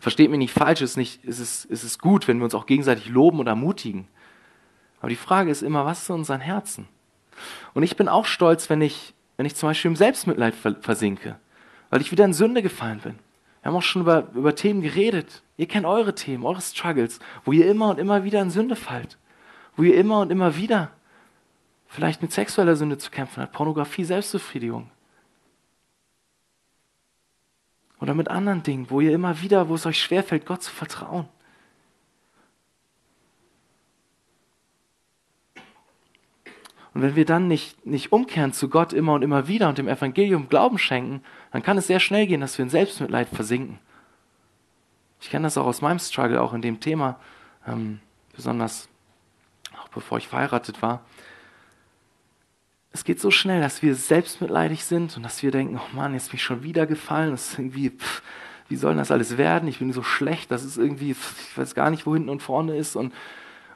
Versteht 0.00 0.30
mich 0.30 0.38
nicht 0.38 0.52
falsch, 0.52 0.82
es 0.82 0.92
ist, 0.92 0.96
nicht, 0.96 1.24
es, 1.24 1.40
ist, 1.40 1.70
es 1.70 1.98
gut, 1.98 2.28
wenn 2.28 2.38
wir 2.38 2.44
uns 2.44 2.54
auch 2.54 2.66
gegenseitig 2.66 3.08
loben 3.08 3.40
und 3.40 3.46
ermutigen. 3.46 4.06
Aber 5.00 5.08
die 5.08 5.16
Frage 5.16 5.50
ist 5.50 5.62
immer, 5.62 5.84
was 5.84 6.02
ist 6.02 6.08
in 6.10 6.16
unseren 6.16 6.40
Herzen? 6.40 6.88
Und 7.72 7.82
ich 7.82 7.96
bin 7.96 8.08
auch 8.08 8.26
stolz, 8.26 8.70
wenn 8.70 8.80
ich, 8.80 9.14
wenn 9.36 9.46
ich 9.46 9.54
zum 9.54 9.68
Beispiel 9.68 9.90
im 9.90 9.96
Selbstmitleid 9.96 10.54
versinke, 10.54 11.38
weil 11.90 12.00
ich 12.00 12.10
wieder 12.10 12.24
in 12.24 12.32
Sünde 12.32 12.62
gefallen 12.62 13.00
bin. 13.00 13.18
Wir 13.62 13.70
haben 13.70 13.76
auch 13.76 13.82
schon 13.82 14.02
über, 14.02 14.28
über 14.34 14.54
Themen 14.54 14.82
geredet. 14.82 15.42
Ihr 15.56 15.66
kennt 15.66 15.86
eure 15.86 16.14
Themen, 16.14 16.44
eure 16.44 16.60
Struggles, 16.60 17.18
wo 17.44 17.52
ihr 17.52 17.66
immer 17.66 17.88
und 17.88 17.98
immer 17.98 18.24
wieder 18.24 18.42
in 18.42 18.50
Sünde 18.50 18.76
fallt. 18.76 19.18
Wo 19.76 19.82
ihr 19.82 19.96
immer 19.96 20.20
und 20.20 20.30
immer 20.30 20.56
wieder 20.56 20.90
vielleicht 21.94 22.22
mit 22.22 22.32
sexueller 22.32 22.76
Sünde 22.76 22.98
zu 22.98 23.10
kämpfen 23.10 23.42
habt, 23.42 23.52
Pornografie, 23.52 24.04
Selbstbefriedigung. 24.04 24.90
Oder 28.00 28.14
mit 28.14 28.28
anderen 28.28 28.62
Dingen, 28.62 28.90
wo 28.90 29.00
ihr 29.00 29.12
immer 29.12 29.40
wieder, 29.40 29.68
wo 29.68 29.76
es 29.76 29.86
euch 29.86 30.02
schwerfällt, 30.02 30.44
Gott 30.44 30.62
zu 30.62 30.72
vertrauen. 30.72 31.28
Und 36.94 37.02
wenn 37.02 37.16
wir 37.16 37.24
dann 37.24 37.48
nicht, 37.48 37.84
nicht 37.84 38.12
umkehren 38.12 38.52
zu 38.52 38.68
Gott 38.68 38.92
immer 38.92 39.14
und 39.14 39.22
immer 39.22 39.48
wieder 39.48 39.68
und 39.68 39.78
dem 39.78 39.88
Evangelium 39.88 40.48
Glauben 40.48 40.78
schenken, 40.78 41.22
dann 41.50 41.62
kann 41.62 41.76
es 41.76 41.88
sehr 41.88 41.98
schnell 41.98 42.28
gehen, 42.28 42.40
dass 42.40 42.56
wir 42.56 42.62
in 42.62 42.70
Selbstmitleid 42.70 43.28
versinken. 43.28 43.80
Ich 45.20 45.28
kenne 45.28 45.44
das 45.44 45.58
auch 45.58 45.66
aus 45.66 45.82
meinem 45.82 45.98
Struggle, 45.98 46.40
auch 46.40 46.52
in 46.52 46.62
dem 46.62 46.78
Thema, 46.78 47.18
ähm, 47.66 47.98
besonders 48.36 48.88
auch 49.76 49.88
bevor 49.88 50.18
ich 50.18 50.28
verheiratet 50.28 50.82
war. 50.82 51.04
Es 52.92 53.02
geht 53.02 53.20
so 53.20 53.32
schnell, 53.32 53.60
dass 53.60 53.82
wir 53.82 53.96
selbstmitleidig 53.96 54.84
sind 54.84 55.16
und 55.16 55.24
dass 55.24 55.42
wir 55.42 55.50
denken, 55.50 55.80
oh 55.80 55.96
Mann, 55.96 56.14
jetzt 56.14 56.30
bin 56.30 56.36
ich 56.36 56.44
schon 56.44 56.62
wieder 56.62 56.86
gefallen, 56.86 57.32
das 57.32 57.50
ist 57.50 57.58
irgendwie, 57.58 57.90
pff, 57.90 58.22
wie 58.68 58.76
soll 58.76 58.94
das 58.94 59.10
alles 59.10 59.36
werden? 59.36 59.68
Ich 59.68 59.80
bin 59.80 59.92
so 59.92 60.04
schlecht, 60.04 60.52
das 60.52 60.62
ist 60.62 60.76
irgendwie, 60.76 61.14
pff, 61.14 61.50
ich 61.50 61.58
weiß 61.58 61.74
gar 61.74 61.90
nicht, 61.90 62.06
wo 62.06 62.14
hinten 62.14 62.28
und 62.28 62.40
vorne 62.40 62.76
ist 62.76 62.94
und 62.94 63.12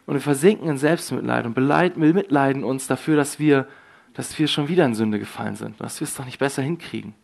und 0.09 0.15
wir 0.15 0.23
versinken 0.23 0.71
in 0.71 0.79
Selbstmitleid 0.79 1.45
und 1.45 1.53
bemitleiden 1.53 2.65
uns 2.65 2.87
dafür, 2.87 3.15
dass 3.15 3.39
wir, 3.39 3.69
dass 4.15 4.39
wir 4.39 4.49
schon 4.49 4.67
wieder 4.69 4.87
in 4.87 4.95
Sünde 4.95 5.19
gefallen 5.19 5.55
sind, 5.55 5.79
dass 5.83 6.01
wir 6.01 6.07
es 6.07 6.15
doch 6.15 6.25
nicht 6.25 6.39
besser 6.39 6.63
hinkriegen. 6.63 7.15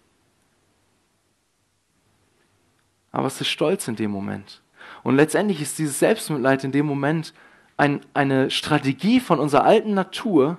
Aber 3.10 3.26
es 3.26 3.40
ist 3.40 3.48
Stolz 3.48 3.88
in 3.88 3.96
dem 3.96 4.10
Moment. 4.10 4.60
Und 5.02 5.16
letztendlich 5.16 5.62
ist 5.62 5.78
dieses 5.78 5.98
Selbstmitleid 5.98 6.62
in 6.62 6.72
dem 6.72 6.84
Moment 6.84 7.32
ein, 7.78 8.02
eine 8.12 8.50
Strategie 8.50 9.18
von 9.18 9.38
unserer 9.38 9.64
alten 9.64 9.94
Natur, 9.94 10.58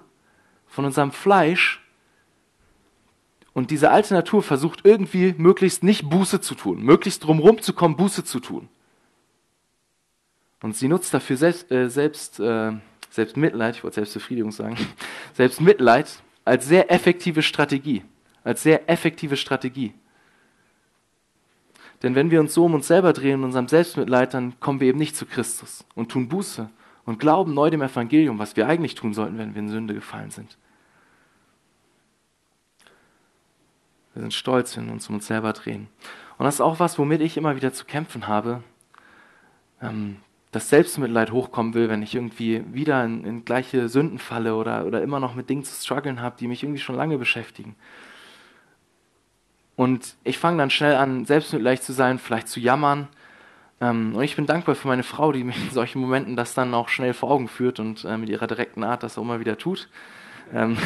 von 0.65 0.83
unserem 0.83 1.11
Fleisch. 1.11 1.85
Und 3.53 3.69
diese 3.69 3.91
alte 3.91 4.15
Natur 4.15 4.41
versucht 4.41 4.79
irgendwie 4.83 5.35
möglichst 5.37 5.83
nicht 5.83 6.09
Buße 6.09 6.41
zu 6.41 6.55
tun, 6.55 6.81
möglichst 6.81 7.23
drumherum 7.23 7.61
zu 7.61 7.73
kommen, 7.73 7.95
Buße 7.95 8.23
zu 8.23 8.39
tun. 8.39 8.67
Und 10.61 10.75
sie 10.75 10.87
nutzt 10.87 11.13
dafür 11.13 11.37
selbst, 11.37 11.71
äh, 11.71 11.89
selbst, 11.89 12.39
äh, 12.39 12.71
Selbstmitleid, 13.09 13.77
ich 13.77 13.83
wollte 13.83 13.95
Selbstbefriedigung 13.95 14.51
sagen, 14.51 14.77
Selbstmitleid 15.33 16.21
als 16.43 16.67
sehr 16.67 16.91
effektive 16.91 17.41
Strategie. 17.41 18.03
Als 18.43 18.61
sehr 18.63 18.89
effektive 18.89 19.37
Strategie. 19.37 19.93
Denn 22.03 22.13
wenn 22.13 22.29
wir 22.29 22.39
uns 22.39 22.53
so 22.53 22.65
um 22.65 22.75
uns 22.75 22.87
selber 22.87 23.13
drehen 23.13 23.39
in 23.39 23.43
unserem 23.45 23.67
Selbstmitleid, 23.67 24.33
dann 24.33 24.59
kommen 24.59 24.79
wir 24.79 24.89
eben 24.89 24.99
nicht 24.99 25.15
zu 25.15 25.25
Christus 25.25 25.85
und 25.95 26.11
tun 26.11 26.27
Buße 26.27 26.69
und 27.05 27.19
glauben 27.19 27.53
neu 27.53 27.69
dem 27.69 27.81
Evangelium, 27.81 28.37
was 28.37 28.55
wir 28.55 28.67
eigentlich 28.67 28.95
tun 28.95 29.13
sollten, 29.13 29.37
wenn 29.37 29.55
wir 29.55 29.59
in 29.59 29.69
Sünde 29.69 29.93
gefallen 29.93 30.29
sind. 30.29 30.57
Wir 34.13 34.21
sind 34.21 34.33
stolz, 34.33 34.77
wenn 34.77 34.85
wir 34.85 34.93
uns 34.93 35.09
um 35.09 35.15
uns 35.15 35.27
selber 35.27 35.53
drehen. 35.53 35.87
Und 36.37 36.45
das 36.45 36.55
ist 36.55 36.61
auch 36.61 36.79
was, 36.79 36.99
womit 36.99 37.21
ich 37.21 37.37
immer 37.37 37.55
wieder 37.55 37.73
zu 37.73 37.85
kämpfen 37.85 38.27
habe. 38.27 38.63
Ähm, 39.81 40.17
das 40.55 40.69
Selbstmitleid 40.69 41.33
hochkommen 41.33 41.73
will, 41.73 41.89
wenn 41.89 42.01
ich 42.01 42.15
irgendwie 42.15 42.63
wieder 42.71 43.03
in, 43.03 43.25
in 43.25 43.43
gleiche 43.43 43.89
Sünden 43.89 44.19
falle 44.19 44.55
oder, 44.55 44.85
oder 44.85 45.01
immer 45.01 45.19
noch 45.19 45.35
mit 45.35 45.49
Dingen 45.49 45.65
zu 45.65 45.75
strugglen 45.75 46.21
habe, 46.21 46.37
die 46.39 46.47
mich 46.47 46.63
irgendwie 46.63 46.79
schon 46.79 46.95
lange 46.95 47.17
beschäftigen. 47.17 47.75
Und 49.75 50.15
ich 50.23 50.37
fange 50.37 50.57
dann 50.57 50.69
schnell 50.69 50.95
an, 50.95 51.25
selbstmitleid 51.25 51.83
zu 51.83 51.91
sein, 51.91 52.19
vielleicht 52.19 52.47
zu 52.47 52.61
jammern. 52.61 53.09
Ähm, 53.81 54.15
und 54.15 54.23
ich 54.23 54.37
bin 54.37 54.45
dankbar 54.45 54.75
für 54.75 54.87
meine 54.87 55.03
Frau, 55.03 55.33
die 55.33 55.43
mir 55.43 55.55
in 55.55 55.71
solchen 55.71 55.99
Momenten 55.99 56.37
das 56.37 56.53
dann 56.53 56.73
auch 56.73 56.87
schnell 56.87 57.13
vor 57.13 57.31
Augen 57.31 57.49
führt 57.49 57.81
und 57.81 58.05
äh, 58.05 58.15
mit 58.15 58.29
ihrer 58.29 58.47
direkten 58.47 58.85
Art 58.85 59.03
das 59.03 59.17
auch 59.17 59.23
immer 59.23 59.41
wieder 59.41 59.57
tut. 59.57 59.89
Ähm, 60.53 60.77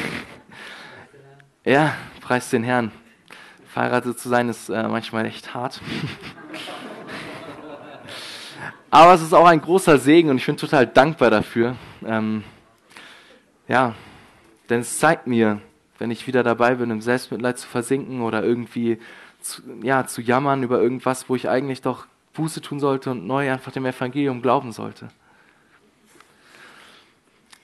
ja, 1.64 1.94
preis 2.22 2.50
den 2.50 2.64
Herrn. 2.64 2.92
Verheiratet 3.68 4.20
zu 4.20 4.30
sein 4.30 4.50
ist 4.50 4.70
äh, 4.70 4.88
manchmal 4.88 5.28
echt 5.28 5.54
hart. 5.54 5.80
Aber 8.92 9.14
es 9.14 9.22
ist 9.22 9.34
auch 9.34 9.46
ein 9.46 9.62
großer 9.62 10.00
Segen 10.00 10.30
und 10.30 10.38
ich 10.38 10.46
bin 10.46 10.58
total 10.58 10.88
dankbar 10.88 11.30
dafür. 11.30 11.76
Ähm, 12.04 12.44
ja, 13.68 13.94
denn 14.70 14.80
es 14.82 14.98
zeigt 14.98 15.28
mir, 15.28 15.62
wenn 16.00 16.12
ich 16.12 16.26
wieder 16.26 16.44
dabei 16.44 16.76
bin, 16.76 16.90
im 16.90 17.02
Selbstmitleid 17.02 17.60
zu 17.60 17.68
versinken 17.68 18.22
oder 18.22 18.44
irgendwie 18.44 19.00
zu, 19.42 19.62
ja, 19.84 20.08
zu 20.08 20.22
jammern 20.22 20.64
über 20.64 20.82
irgendwas, 20.82 21.30
wo 21.30 21.36
ich 21.36 21.50
eigentlich 21.50 21.82
doch 21.82 22.08
Buße 22.34 22.62
tun 22.62 22.80
sollte 22.80 23.12
und 23.12 23.28
neu 23.28 23.52
einfach 23.52 23.72
dem 23.72 23.86
Evangelium 23.86 24.42
glauben 24.42 24.72
sollte. 24.72 25.10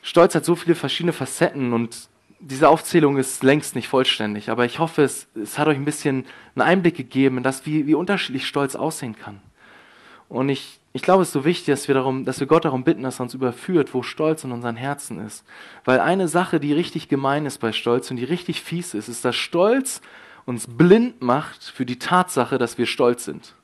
Stolz 0.02 0.36
hat 0.36 0.46
so 0.46 0.56
viele 0.56 0.76
verschiedene 0.76 1.14
Facetten 1.14 1.74
und 1.74 2.10
diese 2.40 2.70
Aufzählung 2.70 3.18
ist 3.18 3.42
längst 3.42 3.76
nicht 3.76 3.88
vollständig, 3.88 4.50
aber 4.50 4.66
ich 4.66 4.78
hoffe, 4.78 5.02
es, 5.02 5.28
es 5.42 5.58
hat 5.58 5.68
euch 5.68 5.78
ein 5.78 5.86
bisschen 5.86 6.26
einen 6.54 6.62
Einblick 6.68 6.96
gegeben 6.96 7.38
in 7.38 7.44
das, 7.44 7.66
wie, 7.66 7.88
wie 7.88 7.96
unterschiedlich 7.96 8.46
Stolz 8.46 8.76
aussehen 8.76 9.16
kann. 9.16 9.42
Und 10.30 10.50
ich, 10.50 10.80
ich 10.96 11.02
glaube, 11.02 11.24
es 11.24 11.28
ist 11.28 11.34
so 11.34 11.44
wichtig, 11.44 11.66
dass 11.66 11.90
wir, 11.90 11.96
darum, 11.96 12.24
dass 12.24 12.40
wir 12.40 12.48
Gott 12.48 12.64
darum 12.64 12.86
bitten, 12.86 13.04
dass 13.04 13.20
er 13.20 13.24
uns 13.24 13.34
überführt, 13.34 13.94
wo 13.94 14.02
Stolz 14.02 14.46
in 14.46 14.54
unseren 14.54 14.78
Herzen 14.78 15.20
ist. 15.20 15.44
Weil 15.84 16.00
eine 16.00 16.30
Sache, 16.30 16.62
die 16.62 16.72
richtig 16.72 17.10
gemein 17.10 17.46
ist 17.46 17.58
bei 17.58 17.74
Stolz 17.74 18.10
und 18.12 18.16
die 18.16 18.24
richtig 18.24 18.62
fies 18.62 18.94
ist, 18.94 19.10
ist, 19.10 19.26
dass 19.26 19.36
Stolz 19.36 20.00
uns 20.46 20.68
blind 20.68 21.22
macht 21.22 21.66
für 21.66 21.86
die 21.86 22.00
Tatsache, 22.00 22.58
dass 22.58 22.78
wir 22.78 22.86
stolz 22.86 23.26
sind. 23.26 23.56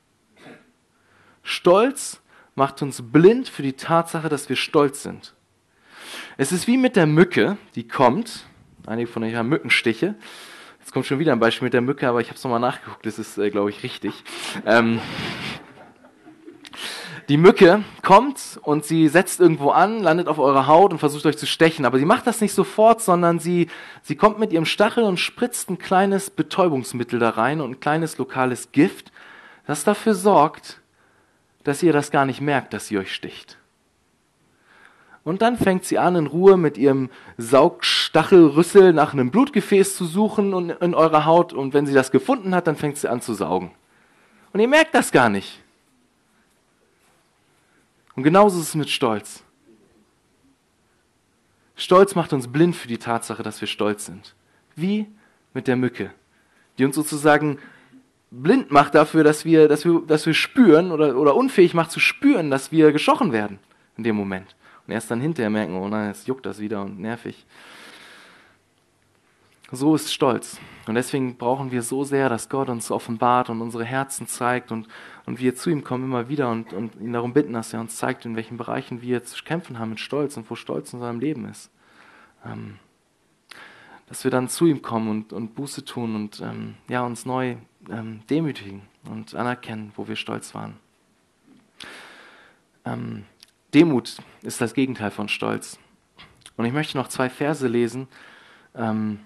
Stolz 1.42 2.20
macht 2.54 2.82
uns 2.82 3.00
blind 3.00 3.48
für 3.48 3.62
die 3.62 3.72
Tatsache, 3.72 4.28
dass 4.28 4.50
wir 4.50 4.56
stolz 4.56 5.02
sind. 5.02 5.32
Es 6.36 6.52
ist 6.52 6.66
wie 6.66 6.76
mit 6.76 6.96
der 6.96 7.06
Mücke, 7.06 7.56
die 7.76 7.88
kommt. 7.88 8.44
Einige 8.86 9.10
von 9.10 9.24
euch 9.24 9.34
haben 9.36 9.48
Mückenstiche. 9.48 10.16
Jetzt 10.80 10.92
kommt 10.92 11.06
schon 11.06 11.18
wieder 11.18 11.32
ein 11.32 11.40
Beispiel 11.40 11.64
mit 11.64 11.72
der 11.72 11.80
Mücke, 11.80 12.06
aber 12.06 12.20
ich 12.20 12.26
habe 12.26 12.36
es 12.36 12.44
nochmal 12.44 12.60
nachgeguckt, 12.60 13.06
das 13.06 13.18
ist, 13.18 13.38
äh, 13.38 13.48
glaube 13.48 13.70
ich, 13.70 13.82
richtig. 13.82 14.12
Ähm, 14.66 15.00
die 17.28 17.36
Mücke 17.36 17.84
kommt 18.02 18.58
und 18.62 18.84
sie 18.84 19.08
setzt 19.08 19.40
irgendwo 19.40 19.70
an, 19.70 20.00
landet 20.00 20.28
auf 20.28 20.38
eurer 20.38 20.66
Haut 20.66 20.92
und 20.92 20.98
versucht 20.98 21.26
euch 21.26 21.38
zu 21.38 21.46
stechen. 21.46 21.84
Aber 21.84 21.98
sie 21.98 22.04
macht 22.04 22.26
das 22.26 22.40
nicht 22.40 22.52
sofort, 22.52 23.00
sondern 23.00 23.38
sie, 23.38 23.68
sie 24.02 24.16
kommt 24.16 24.38
mit 24.38 24.52
ihrem 24.52 24.66
Stachel 24.66 25.04
und 25.04 25.18
spritzt 25.18 25.70
ein 25.70 25.78
kleines 25.78 26.30
Betäubungsmittel 26.30 27.18
da 27.18 27.30
rein 27.30 27.60
und 27.60 27.70
ein 27.70 27.80
kleines 27.80 28.18
lokales 28.18 28.72
Gift, 28.72 29.12
das 29.66 29.84
dafür 29.84 30.14
sorgt, 30.14 30.80
dass 31.64 31.82
ihr 31.82 31.92
das 31.92 32.10
gar 32.10 32.26
nicht 32.26 32.40
merkt, 32.40 32.72
dass 32.72 32.88
sie 32.88 32.98
euch 32.98 33.14
sticht. 33.14 33.58
Und 35.24 35.40
dann 35.40 35.56
fängt 35.56 35.84
sie 35.84 35.98
an, 35.98 36.16
in 36.16 36.26
Ruhe 36.26 36.56
mit 36.56 36.76
ihrem 36.76 37.08
Saugstachelrüssel 37.38 38.92
nach 38.92 39.12
einem 39.12 39.30
Blutgefäß 39.30 39.96
zu 39.96 40.04
suchen 40.04 40.70
in 40.70 40.94
eurer 40.94 41.24
Haut. 41.26 41.52
Und 41.52 41.74
wenn 41.74 41.86
sie 41.86 41.94
das 41.94 42.10
gefunden 42.10 42.54
hat, 42.54 42.66
dann 42.66 42.74
fängt 42.74 42.96
sie 42.96 43.08
an 43.08 43.20
zu 43.20 43.34
saugen. 43.34 43.70
Und 44.52 44.58
ihr 44.58 44.66
merkt 44.66 44.94
das 44.94 45.12
gar 45.12 45.28
nicht. 45.28 45.61
Und 48.14 48.22
genauso 48.22 48.60
ist 48.60 48.68
es 48.68 48.74
mit 48.74 48.90
Stolz. 48.90 49.42
Stolz 51.74 52.14
macht 52.14 52.32
uns 52.32 52.48
blind 52.48 52.76
für 52.76 52.88
die 52.88 52.98
Tatsache, 52.98 53.42
dass 53.42 53.60
wir 53.60 53.68
stolz 53.68 54.06
sind. 54.06 54.34
Wie 54.76 55.06
mit 55.54 55.66
der 55.66 55.76
Mücke, 55.76 56.12
die 56.78 56.84
uns 56.84 56.94
sozusagen 56.94 57.58
blind 58.30 58.70
macht 58.70 58.94
dafür, 58.94 59.24
dass 59.24 59.44
wir, 59.44 59.68
dass 59.68 59.84
wir, 59.84 60.02
dass 60.06 60.26
wir 60.26 60.34
spüren 60.34 60.92
oder, 60.92 61.16
oder 61.16 61.34
unfähig 61.34 61.74
macht 61.74 61.90
zu 61.90 62.00
spüren, 62.00 62.50
dass 62.50 62.72
wir 62.72 62.92
geschochen 62.92 63.32
werden 63.32 63.58
in 63.96 64.04
dem 64.04 64.16
Moment. 64.16 64.54
Und 64.86 64.94
erst 64.94 65.10
dann 65.10 65.20
hinterher 65.20 65.50
merken, 65.50 65.74
oh 65.74 65.88
nein, 65.88 66.08
jetzt 66.08 66.26
juckt 66.26 66.46
das 66.46 66.58
wieder 66.58 66.82
und 66.82 66.98
nervig. 66.98 67.44
So 69.70 69.94
ist 69.94 70.12
Stolz. 70.12 70.58
Und 70.86 70.96
deswegen 70.96 71.36
brauchen 71.36 71.70
wir 71.70 71.82
so 71.82 72.02
sehr, 72.02 72.28
dass 72.28 72.48
Gott 72.48 72.68
uns 72.68 72.90
offenbart 72.90 73.50
und 73.50 73.60
unsere 73.60 73.84
Herzen 73.84 74.26
zeigt 74.26 74.72
und, 74.72 74.88
und 75.26 75.38
wir 75.38 75.54
zu 75.54 75.70
ihm 75.70 75.84
kommen 75.84 76.04
immer 76.04 76.28
wieder 76.28 76.50
und, 76.50 76.72
und 76.72 76.96
ihn 76.96 77.12
darum 77.12 77.32
bitten, 77.32 77.52
dass 77.52 77.72
er 77.72 77.80
uns 77.80 77.96
zeigt, 77.96 78.24
in 78.24 78.34
welchen 78.34 78.56
Bereichen 78.56 79.00
wir 79.00 79.22
zu 79.22 79.44
kämpfen 79.44 79.78
haben 79.78 79.90
mit 79.90 80.00
Stolz 80.00 80.36
und 80.36 80.50
wo 80.50 80.56
Stolz 80.56 80.92
in 80.92 81.00
seinem 81.00 81.20
Leben 81.20 81.48
ist. 81.48 81.70
Ähm, 82.44 82.78
dass 84.08 84.24
wir 84.24 84.30
dann 84.30 84.48
zu 84.48 84.66
ihm 84.66 84.82
kommen 84.82 85.08
und, 85.08 85.32
und 85.32 85.54
Buße 85.54 85.84
tun 85.84 86.16
und 86.16 86.40
ähm, 86.40 86.74
ja, 86.88 87.02
uns 87.06 87.24
neu 87.24 87.56
ähm, 87.88 88.20
demütigen 88.28 88.82
und 89.08 89.34
anerkennen, 89.34 89.92
wo 89.96 90.08
wir 90.08 90.16
stolz 90.16 90.54
waren. 90.54 90.76
Ähm, 92.84 93.24
Demut 93.72 94.16
ist 94.42 94.60
das 94.60 94.74
Gegenteil 94.74 95.10
von 95.10 95.28
Stolz. 95.28 95.78
Und 96.56 96.64
ich 96.64 96.72
möchte 96.72 96.98
noch 96.98 97.08
zwei 97.08 97.30
Verse 97.30 97.66
lesen, 97.66 98.08
ähm, 98.74 99.20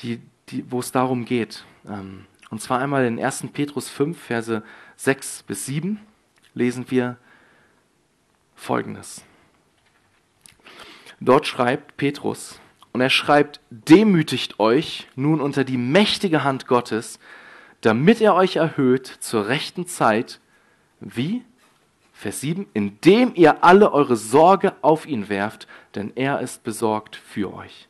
die, 0.00 0.20
die, 0.48 0.70
wo 0.70 0.80
es 0.80 0.92
darum 0.92 1.24
geht. 1.24 1.64
Ähm, 1.88 2.26
und 2.50 2.60
zwar 2.60 2.78
einmal 2.78 3.04
in 3.04 3.22
1. 3.22 3.46
Petrus 3.52 3.88
5, 3.88 4.18
Verse 4.18 4.62
6 4.96 5.42
bis 5.44 5.66
7 5.66 6.00
lesen 6.54 6.90
wir 6.90 7.16
Folgendes. 8.54 9.24
Dort 11.20 11.46
schreibt 11.46 11.96
Petrus, 11.96 12.60
und 12.96 13.02
er 13.02 13.10
schreibt, 13.10 13.60
demütigt 13.68 14.58
euch 14.58 15.06
nun 15.16 15.42
unter 15.42 15.64
die 15.64 15.76
mächtige 15.76 16.44
Hand 16.44 16.66
Gottes, 16.66 17.18
damit 17.82 18.22
er 18.22 18.34
euch 18.34 18.56
erhöht 18.56 19.06
zur 19.06 19.48
rechten 19.48 19.86
Zeit. 19.86 20.40
Wie? 21.00 21.44
Vers 22.14 22.40
7, 22.40 22.66
indem 22.72 23.34
ihr 23.34 23.62
alle 23.62 23.92
eure 23.92 24.16
Sorge 24.16 24.74
auf 24.80 25.04
ihn 25.04 25.28
werft, 25.28 25.68
denn 25.94 26.10
er 26.14 26.40
ist 26.40 26.62
besorgt 26.64 27.16
für 27.16 27.52
euch. 27.52 27.86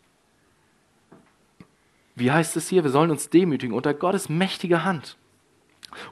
Wie 2.17 2.33
heißt 2.33 2.57
es 2.57 2.69
hier? 2.69 2.83
Wir 2.83 2.91
sollen 2.91 3.11
uns 3.11 3.29
demütigen 3.29 3.77
unter 3.77 3.95
Gottes 3.95 4.29
mächtige 4.29 4.85
Hand. 4.85 5.17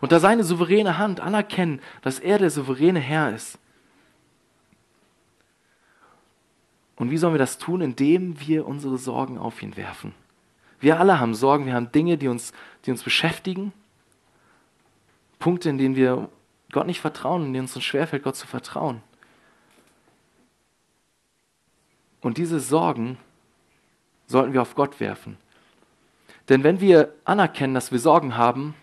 Unter 0.01 0.21
seine 0.21 0.45
souveräne 0.45 0.99
Hand 0.99 1.19
anerkennen, 1.19 1.81
dass 2.03 2.21
er 2.21 2.39
der 2.39 2.51
souveräne 2.51 3.01
Herr 3.01 3.35
ist. 3.35 3.59
Und 6.97 7.11
wie 7.11 7.17
sollen 7.17 7.35
wir 7.35 7.39
das 7.39 7.59
tun? 7.59 7.81
Indem 7.81 8.39
wir 8.41 8.67
unsere 8.67 8.99
Sorgen 8.99 9.39
auf 9.39 9.63
ihn 9.63 9.77
werfen. 9.77 10.15
Wir 10.79 11.01
alle 11.01 11.19
haben 11.19 11.35
Sorgen, 11.35 11.67
wir 11.67 11.75
haben 11.75 11.91
Dinge, 11.91 12.19
die 12.19 12.29
uns, 12.29 12.53
die 12.85 12.91
uns 12.91 13.03
beschäftigen. 13.03 13.73
Punkte, 15.39 15.71
in 15.71 15.79
denen 15.79 15.97
wir 15.97 16.29
Gott 16.71 16.87
nicht 16.87 17.01
vertrauen, 17.01 17.47
in 17.47 17.53
denen 17.55 17.65
es 17.65 17.75
uns 17.75 17.85
schwerfällt, 17.85 18.23
Gott 18.23 18.37
zu 18.37 18.47
vertrauen. 18.47 19.03
Und 22.21 22.37
diese 22.37 22.61
Sorgen 22.61 23.19
sollten 24.27 24.53
wir 24.53 24.63
auf 24.63 24.75
Gott 24.75 25.01
werfen. 25.01 25.39
Denn 26.49 26.63
wenn 26.63 26.81
wir 26.81 27.15
anerkennen, 27.25 27.75
dass 27.75 27.93
wir 27.93 27.99
Sorgen 27.99 28.37
haben 28.37 28.75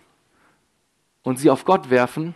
und 1.23 1.37
sie 1.37 1.49
auf 1.49 1.65
Gott 1.65 1.89
werfen, 1.89 2.35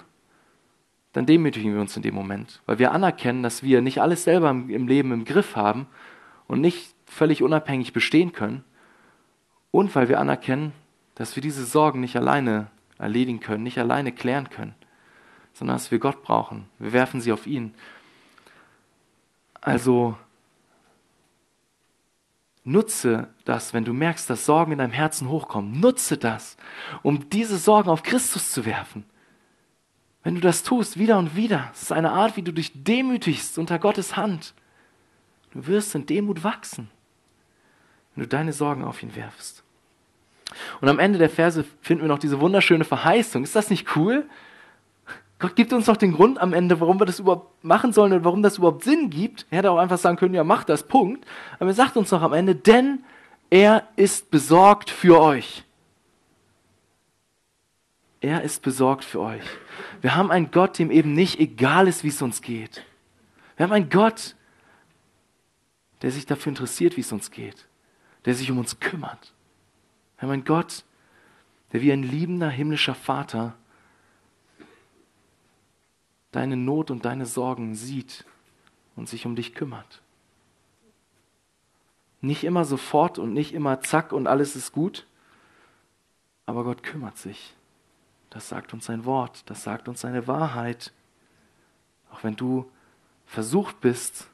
dann 1.14 1.26
demütigen 1.26 1.74
wir 1.74 1.82
uns 1.82 1.96
in 1.96 2.04
dem 2.04 2.14
Moment, 2.14 2.62
weil 2.66 2.78
wir 2.78 2.92
anerkennen, 2.92 3.42
dass 3.42 3.64
wir 3.64 3.82
nicht 3.82 4.02
alles 4.02 4.26
selber 4.26 4.50
im 4.50 4.88
Leben 4.88 5.12
im 5.14 5.26
Griff 5.26 5.56
haben 5.56 5.88
und 6.48 6.62
nicht 6.62 6.94
völlig 7.06 7.42
unabhängig 7.42 7.94
bestehen 7.94 8.34
können 8.34 8.64
und 9.72 9.96
weil 9.96 10.10
wir 10.10 10.20
anerkennen, 10.20 10.74
dass 11.16 11.36
wir 11.36 11.42
diese 11.42 11.66
Sorgen 11.66 12.02
nicht 12.02 12.18
alleine 12.18 12.68
erledigen 12.98 13.40
können, 13.40 13.64
nicht 13.64 13.78
alleine 13.78 14.12
klären 14.12 14.50
können, 14.50 14.76
sondern 15.54 15.78
dass 15.78 15.92
wir 15.92 16.00
Gott 16.00 16.22
brauchen. 16.22 16.68
Wir 16.80 16.94
werfen 16.94 17.22
sie 17.22 17.32
auf 17.32 17.48
ihn. 17.48 17.74
Also 19.62 20.18
Nutze 22.68 23.30
das, 23.46 23.76
wenn 23.76 23.86
du 23.86 23.94
merkst, 23.94 24.28
dass 24.28 24.46
Sorgen 24.46 24.72
in 24.72 24.80
deinem 24.80 24.92
Herzen 24.92 25.30
hochkommen. 25.30 25.80
Nutze 25.80 26.18
das, 26.18 26.58
um 27.04 27.30
diese 27.30 27.58
Sorgen 27.58 27.90
auf 27.90 28.02
Christus 28.02 28.52
zu 28.52 28.66
werfen. 28.66 29.06
Wenn 30.24 30.34
du 30.34 30.42
das 30.42 30.64
tust, 30.64 30.98
wieder 30.98 31.20
und 31.20 31.36
wieder, 31.36 31.70
es 31.74 31.84
ist 31.84 31.92
eine 31.92 32.12
Art, 32.12 32.36
wie 32.36 32.42
du 32.42 32.52
dich 32.52 32.84
demütigst 32.84 33.60
unter 33.60 33.78
Gottes 33.78 34.18
Hand. 34.18 34.56
Du 35.52 35.68
wirst 35.68 35.94
in 35.94 36.08
Demut 36.08 36.44
wachsen, 36.44 36.90
wenn 38.16 38.24
du 38.24 38.28
deine 38.28 38.52
Sorgen 38.52 38.84
auf 38.84 39.04
ihn 39.04 39.16
werfst. 39.16 39.64
Und 40.82 40.90
am 40.90 40.98
Ende 40.98 41.20
der 41.20 41.30
Verse 41.30 41.64
finden 41.82 42.04
wir 42.04 42.08
noch 42.08 42.18
diese 42.18 42.42
wunderschöne 42.42 42.84
Verheißung. 42.84 43.44
Ist 43.44 43.56
das 43.56 43.70
nicht 43.70 43.96
cool? 43.96 44.28
Gott 45.38 45.56
gibt 45.56 45.74
uns 45.74 45.86
doch 45.86 45.98
den 45.98 46.14
Grund 46.14 46.40
am 46.40 46.54
Ende, 46.54 46.80
warum 46.80 47.00
wir 47.00 47.06
das 47.06 47.20
überhaupt 47.20 47.64
machen 47.64 47.92
sollen 47.92 48.14
und 48.14 48.24
warum 48.24 48.42
das 48.42 48.58
überhaupt 48.58 48.84
Sinn 48.84 49.10
gibt. 49.10 49.46
Er 49.50 49.60
hätte 49.60 49.72
auch 49.72 49.78
einfach 49.78 49.98
sagen 49.98 50.18
können, 50.18 50.34
ja, 50.34 50.44
mach 50.44 50.64
das, 50.64 50.84
Punkt. 50.84 51.26
Aber 51.60 51.70
er 51.70 51.74
sagt 51.74 51.98
uns 51.98 52.10
doch 52.10 52.22
am 52.22 52.34
Ende, 52.34 52.56
denn 52.56 53.04
er 53.50 53.88
ist 53.96 54.32
besorgt 54.32 54.90
für 54.90 55.22
euch. 55.22 55.64
Er 58.22 58.42
ist 58.44 58.62
besorgt 58.62 59.04
für 59.04 59.20
euch. 59.20 59.44
Wir 60.02 60.16
haben 60.16 60.32
einen 60.32 60.52
Gott, 60.52 60.80
dem 60.80 60.90
eben 60.90 61.14
nicht 61.14 61.40
egal 61.40 61.88
ist, 61.88 62.04
wie 62.04 62.10
es 62.10 62.22
uns 62.22 62.42
geht. 62.42 62.84
Wir 63.58 63.66
haben 63.66 63.74
einen 63.74 63.90
Gott, 63.90 64.36
der 66.02 66.12
sich 66.12 66.26
dafür 66.26 66.52
interessiert, 66.52 66.98
wie 66.98 67.02
es 67.02 67.12
uns 67.12 67.30
geht, 67.30 67.68
der 68.26 68.36
sich 68.36 68.50
um 68.50 68.58
uns 68.58 68.80
kümmert. 68.80 69.34
Wir 70.18 70.24
haben 70.24 70.34
einen 70.34 70.46
Gott, 70.46 70.86
der 71.72 71.82
wie 71.82 71.92
ein 71.92 72.04
liebender 72.04 72.50
himmlischer 72.50 72.96
Vater 72.96 73.56
deine 76.36 76.58
Not 76.58 76.92
und 76.92 77.06
deine 77.06 77.26
Sorgen 77.26 77.76
sieht 77.76 78.26
und 78.96 79.08
sich 79.08 79.26
um 79.26 79.36
dich 79.36 79.56
kümmert. 79.56 80.02
Nicht 82.22 82.44
immer 82.44 82.66
sofort 82.66 83.20
und 83.20 83.34
nicht 83.34 83.54
immer 83.54 83.82
zack 83.82 84.12
und 84.12 84.28
alles 84.28 84.56
ist 84.56 84.72
gut, 84.72 85.06
aber 86.46 86.64
Gott 86.64 86.84
kümmert 86.84 87.18
sich. 87.18 87.54
Das 88.30 88.50
sagt 88.50 88.74
uns 88.74 88.86
sein 88.86 89.06
Wort, 89.06 89.44
das 89.50 89.64
sagt 89.64 89.88
uns 89.88 90.02
seine 90.02 90.28
Wahrheit. 90.28 90.92
Auch 92.12 92.24
wenn 92.24 92.36
du 92.36 92.70
versucht 93.26 93.80
bist, 93.80 94.28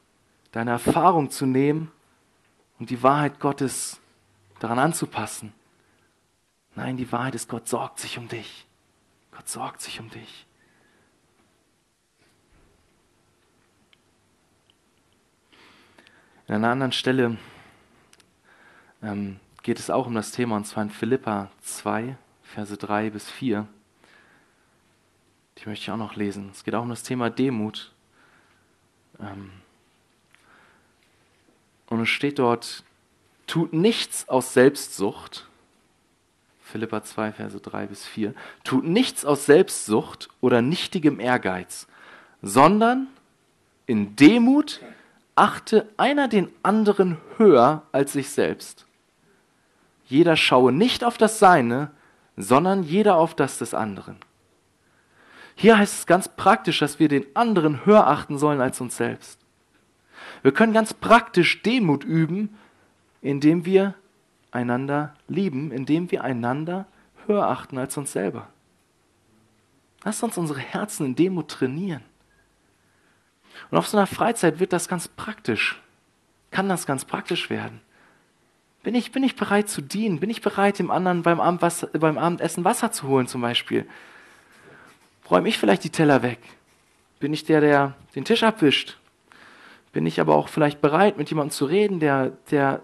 deine 0.52 0.72
Erfahrung 0.72 1.30
zu 1.30 1.45
nehmen 1.45 1.91
und 2.80 2.89
die 2.89 3.04
Wahrheit 3.04 3.39
Gottes 3.39 3.99
daran 4.60 4.80
anzupassen. 4.80 5.54
Nein, 6.76 6.97
die 6.97 7.12
Wahrheit 7.12 7.36
ist, 7.36 7.49
Gott 7.49 7.68
sorgt 7.68 7.99
sich 7.99 8.18
um 8.18 8.28
dich. 8.28 8.66
Gott 9.32 9.47
sorgt 9.47 9.82
sich 9.82 9.99
um 9.99 10.10
dich. 10.10 10.47
In 16.52 16.56
einer 16.56 16.72
anderen 16.72 16.91
Stelle 16.91 17.38
ähm, 19.02 19.39
geht 19.64 19.80
es 19.80 19.89
auch 19.89 20.06
um 20.06 20.16
das 20.16 20.34
Thema, 20.34 20.58
und 20.58 20.68
zwar 20.68 20.84
in 20.84 20.89
Philippa 20.89 21.49
2, 21.62 22.18
Verse 22.43 22.76
3 22.76 23.10
bis 23.10 23.32
4. 23.32 23.66
Die 25.58 25.70
möchte 25.70 25.84
ich 25.84 25.91
auch 25.91 25.97
noch 25.97 26.18
lesen. 26.18 26.49
Es 26.52 26.66
geht 26.66 26.76
auch 26.76 26.82
um 26.82 26.89
das 26.89 27.04
Thema 27.04 27.30
Demut. 27.30 27.93
Ähm, 29.22 29.52
und 31.88 32.02
es 32.02 32.10
steht 32.10 32.38
dort, 32.38 32.84
tut 33.47 33.72
nichts 33.72 34.28
aus 34.28 34.54
Selbstsucht. 34.54 35.47
Philippa 36.64 37.02
2, 37.02 37.32
Verse 37.32 37.62
3 37.62 37.86
bis 37.86 38.06
4. 38.06 38.34
Tut 38.66 38.84
nichts 38.84 39.24
aus 39.24 39.45
Selbstsucht 39.45 40.28
oder 40.41 40.62
nichtigem 40.62 41.22
Ehrgeiz, 41.22 41.88
sondern 42.41 43.08
in 43.86 44.18
Demut 44.18 44.82
achte 45.36 45.90
einer 45.98 46.28
den 46.28 46.50
anderen 46.64 47.18
höher 47.38 47.84
als 47.92 48.14
sich 48.14 48.30
selbst. 48.30 48.86
Jeder 50.06 50.36
schaue 50.36 50.72
nicht 50.72 51.04
auf 51.04 51.18
das 51.18 51.40
Seine, 51.40 51.92
sondern 52.38 52.84
jeder 52.84 53.16
auf 53.16 53.36
das 53.36 53.58
des 53.58 53.74
anderen. 53.74 54.18
Hier 55.56 55.78
heißt 55.78 56.00
es 56.00 56.06
ganz 56.06 56.28
praktisch, 56.28 56.80
dass 56.80 57.00
wir 57.00 57.08
den 57.08 57.26
anderen 57.36 57.86
höher 57.86 58.08
achten 58.08 58.38
sollen 58.38 58.62
als 58.62 58.82
uns 58.82 58.98
selbst. 58.98 59.40
Wir 60.42 60.52
können 60.52 60.74
ganz 60.74 60.94
praktisch 60.94 61.62
Demut 61.62 62.04
üben, 62.04 62.58
indem 63.22 63.66
wir 63.66 63.94
einander 64.52 65.14
lieben, 65.28 65.72
indem 65.72 66.12
wir 66.12 66.24
einander 66.24 66.88
höher 67.28 67.48
achten 67.48 67.78
als 67.78 67.96
uns 67.98 68.12
selber. 68.12 68.48
Lasst 70.04 70.24
uns 70.24 70.38
unsere 70.38 70.60
Herzen 70.60 71.06
in 71.06 71.16
Demut 71.16 71.50
trainieren. 71.50 72.04
Und 73.72 73.78
auf 73.78 73.88
so 73.88 73.98
einer 73.98 74.08
Freizeit 74.08 74.60
wird 74.60 74.74
das 74.74 74.88
ganz 74.88 75.08
praktisch, 75.08 75.82
kann 76.52 76.70
das 76.70 76.86
ganz 76.86 77.06
praktisch 77.06 77.50
werden. 77.50 77.80
Bin 78.84 78.96
ich, 78.96 79.12
bin 79.12 79.24
ich 79.24 79.36
bereit 79.36 79.70
zu 79.70 79.82
dienen? 79.82 80.20
Bin 80.20 80.30
ich 80.30 80.42
bereit, 80.42 80.80
dem 80.80 80.92
anderen 80.92 81.22
beim, 81.22 81.40
Abend 81.40 81.62
was, 81.62 81.88
beim 81.94 82.18
Abendessen 82.18 82.66
Wasser 82.66 82.92
zu 82.92 83.08
holen 83.08 83.28
zum 83.28 83.42
Beispiel? 83.42 83.88
Räume 85.30 85.48
ich 85.48 85.58
vielleicht 85.58 85.84
die 85.84 85.90
Teller 85.90 86.24
weg? 86.24 86.40
Bin 87.20 87.32
ich 87.32 87.46
der, 87.46 87.62
der 87.62 87.96
den 88.16 88.26
Tisch 88.26 88.44
abwischt? 88.44 88.98
Bin 89.94 90.06
ich 90.06 90.20
aber 90.20 90.36
auch 90.36 90.50
vielleicht 90.50 90.82
bereit, 90.82 91.18
mit 91.18 91.30
jemandem 91.30 91.52
zu 91.52 91.66
reden, 91.66 92.00
der, 92.00 92.32
der, 92.50 92.82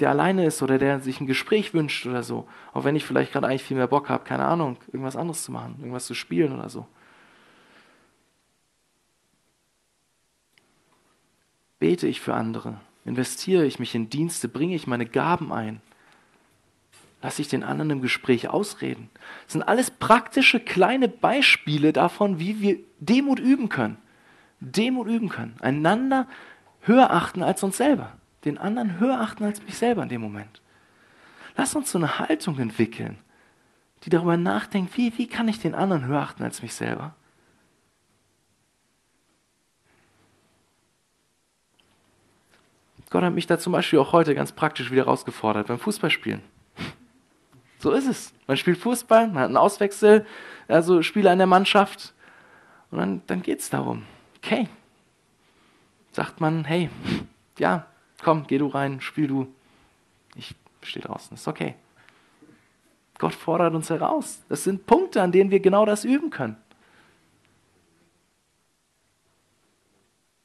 der 0.00 0.10
alleine 0.10 0.44
ist 0.44 0.62
oder 0.62 0.78
der 0.78 1.00
sich 1.00 1.20
ein 1.20 1.26
Gespräch 1.26 1.72
wünscht 1.72 2.06
oder 2.06 2.22
so? 2.22 2.46
Auch 2.74 2.84
wenn 2.84 2.94
ich 2.94 3.04
vielleicht 3.04 3.32
gerade 3.32 3.46
eigentlich 3.46 3.64
viel 3.64 3.76
mehr 3.76 3.86
Bock 3.86 4.08
habe, 4.08 4.24
keine 4.24 4.44
Ahnung, 4.44 4.76
irgendwas 4.88 5.16
anderes 5.16 5.42
zu 5.42 5.50
machen, 5.50 5.76
irgendwas 5.78 6.06
zu 6.06 6.14
spielen 6.14 6.52
oder 6.52 6.68
so. 6.68 6.86
Bete 11.80 12.06
ich 12.06 12.20
für 12.20 12.34
andere? 12.34 12.80
Investiere 13.04 13.64
ich 13.66 13.80
mich 13.80 13.94
in 13.94 14.10
Dienste? 14.10 14.48
Bringe 14.48 14.76
ich 14.76 14.86
meine 14.86 15.06
Gaben 15.06 15.52
ein? 15.52 15.80
Lasse 17.22 17.42
ich 17.42 17.48
den 17.48 17.64
anderen 17.64 17.90
im 17.90 18.02
Gespräch 18.02 18.48
ausreden? 18.48 19.10
Das 19.44 19.54
sind 19.54 19.62
alles 19.62 19.90
praktische 19.90 20.60
kleine 20.60 21.08
Beispiele 21.08 21.92
davon, 21.92 22.38
wie 22.38 22.60
wir 22.60 22.78
Demut 23.00 23.40
üben 23.40 23.68
können. 23.68 23.98
Demut 24.60 25.08
üben 25.08 25.30
können. 25.30 25.56
Einander 25.60 26.28
höher 26.82 27.10
achten 27.10 27.42
als 27.42 27.62
uns 27.62 27.78
selber. 27.78 28.12
Den 28.44 28.58
anderen 28.58 29.00
höher 29.00 29.20
achten 29.20 29.44
als 29.44 29.62
mich 29.62 29.76
selber 29.76 30.02
in 30.02 30.08
dem 30.10 30.20
Moment. 30.20 30.62
Lass 31.56 31.74
uns 31.74 31.90
so 31.90 31.98
eine 31.98 32.18
Haltung 32.18 32.58
entwickeln, 32.58 33.18
die 34.04 34.10
darüber 34.10 34.36
nachdenkt, 34.36 34.96
wie, 34.96 35.16
wie 35.18 35.26
kann 35.26 35.48
ich 35.48 35.60
den 35.60 35.74
anderen 35.74 36.06
höher 36.06 36.20
achten 36.20 36.42
als 36.42 36.62
mich 36.62 36.74
selber? 36.74 37.14
Gott 43.10 43.24
hat 43.24 43.34
mich 43.34 43.48
da 43.48 43.58
zum 43.58 43.72
Beispiel 43.72 43.98
auch 43.98 44.12
heute 44.12 44.34
ganz 44.36 44.52
praktisch 44.52 44.92
wieder 44.92 45.04
herausgefordert 45.04 45.66
beim 45.66 45.80
Fußballspielen. 45.80 46.42
So 47.80 47.90
ist 47.90 48.06
es. 48.06 48.32
Man 48.46 48.56
spielt 48.56 48.78
Fußball, 48.78 49.26
man 49.28 49.38
hat 49.38 49.46
einen 49.46 49.56
Auswechsel, 49.56 50.26
also 50.68 51.02
Spieler 51.02 51.32
in 51.32 51.38
der 51.38 51.46
Mannschaft. 51.46 52.14
Und 52.90 52.98
dann, 52.98 53.22
dann 53.26 53.42
geht 53.42 53.60
es 53.60 53.70
darum, 53.70 54.04
okay, 54.36 54.68
sagt 56.12 56.40
man, 56.40 56.64
hey, 56.64 56.88
ja, 57.58 57.86
komm, 58.22 58.46
geh 58.46 58.58
du 58.58 58.68
rein, 58.68 59.00
spiel 59.00 59.26
du. 59.26 59.52
Ich 60.36 60.54
stehe 60.82 61.04
draußen, 61.04 61.34
ist 61.34 61.48
okay. 61.48 61.74
Gott 63.18 63.34
fordert 63.34 63.74
uns 63.74 63.90
heraus. 63.90 64.40
Das 64.48 64.64
sind 64.64 64.86
Punkte, 64.86 65.20
an 65.20 65.32
denen 65.32 65.50
wir 65.50 65.60
genau 65.60 65.84
das 65.84 66.04
üben 66.04 66.30
können. 66.30 66.56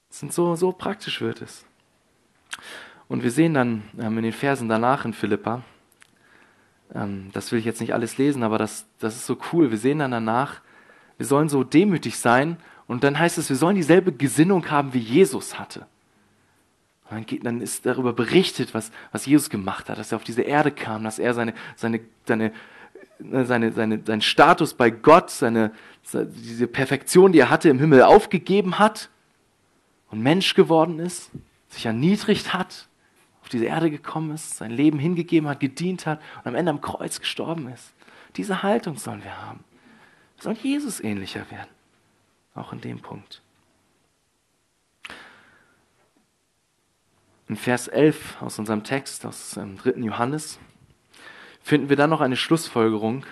Das 0.09 0.19
sind 0.19 0.33
so, 0.33 0.55
so 0.55 0.71
praktisch 0.71 1.21
wird 1.21 1.41
es. 1.41 1.65
Und 3.07 3.23
wir 3.23 3.31
sehen 3.31 3.53
dann 3.53 3.83
ähm, 3.99 4.17
in 4.17 4.23
den 4.23 4.33
Versen 4.33 4.67
danach 4.67 5.05
in 5.05 5.13
Philippa, 5.13 5.63
ähm, 6.93 7.29
das 7.33 7.51
will 7.51 7.59
ich 7.59 7.65
jetzt 7.65 7.81
nicht 7.81 7.93
alles 7.93 8.17
lesen, 8.17 8.43
aber 8.43 8.57
das, 8.57 8.85
das 8.99 9.15
ist 9.15 9.25
so 9.25 9.37
cool. 9.51 9.71
Wir 9.71 9.77
sehen 9.77 9.99
dann 9.99 10.11
danach, 10.11 10.61
wir 11.17 11.25
sollen 11.25 11.49
so 11.49 11.63
demütig 11.63 12.17
sein 12.17 12.57
und 12.87 13.03
dann 13.03 13.17
heißt 13.17 13.37
es, 13.37 13.49
wir 13.49 13.55
sollen 13.55 13.75
dieselbe 13.75 14.11
Gesinnung 14.11 14.69
haben, 14.69 14.93
wie 14.93 14.99
Jesus 14.99 15.57
hatte. 15.59 15.85
Dann, 17.09 17.25
geht, 17.25 17.45
dann 17.45 17.61
ist 17.61 17.85
darüber 17.85 18.13
berichtet, 18.13 18.73
was, 18.73 18.91
was 19.11 19.25
Jesus 19.25 19.49
gemacht 19.49 19.89
hat, 19.89 19.99
dass 19.99 20.11
er 20.11 20.15
auf 20.17 20.23
diese 20.23 20.41
Erde 20.41 20.71
kam, 20.71 21.03
dass 21.03 21.19
er 21.19 21.33
seine, 21.33 21.53
seine, 21.75 22.01
seine, 22.25 22.51
ne, 23.19 23.45
seine, 23.45 23.71
seine, 23.71 24.01
seinen 24.03 24.21
Status 24.21 24.73
bei 24.73 24.89
Gott, 24.89 25.29
seine, 25.29 25.71
diese 26.13 26.67
Perfektion, 26.67 27.31
die 27.31 27.39
er 27.39 27.49
hatte 27.49 27.69
im 27.69 27.79
Himmel, 27.79 28.01
aufgegeben 28.01 28.79
hat 28.79 29.09
und 30.09 30.21
Mensch 30.21 30.55
geworden 30.55 30.99
ist, 30.99 31.29
sich 31.69 31.85
erniedrigt 31.85 32.53
hat, 32.53 32.87
auf 33.45 33.49
diese 33.49 33.65
Erde 33.65 33.91
gekommen 33.91 34.31
ist, 34.31 34.57
sein 34.57 34.71
Leben 34.71 34.97
hingegeben 34.97 35.47
hat, 35.47 35.59
gedient 35.59 36.07
hat 36.07 36.19
und 36.39 36.47
am 36.47 36.55
Ende 36.55 36.71
am 36.71 36.81
Kreuz 36.81 37.19
gestorben 37.19 37.67
ist. 37.67 37.93
Diese 38.37 38.63
Haltung 38.63 38.97
sollen 38.97 39.23
wir 39.23 39.39
haben. 39.39 39.63
Wir 40.37 40.43
sollen 40.45 40.57
Jesus 40.63 40.99
ähnlicher 40.99 41.45
werden. 41.51 41.69
Auch 42.55 42.73
in 42.73 42.81
dem 42.81 42.99
Punkt. 43.01 43.43
In 47.47 47.55
Vers 47.55 47.87
11 47.87 48.41
aus 48.41 48.57
unserem 48.57 48.83
Text, 48.83 49.23
aus 49.27 49.51
dem 49.51 49.77
3. 49.77 49.91
Johannes, 49.99 50.57
finden 51.61 51.89
wir 51.89 51.97
dann 51.97 52.09
noch 52.09 52.21
eine 52.21 52.37
Schlussfolgerung, 52.37 53.27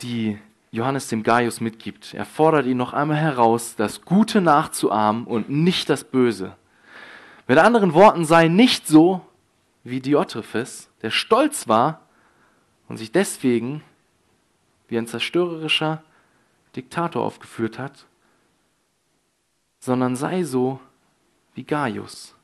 die 0.00 0.38
Johannes 0.70 1.08
dem 1.08 1.22
Gaius 1.22 1.60
mitgibt. 1.60 2.14
Er 2.14 2.24
fordert 2.24 2.66
ihn 2.66 2.76
noch 2.76 2.92
einmal 2.92 3.16
heraus, 3.16 3.74
das 3.76 4.02
Gute 4.02 4.40
nachzuahmen 4.40 5.24
und 5.24 5.48
nicht 5.48 5.88
das 5.88 6.04
Böse. 6.04 6.56
Mit 7.46 7.58
anderen 7.58 7.94
Worten, 7.94 8.24
sei 8.24 8.48
nicht 8.48 8.86
so 8.86 9.22
wie 9.82 10.00
Diotrephes, 10.00 10.90
der 11.00 11.10
stolz 11.10 11.68
war 11.68 12.02
und 12.88 12.98
sich 12.98 13.12
deswegen 13.12 13.82
wie 14.88 14.98
ein 14.98 15.06
zerstörerischer 15.06 16.02
Diktator 16.76 17.24
aufgeführt 17.24 17.78
hat, 17.78 18.06
sondern 19.80 20.16
sei 20.16 20.42
so 20.44 20.80
wie 21.54 21.64
Gaius. 21.64 22.34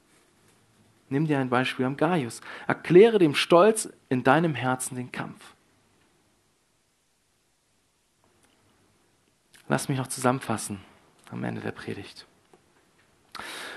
Nimm 1.09 1.27
dir 1.27 1.39
ein 1.39 1.51
Beispiel 1.51 1.85
am 1.85 1.97
Gaius. 1.97 2.41
Erkläre 2.67 3.19
dem 3.19 3.35
Stolz 3.35 3.89
in 4.09 4.25
deinem 4.25 4.55
Herzen 4.55 4.97
den 4.97 5.13
Kampf. 5.13 5.54
Lass 9.69 9.89
mich 9.89 9.99
noch 9.99 10.09
zusammenfassen 10.09 10.81
am 11.31 11.43
Ende 11.45 11.61
der 11.61 11.73
Predigt. 11.73 12.27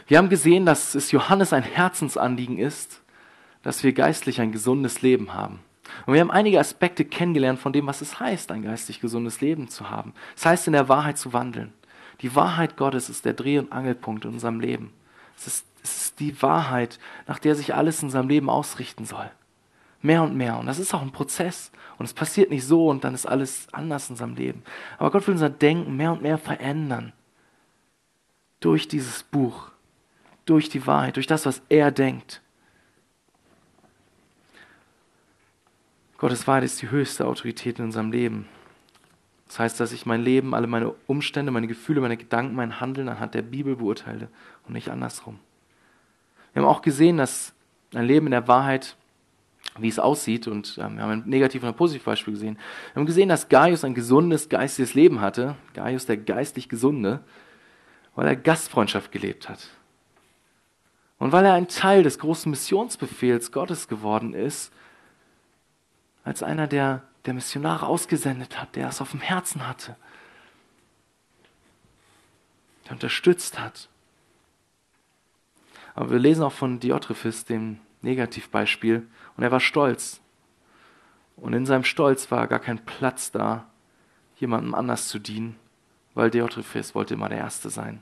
Wir 0.07 0.17
haben 0.17 0.29
gesehen, 0.29 0.65
dass 0.65 0.95
es 0.95 1.11
Johannes 1.11 1.53
ein 1.53 1.63
Herzensanliegen 1.63 2.59
ist, 2.59 3.01
dass 3.63 3.83
wir 3.83 3.93
geistlich 3.93 4.39
ein 4.39 4.51
gesundes 4.51 5.01
Leben 5.01 5.33
haben. 5.33 5.59
Und 6.05 6.13
wir 6.13 6.21
haben 6.21 6.31
einige 6.31 6.59
Aspekte 6.59 7.05
kennengelernt 7.05 7.59
von 7.59 7.73
dem, 7.73 7.87
was 7.87 8.01
es 8.01 8.19
heißt, 8.19 8.51
ein 8.51 8.61
geistlich 8.61 8.99
gesundes 8.99 9.41
Leben 9.41 9.69
zu 9.69 9.89
haben. 9.89 10.13
Es 10.35 10.45
heißt, 10.45 10.67
in 10.67 10.73
der 10.73 10.89
Wahrheit 10.89 11.17
zu 11.17 11.33
wandeln. 11.33 11.73
Die 12.21 12.35
Wahrheit 12.35 12.77
Gottes 12.77 13.09
ist 13.09 13.25
der 13.25 13.33
Dreh- 13.33 13.59
und 13.59 13.71
Angelpunkt 13.71 14.25
in 14.25 14.31
unserem 14.31 14.59
Leben. 14.59 14.93
Es 15.37 15.47
ist, 15.47 15.65
es 15.83 15.97
ist 15.97 16.19
die 16.19 16.41
Wahrheit, 16.41 16.99
nach 17.27 17.39
der 17.39 17.55
sich 17.55 17.75
alles 17.75 18.01
in 18.01 18.07
unserem 18.07 18.27
Leben 18.27 18.49
ausrichten 18.49 19.05
soll. 19.05 19.29
Mehr 20.01 20.23
und 20.23 20.35
mehr. 20.35 20.57
Und 20.59 20.67
das 20.67 20.79
ist 20.79 20.93
auch 20.93 21.01
ein 21.01 21.11
Prozess. 21.11 21.71
Und 21.97 22.05
es 22.05 22.13
passiert 22.13 22.49
nicht 22.49 22.65
so 22.65 22.89
und 22.89 23.03
dann 23.03 23.13
ist 23.13 23.25
alles 23.25 23.67
anders 23.71 24.09
in 24.09 24.13
unserem 24.13 24.35
Leben. 24.35 24.63
Aber 24.97 25.11
Gott 25.11 25.25
will 25.27 25.33
unser 25.33 25.49
Denken 25.49 25.95
mehr 25.95 26.11
und 26.11 26.21
mehr 26.21 26.37
verändern. 26.37 27.13
Durch 28.59 28.87
dieses 28.87 29.23
Buch. 29.23 29.71
Durch 30.45 30.69
die 30.69 30.85
Wahrheit. 30.85 31.15
Durch 31.15 31.27
das, 31.27 31.45
was 31.45 31.61
er 31.69 31.91
denkt. 31.91 32.41
Gottes 36.17 36.47
Wahrheit 36.47 36.63
ist 36.63 36.81
die 36.81 36.89
höchste 36.89 37.25
Autorität 37.27 37.79
in 37.79 37.85
unserem 37.85 38.11
Leben. 38.11 38.47
Das 39.47 39.59
heißt, 39.59 39.79
dass 39.79 39.91
ich 39.91 40.05
mein 40.05 40.21
Leben, 40.21 40.53
alle 40.53 40.67
meine 40.67 40.93
Umstände, 41.05 41.51
meine 41.51 41.67
Gefühle, 41.67 42.01
meine 42.01 42.17
Gedanken, 42.17 42.55
mein 42.55 42.79
Handeln 42.79 43.07
anhand 43.07 43.33
der 43.33 43.43
Bibel 43.43 43.75
beurteile 43.75 44.27
und 44.67 44.73
nicht 44.73 44.89
andersrum. 44.89 45.39
Wir 46.53 46.63
haben 46.63 46.69
auch 46.69 46.81
gesehen, 46.81 47.17
dass 47.17 47.53
ein 47.93 48.05
Leben 48.05 48.27
in 48.27 48.31
der 48.31 48.47
Wahrheit 48.47 48.97
wie 49.79 49.87
es 49.87 49.99
aussieht. 49.99 50.47
Und 50.47 50.77
ähm, 50.81 50.95
wir 50.95 51.03
haben 51.03 51.11
ein 51.11 51.23
negatives 51.25 51.63
und 51.63 51.69
ein 51.69 51.77
positives 51.77 52.05
Beispiel 52.05 52.33
gesehen. 52.33 52.57
Wir 52.93 52.99
haben 52.99 53.05
gesehen, 53.05 53.29
dass 53.29 53.49
Gaius 53.49 53.83
ein 53.83 53.93
gesundes 53.93 54.49
geistiges 54.49 54.93
Leben 54.93 55.21
hatte. 55.21 55.55
Gaius 55.73 56.05
der 56.05 56.17
geistlich 56.17 56.69
Gesunde. 56.69 57.21
weil 58.15 58.27
er 58.27 58.35
Gastfreundschaft 58.35 59.11
gelebt 59.11 59.47
hat. 59.47 59.69
Und 61.19 61.31
weil 61.31 61.45
er 61.45 61.53
ein 61.53 61.67
Teil 61.67 62.03
des 62.03 62.17
großen 62.19 62.49
Missionsbefehls 62.49 63.51
Gottes 63.51 63.87
geworden 63.87 64.33
ist, 64.33 64.71
als 66.23 66.43
einer, 66.43 66.67
der 66.67 67.03
der 67.27 67.33
Missionare 67.33 67.85
ausgesendet 67.85 68.59
hat, 68.59 68.75
der 68.75 68.87
es 68.87 69.01
auf 69.01 69.11
dem 69.11 69.19
Herzen 69.19 69.67
hatte, 69.67 69.95
der 72.85 72.93
unterstützt 72.93 73.59
hat. 73.59 73.89
Aber 75.93 76.09
wir 76.09 76.19
lesen 76.19 76.43
auch 76.43 76.53
von 76.53 76.79
Diotrephes, 76.79 77.45
dem 77.45 77.79
Negativbeispiel, 78.01 79.07
und 79.37 79.43
er 79.43 79.51
war 79.51 79.59
stolz. 79.59 80.19
Und 81.35 81.53
in 81.53 81.65
seinem 81.65 81.83
Stolz 81.83 82.29
war 82.31 82.47
gar 82.47 82.59
kein 82.59 82.83
Platz 82.83 83.31
da, 83.31 83.67
jemandem 84.37 84.73
anders 84.73 85.07
zu 85.07 85.19
dienen, 85.19 85.55
weil 86.15 86.31
Diotrephes 86.31 86.95
wollte 86.95 87.13
immer 87.13 87.29
der 87.29 87.37
Erste 87.37 87.69
sein. 87.69 88.01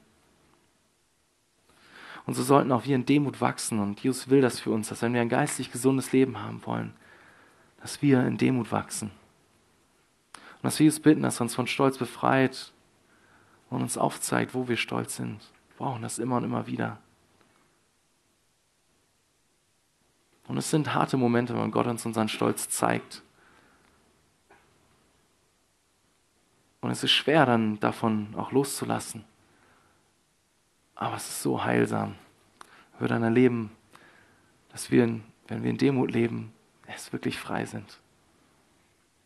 Und 2.26 2.34
so 2.34 2.44
sollten 2.44 2.72
auch 2.72 2.86
wir 2.86 2.96
in 2.96 3.06
Demut 3.06 3.42
wachsen. 3.42 3.80
Und 3.80 4.00
Jesus 4.00 4.30
will 4.30 4.42
das 4.42 4.60
für 4.60 4.72
uns, 4.72 4.90
dass 4.90 5.02
wenn 5.02 5.14
wir 5.14 5.22
ein 5.22 5.30
geistlich 5.30 5.72
gesundes 5.72 6.12
Leben 6.12 6.42
haben 6.42 6.66
wollen, 6.66 6.94
dass 7.82 8.02
wir 8.02 8.26
in 8.26 8.38
Demut 8.38 8.72
wachsen. 8.72 9.12
Und 10.34 10.64
dass 10.64 10.80
wir 10.80 10.86
Jesus 10.86 11.02
bitten, 11.02 11.22
dass 11.22 11.40
er 11.40 11.44
uns 11.44 11.56
von 11.56 11.68
Stolz 11.68 11.98
befreit 11.98 12.74
und 13.70 13.82
uns 13.82 13.98
aufzeigt, 13.98 14.54
wo 14.54 14.68
wir 14.68 14.78
stolz 14.78 15.18
sind. 15.18 15.40
Wir 15.70 15.86
brauchen 15.86 16.02
das 16.02 16.18
immer 16.18 16.38
und 16.38 16.46
immer 16.46 16.66
wieder. 16.66 16.98
Und 20.48 20.58
es 20.58 20.70
sind 20.70 20.94
harte 20.94 21.18
Momente, 21.18 21.56
wenn 21.56 21.72
Gott 21.72 21.88
uns 21.88 22.06
unseren 22.06 22.30
Stolz 22.30 22.70
zeigt. 22.70 23.24
Und 26.82 26.92
es 26.92 27.04
ist 27.04 27.12
schwer, 27.12 27.46
dann 27.46 27.80
davon 27.80 28.36
auch 28.36 28.52
loszulassen. 28.52 29.26
Aber 30.94 31.16
es 31.16 31.28
ist 31.28 31.42
so 31.42 31.64
heilsam. 31.64 32.16
Wir 33.00 33.08
dann 33.08 33.24
erleben, 33.24 33.72
dass 34.72 34.92
wir, 34.92 35.20
wenn 35.48 35.64
wir 35.64 35.70
in 35.70 35.78
Demut 35.78 36.12
leben, 36.12 36.54
es 36.88 37.12
wirklich 37.12 37.40
frei 37.40 37.66
sind. 37.66 38.00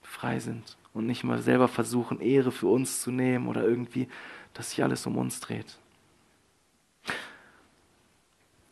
Frei 0.02 0.40
sind 0.40 0.78
und 0.94 1.06
nicht 1.06 1.24
mal 1.24 1.42
selber 1.42 1.68
versuchen, 1.68 2.20
Ehre 2.20 2.52
für 2.52 2.68
uns 2.68 3.02
zu 3.02 3.12
nehmen 3.12 3.48
oder 3.48 3.64
irgendwie, 3.64 4.08
dass 4.54 4.72
sich 4.72 4.84
alles 4.84 5.06
um 5.06 5.18
uns 5.18 5.40
dreht. 5.40 5.78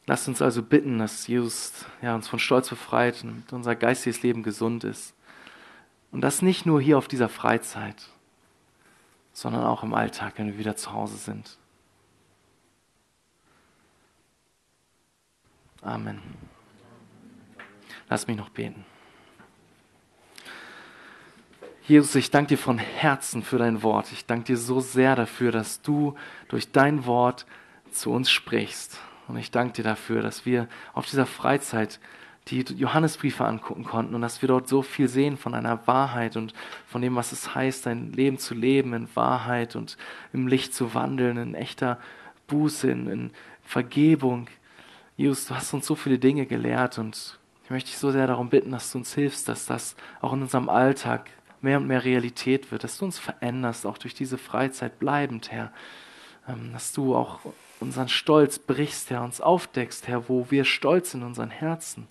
Lasst 0.08 0.30
uns 0.30 0.41
also 0.41 0.64
bitten, 0.64 0.99
dass 0.99 1.28
Jesus 1.28 1.86
ja, 2.01 2.16
uns 2.16 2.30
von 2.30 2.39
Stolz 2.39 2.70
befreit 2.70 3.26
und 3.26 3.51
unser 3.51 3.76
geistiges 3.76 4.24
Leben 4.24 4.41
gesund 4.41 4.86
ist. 4.86 5.14
Und 6.14 6.22
das 6.22 6.41
nicht 6.41 6.66
nur 6.66 6.82
hier 6.82 6.97
auf 6.97 7.10
dieser 7.10 7.28
Freizeit, 7.28 8.08
sondern 9.34 9.66
auch 9.66 9.84
im 9.84 9.93
Alltag, 9.93 10.34
wenn 10.38 10.47
wir 10.47 10.58
wieder 10.58 10.78
zu 10.78 10.93
Hause 10.93 11.18
sind. 11.18 11.58
Amen. 15.82 16.22
Lass 18.10 18.28
mich 18.28 18.38
noch 18.38 18.49
beten. 18.49 18.86
Jesus, 21.84 22.16
ich 22.16 22.32
danke 22.32 22.49
dir 22.49 22.58
von 22.58 22.78
Herzen 22.78 23.43
für 23.43 23.58
dein 23.58 23.84
Wort. 23.84 24.14
Ich 24.14 24.26
danke 24.26 24.45
dir 24.45 24.58
so 24.58 24.80
sehr 24.80 25.18
dafür, 25.18 25.51
dass 25.51 25.82
du 25.82 26.16
durch 26.47 26.72
dein 26.72 27.05
Wort 27.05 27.45
zu 27.91 28.12
uns 28.12 28.32
sprichst. 28.32 28.99
Und 29.28 29.38
ich 29.38 29.52
danke 29.52 29.74
dir 29.74 29.84
dafür, 29.84 30.22
dass 30.22 30.46
wir 30.46 30.68
auf 30.94 31.06
dieser 31.06 31.26
Freizeit 31.26 32.00
die 32.50 32.62
Johannesbriefe 32.62 33.46
angucken 33.46 33.84
konnten 33.84 34.16
und 34.16 34.22
dass 34.22 34.42
wir 34.42 34.48
dort 34.48 34.68
so 34.68 34.82
viel 34.82 35.08
sehen 35.08 35.38
von 35.38 35.54
einer 35.54 35.86
Wahrheit 35.86 36.38
und 36.38 36.54
von 36.88 37.02
dem, 37.02 37.16
was 37.16 37.32
es 37.32 37.54
heißt, 37.54 37.88
ein 37.88 38.14
Leben 38.14 38.38
zu 38.38 38.54
leben 38.54 38.94
in 38.94 39.14
Wahrheit 39.16 39.76
und 39.76 39.98
im 40.34 40.48
Licht 40.48 40.74
zu 40.74 40.94
wandeln, 40.94 41.38
in 41.38 41.56
echter 41.56 42.00
Buße, 42.48 42.90
in, 42.90 43.08
in 43.08 43.32
Vergebung. 43.64 44.48
Jesus, 45.18 45.48
du 45.48 45.56
hast 45.56 45.74
uns 45.74 45.86
so 45.86 45.96
viele 45.96 46.20
Dinge 46.20 46.46
gelehrt 46.46 46.98
und 46.98 47.38
ich 47.66 47.70
möchte 47.70 47.90
dich 47.90 47.98
so 47.98 48.12
sehr 48.12 48.28
darum 48.28 48.50
bitten, 48.50 48.72
dass 48.72 48.92
du 48.92 49.00
uns 49.00 49.14
hilfst, 49.14 49.50
dass 49.50 49.66
das 49.66 49.98
auch 50.22 50.32
in 50.32 50.42
unserem 50.42 50.70
Alltag 50.70 51.30
mehr 51.62 51.78
und 51.78 51.88
mehr 51.88 52.06
Realität 52.06 52.72
wird, 52.72 52.84
dass 52.84 52.98
du 52.98 53.06
uns 53.06 53.20
veränderst, 53.20 53.86
auch 53.86 53.98
durch 53.98 54.14
diese 54.14 54.38
Freizeit 54.38 55.00
bleibend, 55.00 55.52
Herr. 55.52 55.74
Ähm, 56.48 56.72
dass 56.72 56.94
du 56.94 57.14
auch 57.14 57.40
unseren 57.80 58.10
Stolz 58.10 58.60
brichst, 58.60 59.10
Herr, 59.10 59.24
uns 59.24 59.42
aufdeckst, 59.42 60.08
Herr, 60.08 60.30
wo 60.30 60.50
wir 60.50 60.66
stolz 60.66 61.14
in 61.14 61.24
unseren 61.24 61.50
Herzen. 61.50 62.08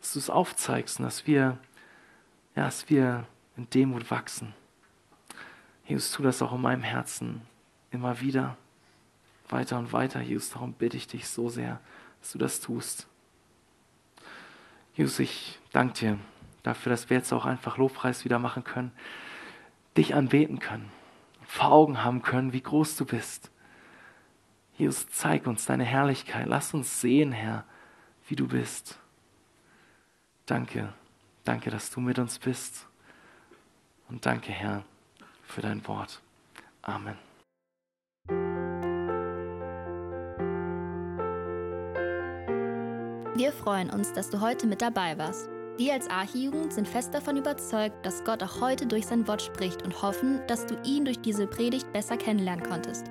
Dass 0.00 0.12
du 0.12 0.18
es 0.18 0.30
aufzeigst 0.30 0.98
und 0.98 1.04
dass 1.04 1.26
wir, 1.26 1.58
ja, 2.54 2.64
dass 2.64 2.88
wir 2.88 3.26
in 3.56 3.68
Demut 3.70 4.10
wachsen. 4.10 4.54
Jesus, 5.86 6.12
tu 6.12 6.22
das 6.22 6.42
auch 6.42 6.52
in 6.52 6.60
meinem 6.60 6.82
Herzen 6.82 7.42
immer 7.90 8.20
wieder, 8.20 8.56
weiter 9.48 9.78
und 9.78 9.92
weiter, 9.92 10.20
Jesus. 10.20 10.50
Darum 10.50 10.72
bitte 10.72 10.96
ich 10.96 11.06
dich 11.06 11.28
so 11.28 11.48
sehr, 11.48 11.80
dass 12.20 12.32
du 12.32 12.38
das 12.38 12.60
tust. 12.60 13.06
Jesus, 14.94 15.18
ich 15.18 15.58
danke 15.72 15.98
dir 15.98 16.18
dafür, 16.62 16.90
dass 16.90 17.10
wir 17.10 17.16
jetzt 17.16 17.32
auch 17.32 17.44
einfach 17.44 17.76
Lobpreis 17.76 18.24
wieder 18.24 18.38
machen 18.38 18.64
können, 18.64 18.92
dich 19.96 20.14
anbeten 20.14 20.58
können, 20.58 20.90
vor 21.46 21.70
Augen 21.70 22.02
haben 22.02 22.22
können, 22.22 22.52
wie 22.52 22.62
groß 22.62 22.96
du 22.96 23.04
bist. 23.04 23.50
Jesus, 24.76 25.08
zeig 25.08 25.46
uns 25.46 25.64
deine 25.64 25.84
Herrlichkeit. 25.84 26.46
Lass 26.46 26.74
uns 26.74 27.00
sehen, 27.00 27.32
Herr, 27.32 27.64
wie 28.28 28.36
du 28.36 28.46
bist. 28.46 28.98
Danke, 30.44 30.92
danke, 31.44 31.70
dass 31.70 31.90
du 31.90 32.00
mit 32.00 32.18
uns 32.18 32.38
bist. 32.38 32.86
Und 34.08 34.26
danke, 34.26 34.52
Herr, 34.52 34.84
für 35.44 35.62
dein 35.62 35.86
Wort. 35.88 36.20
Amen. 36.82 37.16
Wir 43.34 43.52
freuen 43.52 43.90
uns, 43.90 44.12
dass 44.12 44.30
du 44.30 44.40
heute 44.40 44.66
mit 44.66 44.80
dabei 44.80 45.18
warst. 45.18 45.48
Wir 45.78 45.92
als 45.92 46.08
Archijugend 46.08 46.72
sind 46.72 46.88
fest 46.88 47.12
davon 47.12 47.36
überzeugt, 47.36 48.04
dass 48.04 48.24
Gott 48.24 48.42
auch 48.42 48.60
heute 48.60 48.86
durch 48.86 49.06
sein 49.06 49.28
Wort 49.28 49.42
spricht 49.42 49.82
und 49.82 50.00
hoffen, 50.00 50.40
dass 50.46 50.64
du 50.64 50.74
ihn 50.84 51.04
durch 51.04 51.20
diese 51.20 51.46
Predigt 51.46 51.92
besser 51.92 52.16
kennenlernen 52.16 52.64
konntest. 52.64 53.10